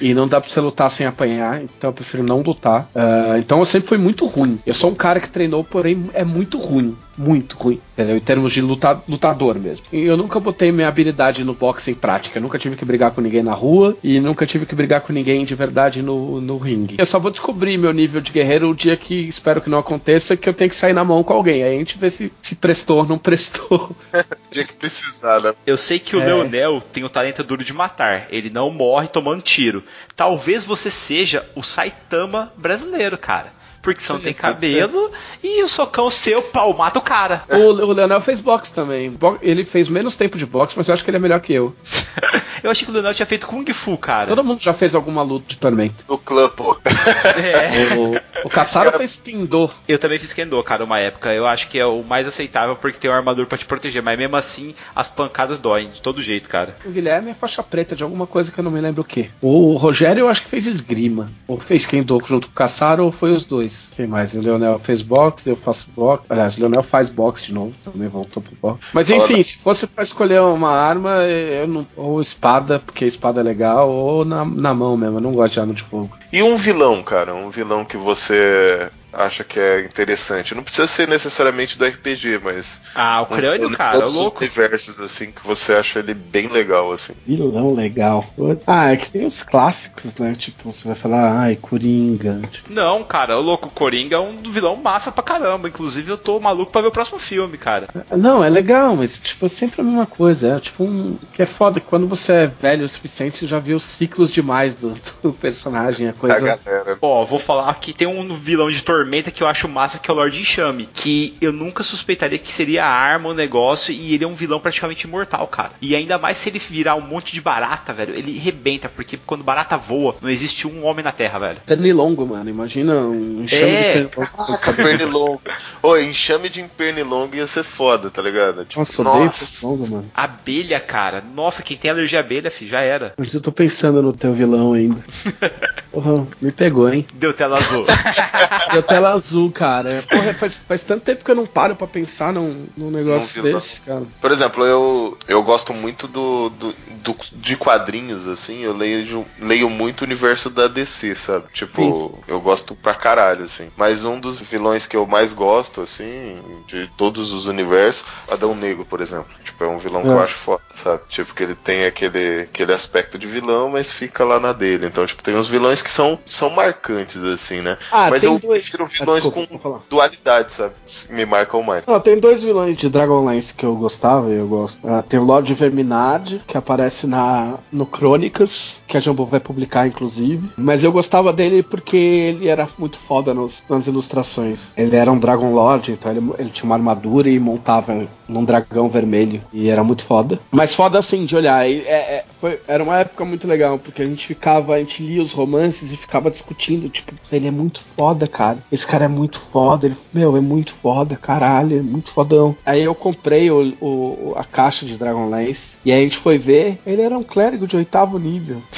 [0.01, 2.89] E não dá pra você lutar sem apanhar, então eu prefiro não lutar.
[2.95, 4.59] Ah, então eu sempre fui muito ruim.
[4.65, 6.97] Eu sou um cara que treinou, porém é muito ruim.
[7.21, 8.17] Muito ruim, entendeu?
[8.17, 9.85] Em termos de luta, lutador mesmo.
[9.93, 12.39] E eu nunca botei minha habilidade no boxe em prática.
[12.39, 15.13] Eu nunca tive que brigar com ninguém na rua e nunca tive que brigar com
[15.13, 16.95] ninguém de verdade no, no ringue.
[16.97, 20.35] Eu só vou descobrir meu nível de guerreiro o dia que espero que não aconteça,
[20.35, 21.63] que eu tenho que sair na mão com alguém.
[21.63, 23.95] Aí a gente vê se, se prestou ou não prestou.
[24.49, 25.53] Tinha que precisar, né?
[25.65, 26.25] Eu sei que o É.
[26.25, 28.27] Leonel tem o talento duro de matar.
[28.31, 29.83] Ele não morre tomando tiro.
[30.15, 33.53] Talvez você seja o Saitama brasileiro, cara.
[33.81, 35.11] Porque você não tem cabelo
[35.43, 37.43] e o socão seu, pau, mata o cara.
[37.49, 39.11] o, o Leonel fez boxe também.
[39.41, 41.75] Ele fez menos tempo de boxe, mas eu acho que ele é melhor que eu.
[42.63, 44.27] Eu achei que o Leonel tinha feito Kung Fu, cara.
[44.27, 46.05] Todo mundo já fez alguma luta de tormento.
[46.07, 46.77] No clã, pô.
[46.85, 47.95] É.
[47.95, 49.69] O, o Caçaro fez Kendo.
[49.87, 51.33] Eu também fiz Kendo, cara, uma época.
[51.33, 54.03] Eu acho que é o mais aceitável porque tem uma armadura pra te proteger.
[54.03, 56.75] Mas mesmo assim, as pancadas doem de todo jeito, cara.
[56.85, 59.29] O Guilherme é faixa preta de alguma coisa que eu não me lembro o que.
[59.41, 61.31] O Rogério eu acho que fez esgrima.
[61.47, 63.70] Ou fez Kendo junto com o Caçaro ou foi os dois.
[63.95, 64.33] Quem mais?
[64.33, 66.23] O Leonel fez boxe, eu faço boxe.
[66.29, 67.73] Aliás, o Leonel faz boxe de novo.
[67.83, 68.83] Também voltou pro boxe.
[68.93, 71.85] Mas enfim, se fosse pra escolher uma arma, eu não.
[71.95, 75.17] Ou espada, porque espada é legal, ou na, na mão mesmo.
[75.17, 76.17] Eu não gosto de arma de fogo.
[76.31, 80.55] E um vilão, cara, um vilão que você acha que é interessante.
[80.55, 82.81] Não precisa ser necessariamente do RPG, mas.
[82.95, 84.39] Ah, o crânio, um- cara, os louco.
[84.39, 87.13] universos, assim, que você acha ele bem legal, assim.
[87.25, 88.25] Vilão legal.
[88.67, 90.33] Ah, é que tem os clássicos, né?
[90.37, 92.41] Tipo, você vai falar, ai, Coringa.
[92.51, 95.67] Tipo, Não, cara, o louco Coringa é um vilão massa pra caramba.
[95.67, 97.87] Inclusive, eu tô maluco pra ver o próximo filme, cara.
[98.11, 100.55] Não, é legal, mas tipo, é sempre a mesma coisa.
[100.55, 101.17] É tipo um.
[101.33, 104.75] Que é foda que quando você é velho o suficiente, você já viu ciclos demais
[104.75, 106.59] do, do personagem, a coisa.
[107.01, 110.13] Ó, vou falar que tem um vilão de Tormenta que eu acho massa, que é
[110.13, 110.87] o Lord Enxame.
[110.93, 114.59] Que eu nunca suspeitaria que seria a arma, o negócio, e ele é um vilão
[114.59, 115.71] praticamente imortal, cara.
[115.81, 119.43] E ainda mais se ele virar um monte de barata, velho, ele rebenta, porque quando
[119.43, 121.57] barata voa, não existe um homem na Terra, velho.
[121.65, 122.47] Pernilongo, mano.
[122.47, 124.01] Imagina um enxame É.
[124.01, 124.37] de pernilongo.
[124.37, 125.41] Caraca, pernilongo.
[125.81, 128.65] Ô, enxame de pernilongo ia ser foda, tá ligado?
[128.65, 130.11] Tipo, Nossa, odeio pernilongo, mano.
[130.13, 131.23] Abelha, cara.
[131.35, 133.13] Nossa, quem tem alergia à abelha, fi, já era.
[133.17, 135.03] Mas eu tô pensando no teu vilão ainda.
[135.91, 137.05] Porra, me pegou, hein?
[137.15, 137.85] Deu tela azul.
[138.71, 140.03] Deu tela azul, cara.
[140.09, 143.59] Porra, faz, faz tanto tempo que eu não paro pra pensar num, num negócio vilão.
[143.59, 144.03] desse, cara.
[144.19, 146.73] Por exemplo, eu, eu gosto muito do, do,
[147.03, 151.45] do- de quadrinhos, assim, eu leio, leio muito o universo da DC, sabe?
[151.53, 153.69] Tipo, eu gosto pra caralho, assim.
[153.75, 158.85] Mas um dos vilões que eu mais gosto, assim, de todos os universos, Adão Negro,
[158.85, 159.27] por exemplo.
[159.43, 160.11] Tipo, é um vilão que É.
[160.11, 161.01] eu acho foda, sabe?
[161.09, 164.85] Tipo, que ele tem aquele, aquele aspecto de vilão, mas fica lá na dele.
[164.87, 167.77] Então, tipo, tem uns vilões que são, são marcantes, assim, né?
[167.91, 168.63] Ah, mas tem eu dois.
[168.63, 170.73] prefiro Ah, vilões desculpa, vou com dualidade, sabe?
[171.09, 171.85] Me marcam mais.
[171.85, 174.77] Não, tem dois vilões de Dragonlance que eu gostava e eu gosto.
[174.87, 179.87] Ah, tem o Lord Verminard, que aparece na, no Crônicas, que a Jumbo vai publicar,
[179.87, 180.49] inclusive.
[180.57, 184.59] Mas eu gostava dele porque ele era muito foda nos- nas ilustrações.
[184.75, 188.89] Ele era um Dragon Lord, então ele, ele tinha uma armadura e montava num dragão
[188.89, 189.41] vermelho.
[189.53, 190.39] E era muito foda.
[190.51, 191.65] Mas foda assim, de olhar.
[191.69, 195.21] É- é, foi- era uma época muito legal, porque a gente ficava, a gente lia
[195.21, 198.57] os romances e ficava discutindo, tipo, ele é muito foda, cara.
[198.71, 199.87] Esse cara é muito foda.
[199.87, 202.55] Ele, meu, é muito foda, caralho, é muito fodão.
[202.65, 206.79] Aí eu comprei o, o- a caixa de Dragonlance e aí a gente foi ver,
[206.85, 208.61] ele era um clérigo de oitavo nível.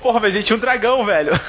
[0.00, 1.32] Porra, mas ele tinha um dragão, velho.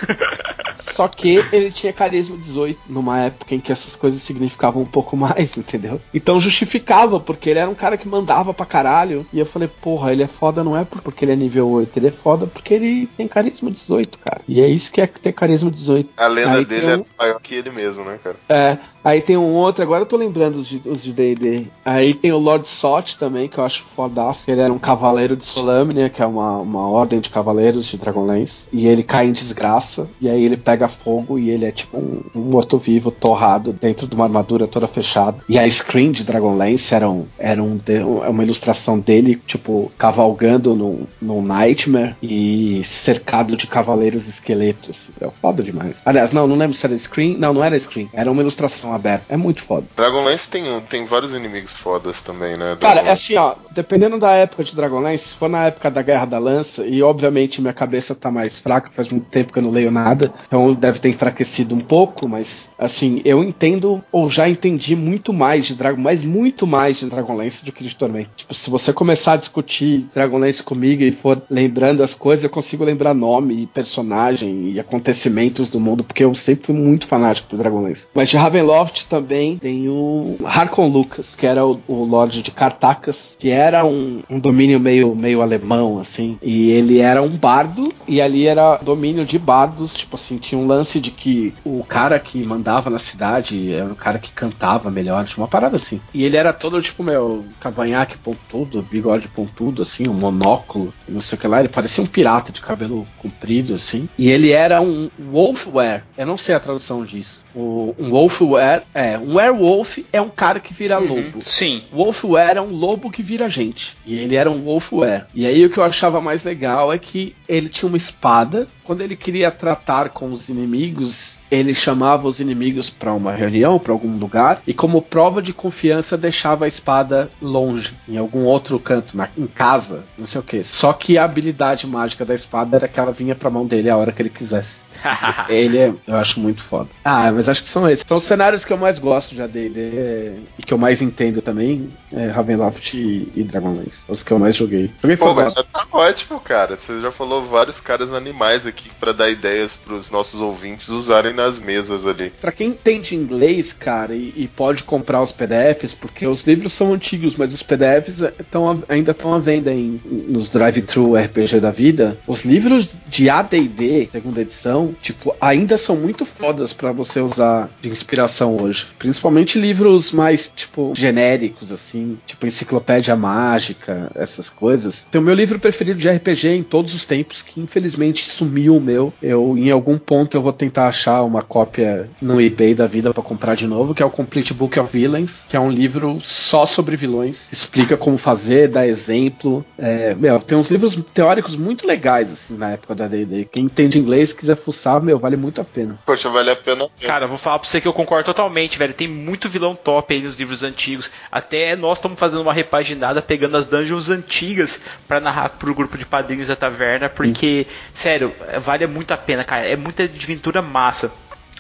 [0.94, 5.16] Só que ele tinha carisma 18 numa época em que essas coisas significavam um pouco
[5.16, 6.02] mais, entendeu?
[6.14, 9.26] Então justificava, porque ele era um cara que mandava pra caralho.
[9.32, 12.08] E eu falei, porra, ele é foda não é porque ele é nível 8, ele
[12.08, 14.42] é foda porque ele tem carisma 18, cara.
[14.48, 16.10] E é isso que é ter carisma 18.
[16.18, 18.36] A lenda Aí dele tem um- é maior que ele mesmo, né, cara?
[18.50, 21.68] É, aí tem um outro, agora eu tô lembrando os de D&D.
[21.84, 24.44] Aí tem o Lord Sot também, que eu acho fodaço.
[24.50, 28.68] Ele era um cavaleiro de Solamnia, que é uma, uma ordem de cavaleiros de Dragonlance.
[28.72, 32.22] E ele cai em desgraça, e aí ele pega fogo e ele é tipo um,
[32.36, 35.38] um morto-vivo torrado dentro de uma armadura toda fechada.
[35.48, 40.76] E a screen de Dragonlance era, um, era um- é uma ilustração dele, tipo, cavalgando
[40.76, 45.10] num, num Nightmare e cercado de cavaleiros esqueletos.
[45.20, 45.98] É foda demais.
[46.06, 47.38] Aliás, não, não lembro se era screen.
[47.38, 48.10] Não, não era screen.
[48.14, 49.26] Era uma ilustração aberta.
[49.30, 49.86] É muito foda.
[49.96, 52.78] Dragonlance tem, tem vários inimigos fodas também, né?
[52.80, 56.26] Cara, é assim, ó, dependendo da época de Dragonlance, se for na época da Guerra
[56.26, 59.72] da Lança, e obviamente minha cabeça tá mais fraca, faz muito tempo que eu não
[59.72, 64.96] leio nada, então deve ter enfraquecido um pouco, mas assim, eu entendo ou já entendi
[64.96, 68.32] muito mais de Dragon, mas muito mais de Dragonlance do que de Tormento.
[68.36, 72.84] Tipo, se você começar a discutir Dragonlance comigo e for lembrando as coisas, eu consigo
[72.84, 77.58] lembrar nome, e personagem e acontecimentos do mundo, porque eu sempre fui muito fanático do
[77.58, 78.08] Dragonlance.
[78.14, 83.36] Mas de Ravenloft também tem o Harkon Lucas, que era o, o Lorde de Cartacas,
[83.38, 86.38] que era um, um domínio meio, meio alemão, assim.
[86.42, 89.94] E ele era um bardo, e ali era domínio de bardos.
[89.94, 93.96] Tipo assim, tinha um lance de que o cara que mandava na cidade era o
[93.96, 96.00] cara que cantava melhor, tinha uma parada assim.
[96.14, 101.38] E ele era todo, tipo, meu, cavanhaque pontudo, bigode pontudo, assim, um monóculo, não sei
[101.38, 101.60] o que lá.
[101.60, 104.08] Ele parecia um pirata de cabelo comprido, assim.
[104.18, 106.04] E ele era um wolfware.
[106.18, 107.44] Eu não sei a tradução disso.
[107.54, 111.42] O, um wolfware é um werewolf é um cara que vira lobo.
[111.44, 111.84] Sim.
[111.92, 113.96] Wolfware é um lobo que vira gente.
[114.06, 115.26] E ele era um Wolfware.
[115.34, 118.68] E aí o que eu achava mais legal é que ele tinha uma espada.
[118.84, 123.92] Quando ele queria tratar com os inimigos, ele chamava os inimigos para uma reunião, para
[123.92, 129.18] algum lugar, e como prova de confiança deixava a espada longe, em algum outro canto,
[129.18, 130.64] na, em casa, não sei o que.
[130.64, 133.98] Só que a habilidade mágica da espada era que ela vinha pra mão dele a
[133.98, 134.80] hora que ele quisesse.
[135.50, 136.90] Ele é, eu acho muito foda.
[137.04, 138.06] Ah, mas acho que são esses.
[138.08, 141.42] São os cenários que eu mais gosto de AD&D é, e que eu mais entendo
[141.42, 144.02] também, é Ravenloft e, e Dragonlance.
[144.08, 144.92] Os que eu mais joguei.
[145.02, 146.76] Joguei Pô, foi mas tá ótimo, cara.
[146.76, 151.60] Você já falou vários caras animais aqui pra dar ideias pros nossos ouvintes usarem nas
[151.60, 152.32] mesas ali.
[152.42, 156.94] Pra quem entende inglês, cara, e, e pode comprar os PDFs, porque os livros são
[156.94, 162.18] antigos, mas os PDFs tão, ainda estão à venda em, nos drive-thru RPG da vida.
[162.28, 167.90] Os livros de AD&D, segunda edição, tipo, ainda são muito fodas pra você usar de
[167.90, 168.88] inspiração hoje.
[168.98, 175.06] Principalmente livros mais, tipo, genéricos, assim, tipo enciclopédia mágica, essas coisas.
[175.12, 178.82] Tem o meu livro preferido de RPG em todos os tempos, que infelizmente sumiu o
[178.82, 179.14] meu.
[179.22, 183.24] Eu, em algum ponto, eu vou tentar achar uma cópia no eBay da vida pra
[183.24, 186.66] comprar de novo, que é o Complete Book of Villains, que é um livro só
[186.66, 187.48] sobre vilões.
[187.52, 189.66] Explica como fazer, dá exemplo.
[189.78, 193.48] É, meu, tem uns livros teóricos muito legais, assim, na época da D&D.
[193.52, 196.00] Quem entende inglês quiser fuçar, meu, vale muito a pena.
[196.06, 196.88] Poxa, vale a pena.
[197.02, 198.94] Cara, eu vou falar pra você que eu concordo totalmente, velho.
[198.94, 201.12] Tem muito vilão top aí nos livros antigos.
[201.32, 206.06] Até nós estamos fazendo uma repaginada, pegando as dungeons antigas pra narrar pro grupo de
[206.06, 209.66] padrinhos da taverna, porque, sério, vale muito a pena, cara.
[209.66, 211.12] É muita aventura massa.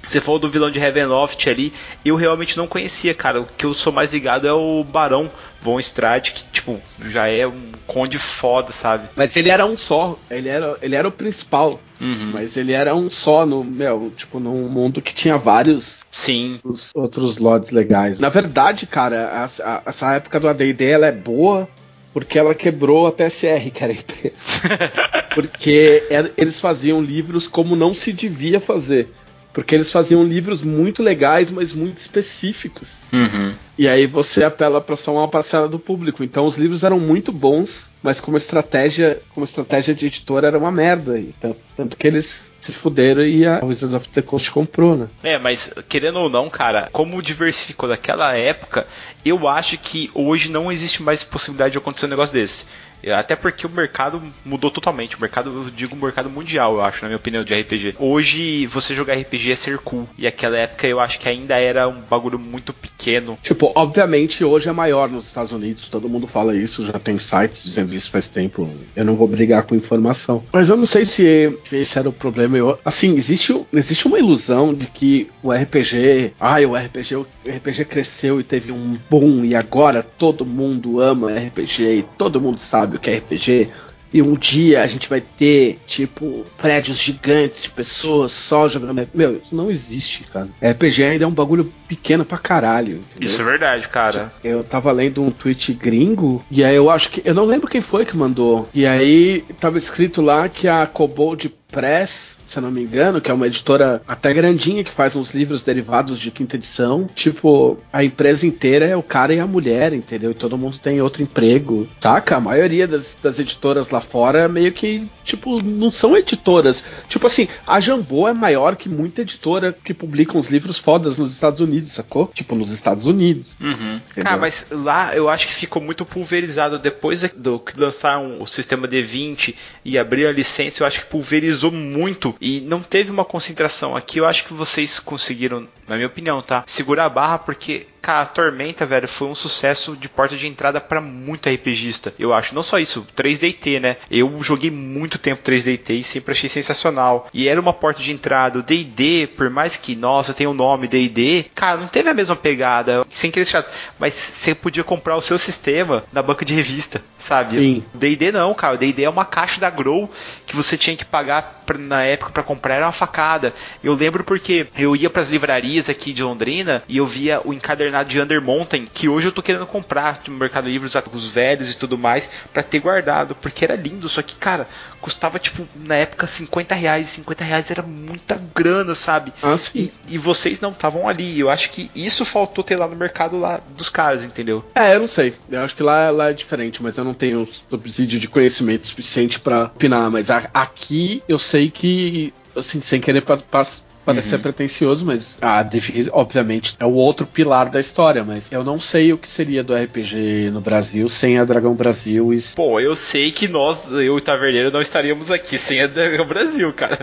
[0.03, 1.71] Você falou do vilão de Ravenloft ali,
[2.03, 3.41] eu realmente não conhecia, cara.
[3.41, 5.29] O que eu sou mais ligado é o Barão
[5.61, 9.07] Von Strade, que, tipo, já é um conde foda, sabe?
[9.15, 11.79] Mas ele era um só, ele era, ele era o principal.
[11.99, 12.31] Uhum.
[12.33, 16.59] Mas ele era um só no, meu, tipo, num mundo que tinha vários Sim.
[16.63, 18.17] os outros lords legais.
[18.17, 21.69] Na verdade, cara, a- a- essa época do AD&D ela é boa
[22.11, 24.35] porque ela quebrou a TSR, que era a empresa.
[25.35, 26.03] porque
[26.37, 29.13] eles faziam livros como não se devia fazer.
[29.53, 32.87] Porque eles faziam livros muito legais, mas muito específicos.
[33.11, 33.53] Uhum.
[33.77, 36.23] E aí você apela para só uma parcela do público.
[36.23, 40.71] Então os livros eram muito bons, mas como estratégia, como estratégia de editora era uma
[40.71, 41.19] merda.
[41.19, 45.07] E tanto, tanto que eles se fuderam e a Wizards of the Coast comprou, né?
[45.23, 48.85] É, mas querendo ou não, cara, como diversificou daquela época,
[49.25, 52.65] eu acho que hoje não existe mais possibilidade de acontecer um negócio desse.
[53.09, 55.15] Até porque o mercado mudou totalmente.
[55.15, 57.95] O mercado, eu digo mercado mundial, eu acho, na minha opinião, de RPG.
[57.99, 60.07] Hoje, você jogar RPG é ser cool.
[60.17, 63.37] E aquela época eu acho que ainda era um bagulho muito pequeno.
[63.41, 67.63] Tipo, obviamente hoje é maior nos Estados Unidos, todo mundo fala isso, já tem sites
[67.63, 68.69] dizendo isso faz tempo.
[68.95, 70.43] Eu não vou brigar com informação.
[70.51, 72.57] Mas eu não sei se esse era o problema.
[72.57, 76.33] Eu, assim, existe, existe uma ilusão de que o RPG.
[76.39, 81.31] Ai, o RPG, o RPG cresceu e teve um boom, e agora todo mundo ama
[81.31, 83.69] RPG e todo mundo sabe o que é RPG.
[84.13, 89.07] e um dia a gente vai ter, tipo, prédios gigantes de pessoas só jogando.
[89.13, 90.49] Meu, isso não existe, cara.
[90.61, 92.95] RPG ainda é um bagulho pequeno pra caralho.
[92.97, 93.29] entendeu?
[93.29, 94.33] Isso é verdade, cara.
[94.43, 97.21] Eu tava lendo um tweet gringo, e aí eu acho que.
[97.23, 98.67] Eu não lembro quem foi que mandou.
[98.73, 102.37] E aí tava escrito lá que a Kobold Press.
[102.51, 105.61] Se eu não me engano, que é uma editora até grandinha que faz uns livros
[105.61, 107.07] derivados de quinta edição.
[107.15, 110.31] Tipo, a empresa inteira é o cara e a mulher, entendeu?
[110.31, 111.87] E todo mundo tem outro emprego.
[112.01, 112.35] Saca?
[112.35, 116.83] A maioria das, das editoras lá fora meio que, tipo, não são editoras.
[117.07, 121.31] Tipo assim, a Jambô é maior que muita editora que publica uns livros fodas nos
[121.31, 122.29] Estados Unidos, sacou?
[122.33, 123.55] Tipo, nos Estados Unidos.
[123.61, 124.01] Uhum.
[124.15, 128.89] Cara, mas lá eu acho que ficou muito pulverizado depois do que lançaram o sistema
[128.89, 129.55] D20
[129.85, 133.95] e abrir a licença, eu acho que pulverizou muito e não teve uma concentração.
[133.95, 136.63] Aqui eu acho que vocês conseguiram, na minha opinião, tá?
[136.65, 140.81] Segurar a barra porque Cara, a Tormenta, velho, foi um sucesso de porta de entrada
[140.81, 142.55] pra muito RPGista, eu acho.
[142.55, 143.97] Não só isso, 3DT, né?
[144.09, 147.29] Eu joguei muito tempo 3DT e sempre achei sensacional.
[147.31, 148.57] E era uma porta de entrada.
[148.57, 152.13] O D&D, por mais que, nossa, tem o um nome D&D, cara, não teve a
[152.13, 153.05] mesma pegada.
[153.07, 153.69] Sem querer chato,
[153.99, 157.83] mas você podia comprar o seu sistema na banca de revista, sabe?
[157.93, 158.73] D&D não, cara.
[158.73, 160.09] O D&D é uma caixa da Grow
[160.47, 163.53] que você tinha que pagar pra, na época pra comprar, era uma facada.
[163.83, 167.90] Eu lembro porque eu ia pras livrarias aqui de Londrina e eu via o encadernado
[168.03, 171.71] de Under Mountain, que hoje eu tô querendo comprar no Mercado Livre, os, os velhos
[171.71, 174.67] e tudo mais, pra ter guardado, porque era lindo, só que, cara,
[174.99, 179.33] custava, tipo, na época 50 reais, 50 reais era muita grana, sabe?
[179.43, 179.91] Ah, sim.
[180.07, 183.37] E, e vocês não estavam ali, eu acho que isso faltou ter lá no mercado
[183.39, 184.63] lá dos caras, entendeu?
[184.75, 185.33] É, eu não sei.
[185.49, 189.39] Eu acho que lá, lá é diferente, mas eu não tenho subsídio de conhecimento suficiente
[189.39, 190.09] pra opinar.
[190.11, 193.65] Mas a- aqui eu sei que, assim, sem querer pa- pa-
[194.05, 198.23] parecer pretencioso, mas a Devir, obviamente, é o outro pilar da história.
[198.23, 202.33] Mas eu não sei o que seria do RPG no Brasil sem a Dragão Brasil
[202.33, 202.41] e.
[202.55, 206.25] Pô, eu sei que nós, eu e o Taverneiro, não estaríamos aqui sem a Dragão
[206.25, 206.99] Brasil, cara.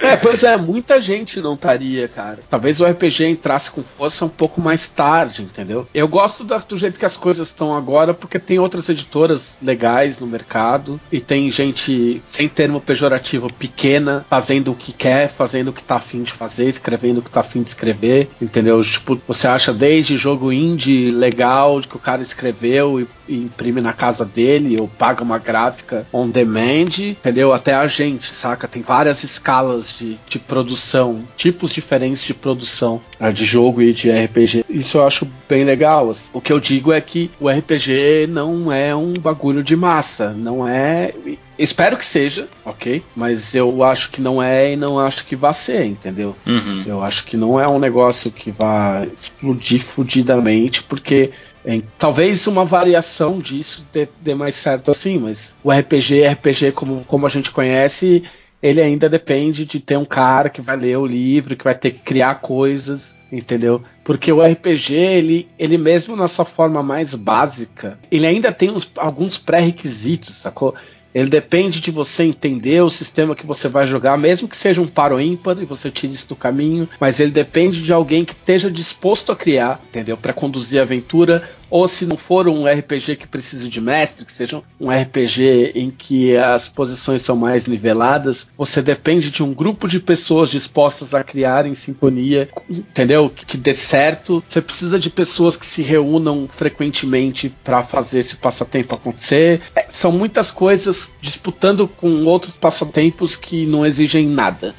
[0.00, 2.38] É, pois é, muita gente não estaria, cara.
[2.48, 5.86] Talvez o RPG entrasse com força um pouco mais tarde, entendeu?
[5.92, 10.26] Eu gosto do jeito que as coisas estão agora, porque tem outras editoras legais no
[10.26, 15.84] mercado e tem gente, sem termo pejorativo, pequena, fazendo o que quer, fazendo o que
[15.84, 18.82] tá afim de fazer, escrevendo o que tá afim de escrever, entendeu?
[18.82, 23.92] Tipo, você acha desde jogo indie legal que o cara escreveu e, e imprime na
[23.92, 27.52] casa dele, ou paga uma gráfica on demand, entendeu?
[27.52, 28.66] Até a gente, saca?
[28.66, 34.10] Tem várias escalas de, de produção, tipos diferentes de produção né, de jogo e de
[34.10, 34.64] RPG.
[34.68, 36.10] Isso eu acho bem legal.
[36.10, 36.28] assim.
[36.32, 40.66] O que eu digo é que o RPG não é um bagulho de massa, não
[40.66, 41.12] é.
[41.58, 43.02] Espero que seja, ok?
[43.16, 46.36] Mas eu acho que não é e não acho que vai ser, entendeu?
[46.46, 46.84] Uhum.
[46.86, 51.30] Eu acho que não é um negócio que vai explodir fudidamente, porque
[51.66, 57.04] em- talvez uma variação disso dê, dê mais certo assim, mas o RPG, RPG como,
[57.04, 58.22] como a gente conhece,
[58.62, 61.92] ele ainda depende de ter um cara que vai ler o livro, que vai ter
[61.92, 63.82] que criar coisas, entendeu?
[64.02, 68.90] Porque o RPG, ele, ele mesmo na sua forma mais básica, ele ainda tem uns-
[68.96, 70.74] alguns pré-requisitos, sacou?
[71.14, 74.86] Ele depende de você entender o sistema que você vai jogar, mesmo que seja um
[74.86, 78.70] paro ímpar e você tire isso do caminho, mas ele depende de alguém que esteja
[78.70, 80.16] disposto a criar, entendeu?
[80.16, 84.32] Para conduzir a aventura, ou se não for um RPG que precise de mestre, que
[84.32, 89.86] seja um RPG em que as posições são mais niveladas, você depende de um grupo
[89.86, 93.28] de pessoas dispostas a criar em sintonia, entendeu?
[93.28, 94.42] Que, que dê certo.
[94.48, 99.60] Você precisa de pessoas que se reúnam frequentemente para fazer esse passatempo acontecer.
[99.76, 104.74] É, são muitas coisas disputando com outros passatempos que não exigem nada.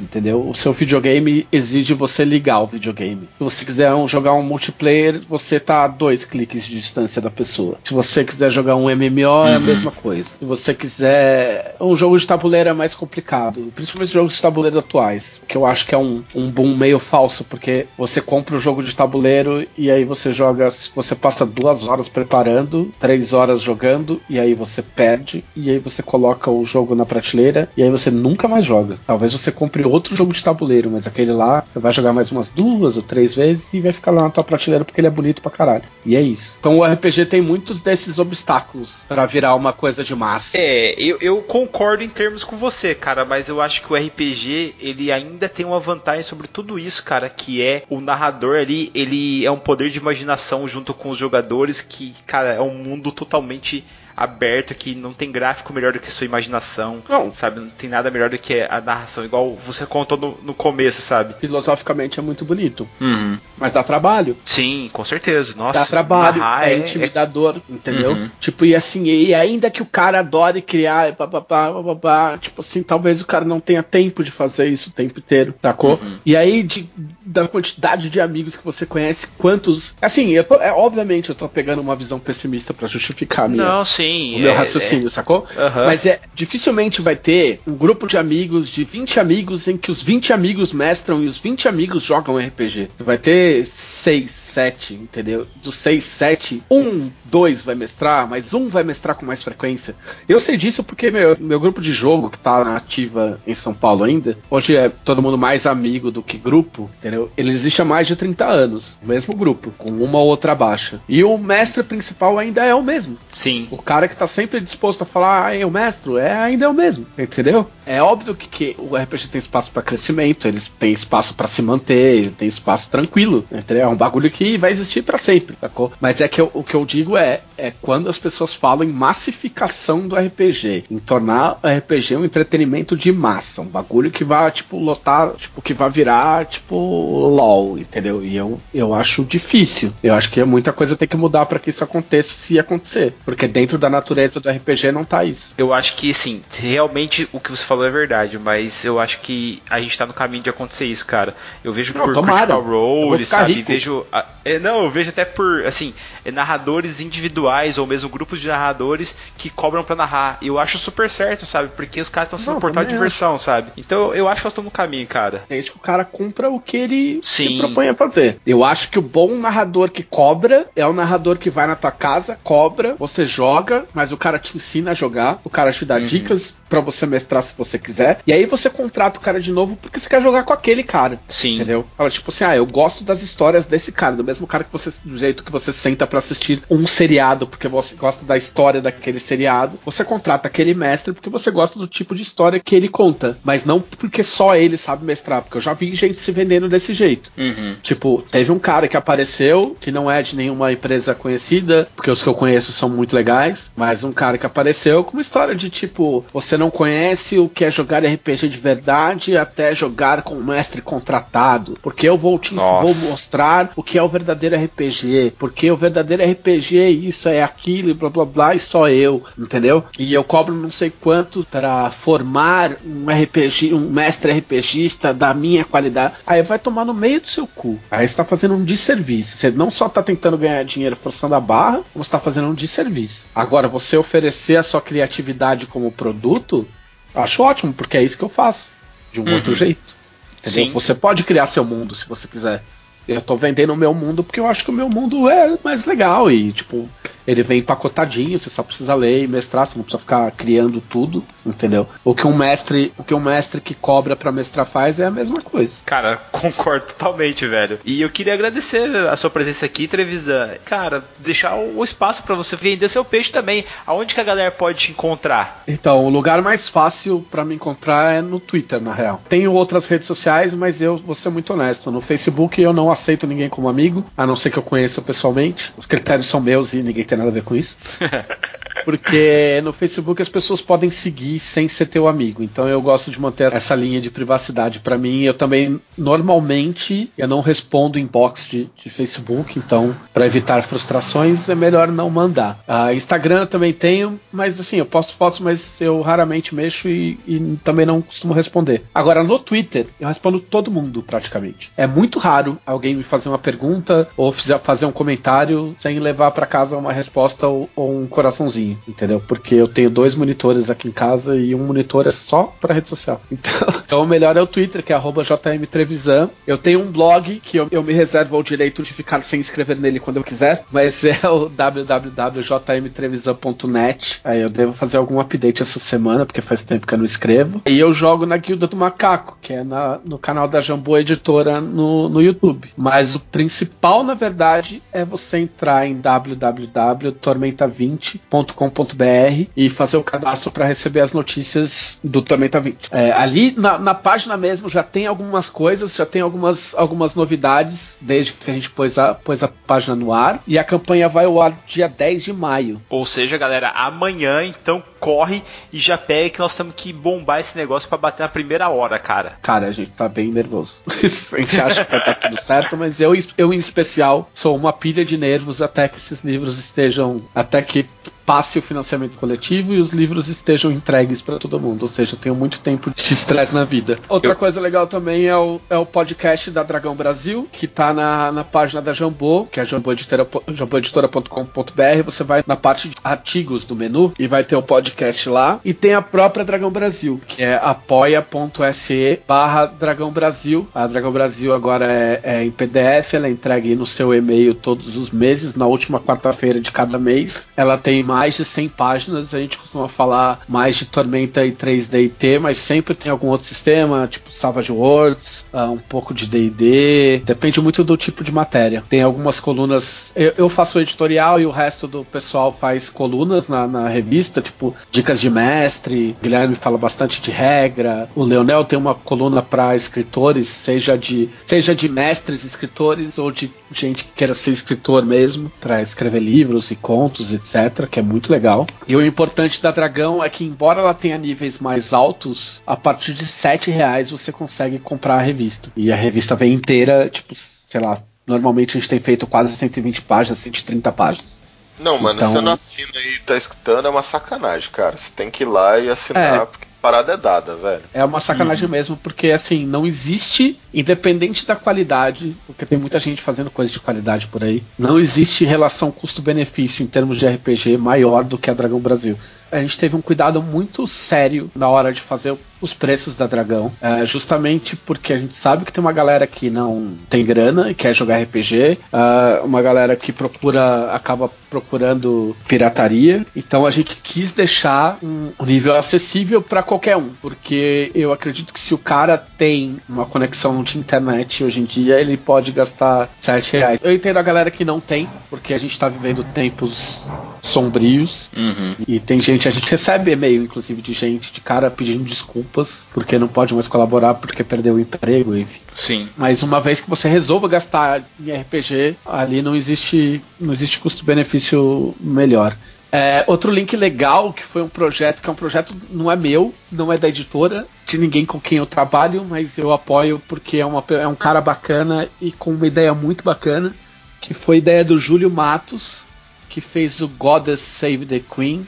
[0.00, 0.48] Entendeu?
[0.48, 3.28] O seu videogame exige você ligar o videogame.
[3.38, 7.30] Se você quiser um- jogar um multiplayer, você tá a dois cliques de distância da
[7.30, 7.78] pessoa.
[7.84, 10.28] Se você quiser jogar um MMO, é a mesma coisa.
[10.38, 11.76] Se você quiser.
[11.80, 13.72] Um jogo de tabuleiro é mais complicado.
[13.74, 15.40] Principalmente jogos de tabuleiro atuais.
[15.46, 18.82] Que eu acho que é um, um boom meio falso, porque você compra o jogo
[18.82, 20.70] de tabuleiro e aí você joga.
[20.94, 26.02] Você passa duas horas preparando, três horas jogando, e aí você perde, e aí você
[26.02, 28.98] coloca o jogo na prateleira, e aí você nunca mais joga.
[29.06, 32.48] Talvez você compre outro jogo de tabuleiro, mas aquele lá você vai jogar mais umas
[32.48, 35.42] duas ou três vezes e vai ficar lá na tua prateleira porque ele é bonito
[35.42, 35.84] pra caralho.
[36.04, 36.56] E é isso.
[36.58, 40.56] Então o RPG tem muitos desses obstáculos pra virar uma coisa de massa.
[40.56, 44.74] É, eu, eu concordo em termos com você, cara, mas eu acho que o RPG,
[44.80, 49.44] ele ainda tem uma vantagem sobre tudo isso, cara, que é o narrador ali, ele
[49.44, 53.84] é um poder de imaginação junto com os jogadores que, cara, é um mundo totalmente
[54.16, 57.02] aberto que não tem gráfico melhor do que sua imaginação.
[57.08, 57.32] Não.
[57.32, 57.60] Sabe?
[57.60, 61.34] Não tem nada melhor do que a narração, igual você contou no, no começo, sabe?
[61.38, 62.88] Filosoficamente é muito bonito.
[63.00, 63.38] Uhum.
[63.56, 64.36] Mas dá trabalho.
[64.44, 65.54] Sim, com certeza.
[65.56, 68.12] Nossa, dá trabalho, narrar é, intimidador, entendeu?
[68.12, 68.30] Uhum.
[68.40, 72.82] Tipo, e assim, e ainda que o cara adore criar, e papapá, papapá, tipo assim,
[72.82, 75.98] talvez o cara não tenha tempo de fazer isso o tempo inteiro, sacou?
[76.02, 76.18] Uhum.
[76.24, 76.88] E aí, de,
[77.24, 79.94] da quantidade de amigos que você conhece, quantos.
[80.00, 83.84] Assim, eu é, obviamente eu tô pegando uma visão pessimista pra justificar a minha, Não,
[83.84, 84.01] sim.
[84.36, 85.46] O meu é- raciocínio, sacou?
[85.56, 85.86] Aham.
[85.86, 90.02] Mas é dificilmente vai ter um grupo de amigos, de 20 amigos, em que os
[90.02, 92.88] 20 amigos mestram e os 20 amigos jogam RPG.
[92.98, 95.46] Vai ter 6, 7, entendeu?
[95.62, 99.94] Dos 6, 7, um, dois vai mestrar, mas um vai mestrar com mais frequência.
[100.28, 103.74] Eu sei disso porque meu, meu grupo de jogo, que tá na ativa em São
[103.74, 107.30] Paulo ainda, hoje é todo mundo mais amigo do que grupo, entendeu?
[107.36, 111.00] Ele existe há mais de 30 anos, o mesmo grupo, com uma ou outra baixa.
[111.08, 113.16] E o mestre principal ainda é o mesmo.
[113.30, 113.68] Sim.
[113.70, 116.74] O cara que tá sempre disposto a falar, ah, eu mestre, é ainda é o
[116.74, 117.66] mesmo, entendeu?
[117.86, 121.62] É óbvio que, que o RPG tem espaço pra crescimento, eles têm espaço pra se
[121.62, 123.84] manter, ele tem espaço tranquilo, entendeu?
[123.84, 125.92] É um bagulho que vai existir pra sempre, sacou?
[126.00, 128.92] Mas é que eu- o que eu digo é, é quando as pessoas falam em
[128.92, 134.50] massificação do RPG, em tornar o RPG um entretenimento de massa, um bagulho que vai,
[134.50, 138.22] tipo, lotar, tipo, que vai virar, tipo, LOL, entendeu?
[138.24, 139.92] E eu, eu acho difícil.
[140.02, 143.14] Eu acho que muita coisa tem que mudar pra que isso aconteça, se acontecer.
[143.24, 145.52] Porque dentro da natureza do RPG não tá isso.
[145.56, 149.62] Eu acho que, sim, realmente o que você falou é verdade, mas eu acho que
[149.70, 151.34] a gente tá no caminho de acontecer isso, cara.
[151.64, 152.46] Eu vejo Não, por tomara.
[152.54, 153.52] Critical Role, sabe?
[153.54, 153.72] rico.
[153.72, 154.06] Vejo.
[154.12, 155.94] a- é, não, eu vejo até por, assim,
[156.24, 160.38] é, narradores individuais ou mesmo grupos de narradores que cobram pra narrar.
[160.42, 161.70] Eu acho super certo, sabe?
[161.76, 163.70] Porque os caras estão sendo um portal de diversão, sabe?
[163.76, 165.44] Então eu acho que nós estamos no caminho, cara.
[165.48, 167.48] Desde que o cara cumpra o que ele Sim.
[167.48, 168.38] se propõe a fazer.
[168.46, 171.90] Eu acho que o bom narrador que cobra é o narrador que vai na tua
[171.90, 175.96] casa, cobra, você joga, mas o cara te ensina a jogar, o cara te dá
[175.96, 176.06] Uhum.
[176.06, 179.76] dicas pra você mestrar se você quiser, e aí você contrata o cara de novo
[179.76, 181.20] porque você quer jogar com aquele cara.
[181.28, 181.56] Sim.
[181.56, 181.84] Entendeu?
[181.98, 184.92] Fala tipo assim, ah, eu gosto das histórias desse cara, do mesmo cara que você,
[185.04, 189.18] do jeito que você senta pra assistir um seriado, porque você gosta da história daquele
[189.18, 189.78] seriado.
[189.84, 193.64] Você contrata aquele mestre porque você gosta do tipo de história que ele conta, mas
[193.64, 197.30] não porque só ele sabe mestrar, porque eu já vi gente se vendendo desse jeito.
[197.36, 197.76] Uhum.
[197.82, 202.22] Tipo, teve um cara que apareceu, que não é de nenhuma empresa conhecida, porque os
[202.22, 205.68] que eu conheço são muito legais, mas um cara que apareceu com uma história de
[205.68, 210.44] tipo, você não conhece o que é jogar RPG de verdade até jogar com um
[210.44, 215.70] mestre contratado, porque eu vou te vou mostrar o que é o verdadeiro RPG, porque
[215.70, 219.84] o verdadeiro RPG é isso, é aquilo, e blá blá blá, e só eu, entendeu?
[219.98, 225.64] E eu cobro não sei quanto para formar um RPG, um mestre RPGista da minha
[225.64, 226.14] qualidade.
[226.26, 227.78] Aí vai tomar no meio do seu cu.
[227.90, 229.36] Aí você tá fazendo um desserviço.
[229.36, 232.54] Você não só tá tentando ganhar dinheiro forçando a barra, como você tá fazendo um
[232.54, 233.24] desserviço.
[233.34, 236.68] Agora, você oferecer a sua criatividade como produto,
[237.14, 238.66] acho ótimo, porque é isso que eu faço.
[239.12, 239.34] De um Uhum.
[239.34, 239.96] outro jeito.
[240.40, 240.64] Entendeu?
[240.66, 240.72] Sim.
[240.72, 242.62] Você pode criar seu mundo se você quiser.
[243.06, 245.84] Eu tô vendendo o meu mundo porque eu acho que o meu mundo é mais
[245.86, 246.88] legal e, tipo,
[247.26, 251.24] ele vem empacotadinho, você só precisa ler e mestrar, você não precisa ficar criando tudo,
[251.46, 251.88] entendeu?
[252.04, 255.10] O que um mestre, o que um mestre que cobra pra mestrar faz é a
[255.10, 255.74] mesma coisa.
[255.84, 257.78] Cara, concordo totalmente, velho.
[257.84, 260.50] E eu queria agradecer a sua presença aqui, Trevisan.
[260.64, 263.64] Cara, deixar o espaço pra você vender seu peixe também.
[263.86, 265.62] Aonde que a galera pode te encontrar?
[265.66, 269.20] Então, o lugar mais fácil pra me encontrar é no Twitter, na real.
[269.28, 271.90] Tenho outras redes sociais, mas eu vou ser muito honesto.
[271.90, 275.72] No Facebook eu não aceito ninguém como amigo, a não ser que eu conheça pessoalmente.
[275.76, 277.76] Os critérios são meus e ninguém tem nada a ver com isso.
[278.84, 282.42] Porque no Facebook as pessoas podem seguir sem ser teu amigo.
[282.42, 285.22] Então eu gosto de manter essa linha de privacidade pra mim.
[285.22, 289.58] Eu também, normalmente, eu não respondo inbox de, de Facebook.
[289.58, 292.62] Então, pra evitar frustrações, é melhor não mandar.
[292.66, 297.18] Ah, Instagram eu também tenho, mas assim, eu posto fotos, mas eu raramente mexo e,
[297.26, 298.82] e também não costumo responder.
[298.94, 301.70] Agora, no Twitter, eu respondo todo mundo praticamente.
[301.76, 306.46] É muito raro alguém me fazer uma pergunta ou fazer um comentário sem levar pra
[306.46, 309.20] casa uma resposta ou, ou um coraçãozinho, entendeu?
[309.26, 312.88] Porque eu tenho dois monitores aqui em casa e um monitor é só pra rede
[312.88, 313.20] social.
[313.32, 313.52] Então,
[313.84, 316.30] então o melhor é o Twitter, que é jmtrevisan.
[316.46, 319.76] Eu tenho um blog que eu, eu me reservo o direito de ficar sem escrever
[319.76, 324.20] nele quando eu quiser, mas é o www.jmtrevisan.net.
[324.24, 327.60] Aí eu devo fazer algum update essa semana, porque faz tempo que eu não escrevo.
[327.66, 331.60] E eu jogo na Guilda do Macaco, que é na- no canal da Jambô Editora
[331.60, 332.70] no, no YouTube.
[332.76, 340.50] Mas o principal, na verdade, é você entrar em www.tormenta20.com dragãobrasil.com.br e fazer o cadastro
[340.50, 342.88] para receber as notícias do Tormenta 20.
[342.90, 347.96] É, ali na, na, página mesmo já tem algumas coisas, já tem algumas, algumas novidades
[348.00, 351.24] desde que a gente pôs a, pôs a página no ar e a campanha vai
[351.24, 352.80] ao ar dia 10 de maio.
[352.88, 355.42] Ou seja, galera, amanhã então corre
[355.72, 359.00] e já pega que nós temos que bombar esse negócio para bater na primeira hora,
[359.00, 359.36] cara.
[359.42, 360.76] Cara, a gente tá bem nervoso.
[360.86, 364.72] a gente acha que vai estar tudo certo, mas eu, eu em especial sou uma
[364.72, 367.84] pilha de nervos até que esses livros estejam, até que
[368.24, 371.82] passe o financiamento coletivo e os livros estejam entregues para todo mundo.
[371.82, 373.96] Ou seja, eu tenho muito tempo de estresse na vida.
[374.08, 374.36] Outra eu...
[374.36, 378.44] coisa legal também é o, é o podcast da Dragão Brasil, que tá na, na
[378.44, 382.02] página da Jambô, que é jamboeditora.com.br.
[382.04, 384.91] Você vai na parte de artigos do menu e vai ter o podcast
[385.26, 385.60] lá.
[385.64, 390.68] E tem a própria Dragão Brasil, que é apoia.se barra Dragão Brasil.
[390.74, 394.96] A Dragão Brasil agora é, é em PDF, ela é entregue no seu e-mail todos
[394.96, 397.46] os meses, na última quarta-feira de cada mês.
[397.56, 399.34] Ela tem mais de 100 páginas.
[399.34, 403.28] A gente costuma falar mais de Tormenta e 3D e T, mas sempre tem algum
[403.28, 407.22] outro sistema, tipo Savage Worlds, uh, um pouco de D&D.
[407.24, 408.82] Depende muito do tipo de matéria.
[408.88, 410.12] Tem algumas colunas.
[410.14, 414.74] Eu, eu faço editorial e o resto do pessoal faz colunas na, na revista, tipo
[414.90, 416.14] dicas de mestre.
[416.22, 418.08] Guilherme fala bastante de regra.
[418.14, 423.50] O Leonel tem uma coluna para escritores, seja de seja de mestres escritores ou de
[423.72, 427.88] gente que queira ser escritor mesmo, para escrever livros e contos, etc.
[427.88, 428.66] Que é é muito legal.
[428.86, 433.14] E o importante da Dragão é que, embora ela tenha níveis mais altos, a partir
[433.14, 435.72] de 7 reais você consegue comprar a revista.
[435.74, 440.02] E a revista vem inteira, tipo, sei lá, normalmente a gente tem feito quase 120
[440.02, 441.40] páginas, 130 páginas.
[441.78, 442.32] Não, mano, então...
[442.32, 444.96] você não assina e tá escutando, é uma sacanagem, cara.
[444.96, 446.46] Você tem que ir lá e assinar, é.
[446.46, 447.82] porque parada é dada, velho.
[447.94, 448.70] É uma sacanagem uhum.
[448.70, 453.80] mesmo, porque assim, não existe, independente da qualidade, porque tem muita gente fazendo coisa de
[453.80, 458.54] qualidade por aí, não existe relação custo-benefício em termos de RPG maior do que a
[458.54, 459.16] Dragão Brasil
[459.52, 463.72] a gente teve um cuidado muito sério na hora de fazer os preços da Dragão,
[463.82, 467.74] é, justamente porque a gente sabe que tem uma galera que não tem grana e
[467.74, 474.32] quer jogar RPG, é, uma galera que procura, acaba procurando pirataria, então a gente quis
[474.32, 479.76] deixar um nível acessível para qualquer um, porque eu acredito que se o cara tem
[479.88, 483.80] uma conexão de internet hoje em dia, ele pode gastar 7 reais.
[483.82, 487.02] Eu entendo a galera que não tem, porque a gente tá vivendo tempos
[487.42, 488.74] sombrios uhum.
[488.86, 492.04] e tem gente, a gente recebe e-mail, inclusive, de gente, de cara pedindo
[492.52, 495.60] desculpas porque não pode mais colaborar porque perdeu o emprego, enfim.
[495.74, 496.08] Sim.
[496.16, 501.94] Mas uma vez que você resolva gastar em RPG, ali não existe, não existe custo-benefício
[501.98, 502.56] melhor.
[502.94, 506.52] É, outro link legal que foi um projeto que é um projeto não é meu,
[506.70, 510.66] não é da editora, de ninguém com quem eu trabalho, mas eu apoio porque é,
[510.66, 513.74] uma, é um cara bacana e com uma ideia muito bacana,
[514.20, 516.02] que foi a ideia do Júlio Matos,
[516.50, 518.66] que fez o Goddess Save the Queen.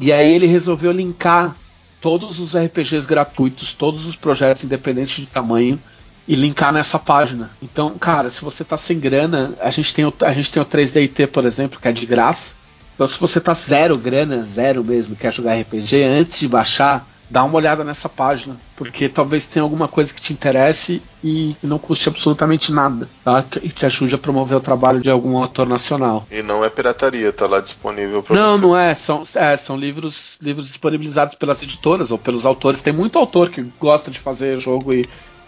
[0.00, 1.54] E aí ele resolveu linkar
[2.00, 5.80] todos os RPGs gratuitos, todos os projetos independentes de tamanho
[6.26, 7.50] e linkar nessa página.
[7.62, 10.66] Então, cara, se você tá sem grana, a gente tem o, a gente tem o
[10.66, 12.52] 3DT, por exemplo, que é de graça.
[12.94, 17.42] Então, se você tá zero grana, zero mesmo, quer jogar RPG, antes de baixar, dá
[17.42, 22.06] uma olhada nessa página, porque talvez tenha alguma coisa que te interesse e não custe
[22.06, 23.42] absolutamente nada, tá?
[23.62, 26.26] E te ajude a promover o trabalho de algum autor nacional.
[26.30, 28.60] E não é pirataria, tá lá disponível para Não, você.
[28.60, 32.82] não é, são, é, são livros, livros disponibilizados pelas editoras ou pelos autores.
[32.82, 35.02] Tem muito autor que gosta de fazer jogo e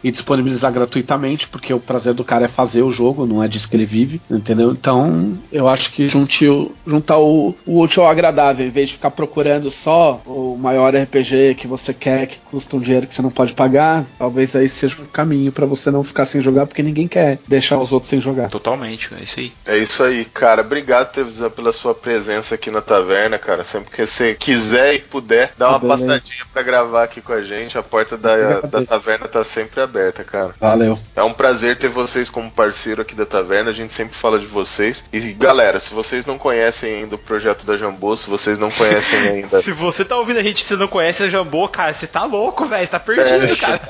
[0.05, 3.66] e disponibilizar gratuitamente, porque o prazer do cara é fazer o jogo, não é disso
[3.66, 4.70] que ele vive, entendeu?
[4.70, 8.97] Então, eu acho que junte o, juntar o, o útil ao agradável, em vez de
[8.97, 13.22] ficar procurando só o maior RPG que você quer, que custa um dinheiro que você
[13.22, 16.82] não pode pagar, talvez aí seja um caminho para você não ficar sem jogar, porque
[16.82, 18.51] ninguém quer deixar os outros sem jogar.
[18.51, 19.52] Totalmente, é isso aí.
[19.64, 20.60] É isso aí, cara.
[20.60, 23.64] Obrigado, Televisão, pela sua presença aqui na taverna, cara.
[23.64, 27.78] Sempre que você quiser e puder, dá uma passadinha para gravar aqui com a gente.
[27.78, 30.55] A porta da, da taverna tá sempre aberta aberta, cara.
[30.59, 30.99] Valeu.
[31.15, 33.71] É um prazer ter vocês como parceiro aqui da taverna.
[33.71, 35.05] A gente sempre fala de vocês.
[35.12, 39.19] E galera, se vocês não conhecem ainda o projeto da Jambô, se vocês não conhecem
[39.29, 39.62] ainda.
[39.62, 42.25] se você tá ouvindo a gente e você não conhece a Jambô, cara, você tá
[42.25, 42.89] louco, velho.
[42.89, 43.81] Tá perdido, é, cara.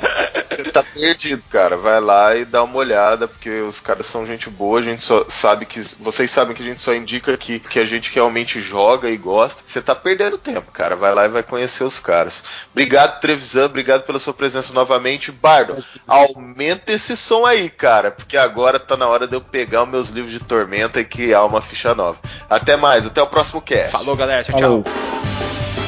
[0.50, 1.76] Você tá perdido, cara.
[1.76, 4.78] Vai lá e dá uma olhada, porque os caras são gente boa.
[4.78, 5.80] A gente só sabe que.
[6.00, 9.62] Vocês sabem que a gente só indica que, que a gente realmente joga e gosta.
[9.66, 10.94] Você tá perdendo tempo, cara.
[10.94, 12.44] Vai lá e vai conhecer os caras.
[12.72, 13.66] Obrigado, Trevisan.
[13.66, 15.32] Obrigado pela sua presença novamente.
[15.32, 19.88] Bardo, Aumenta esse som aí, cara, porque agora tá na hora de eu pegar os
[19.88, 22.18] meus livros de tormenta e criar uma ficha nova.
[22.48, 23.90] Até mais, até o próximo cast.
[23.90, 24.42] Falou, galera.
[24.42, 24.82] Tchau, Falou.
[24.82, 25.83] tchau.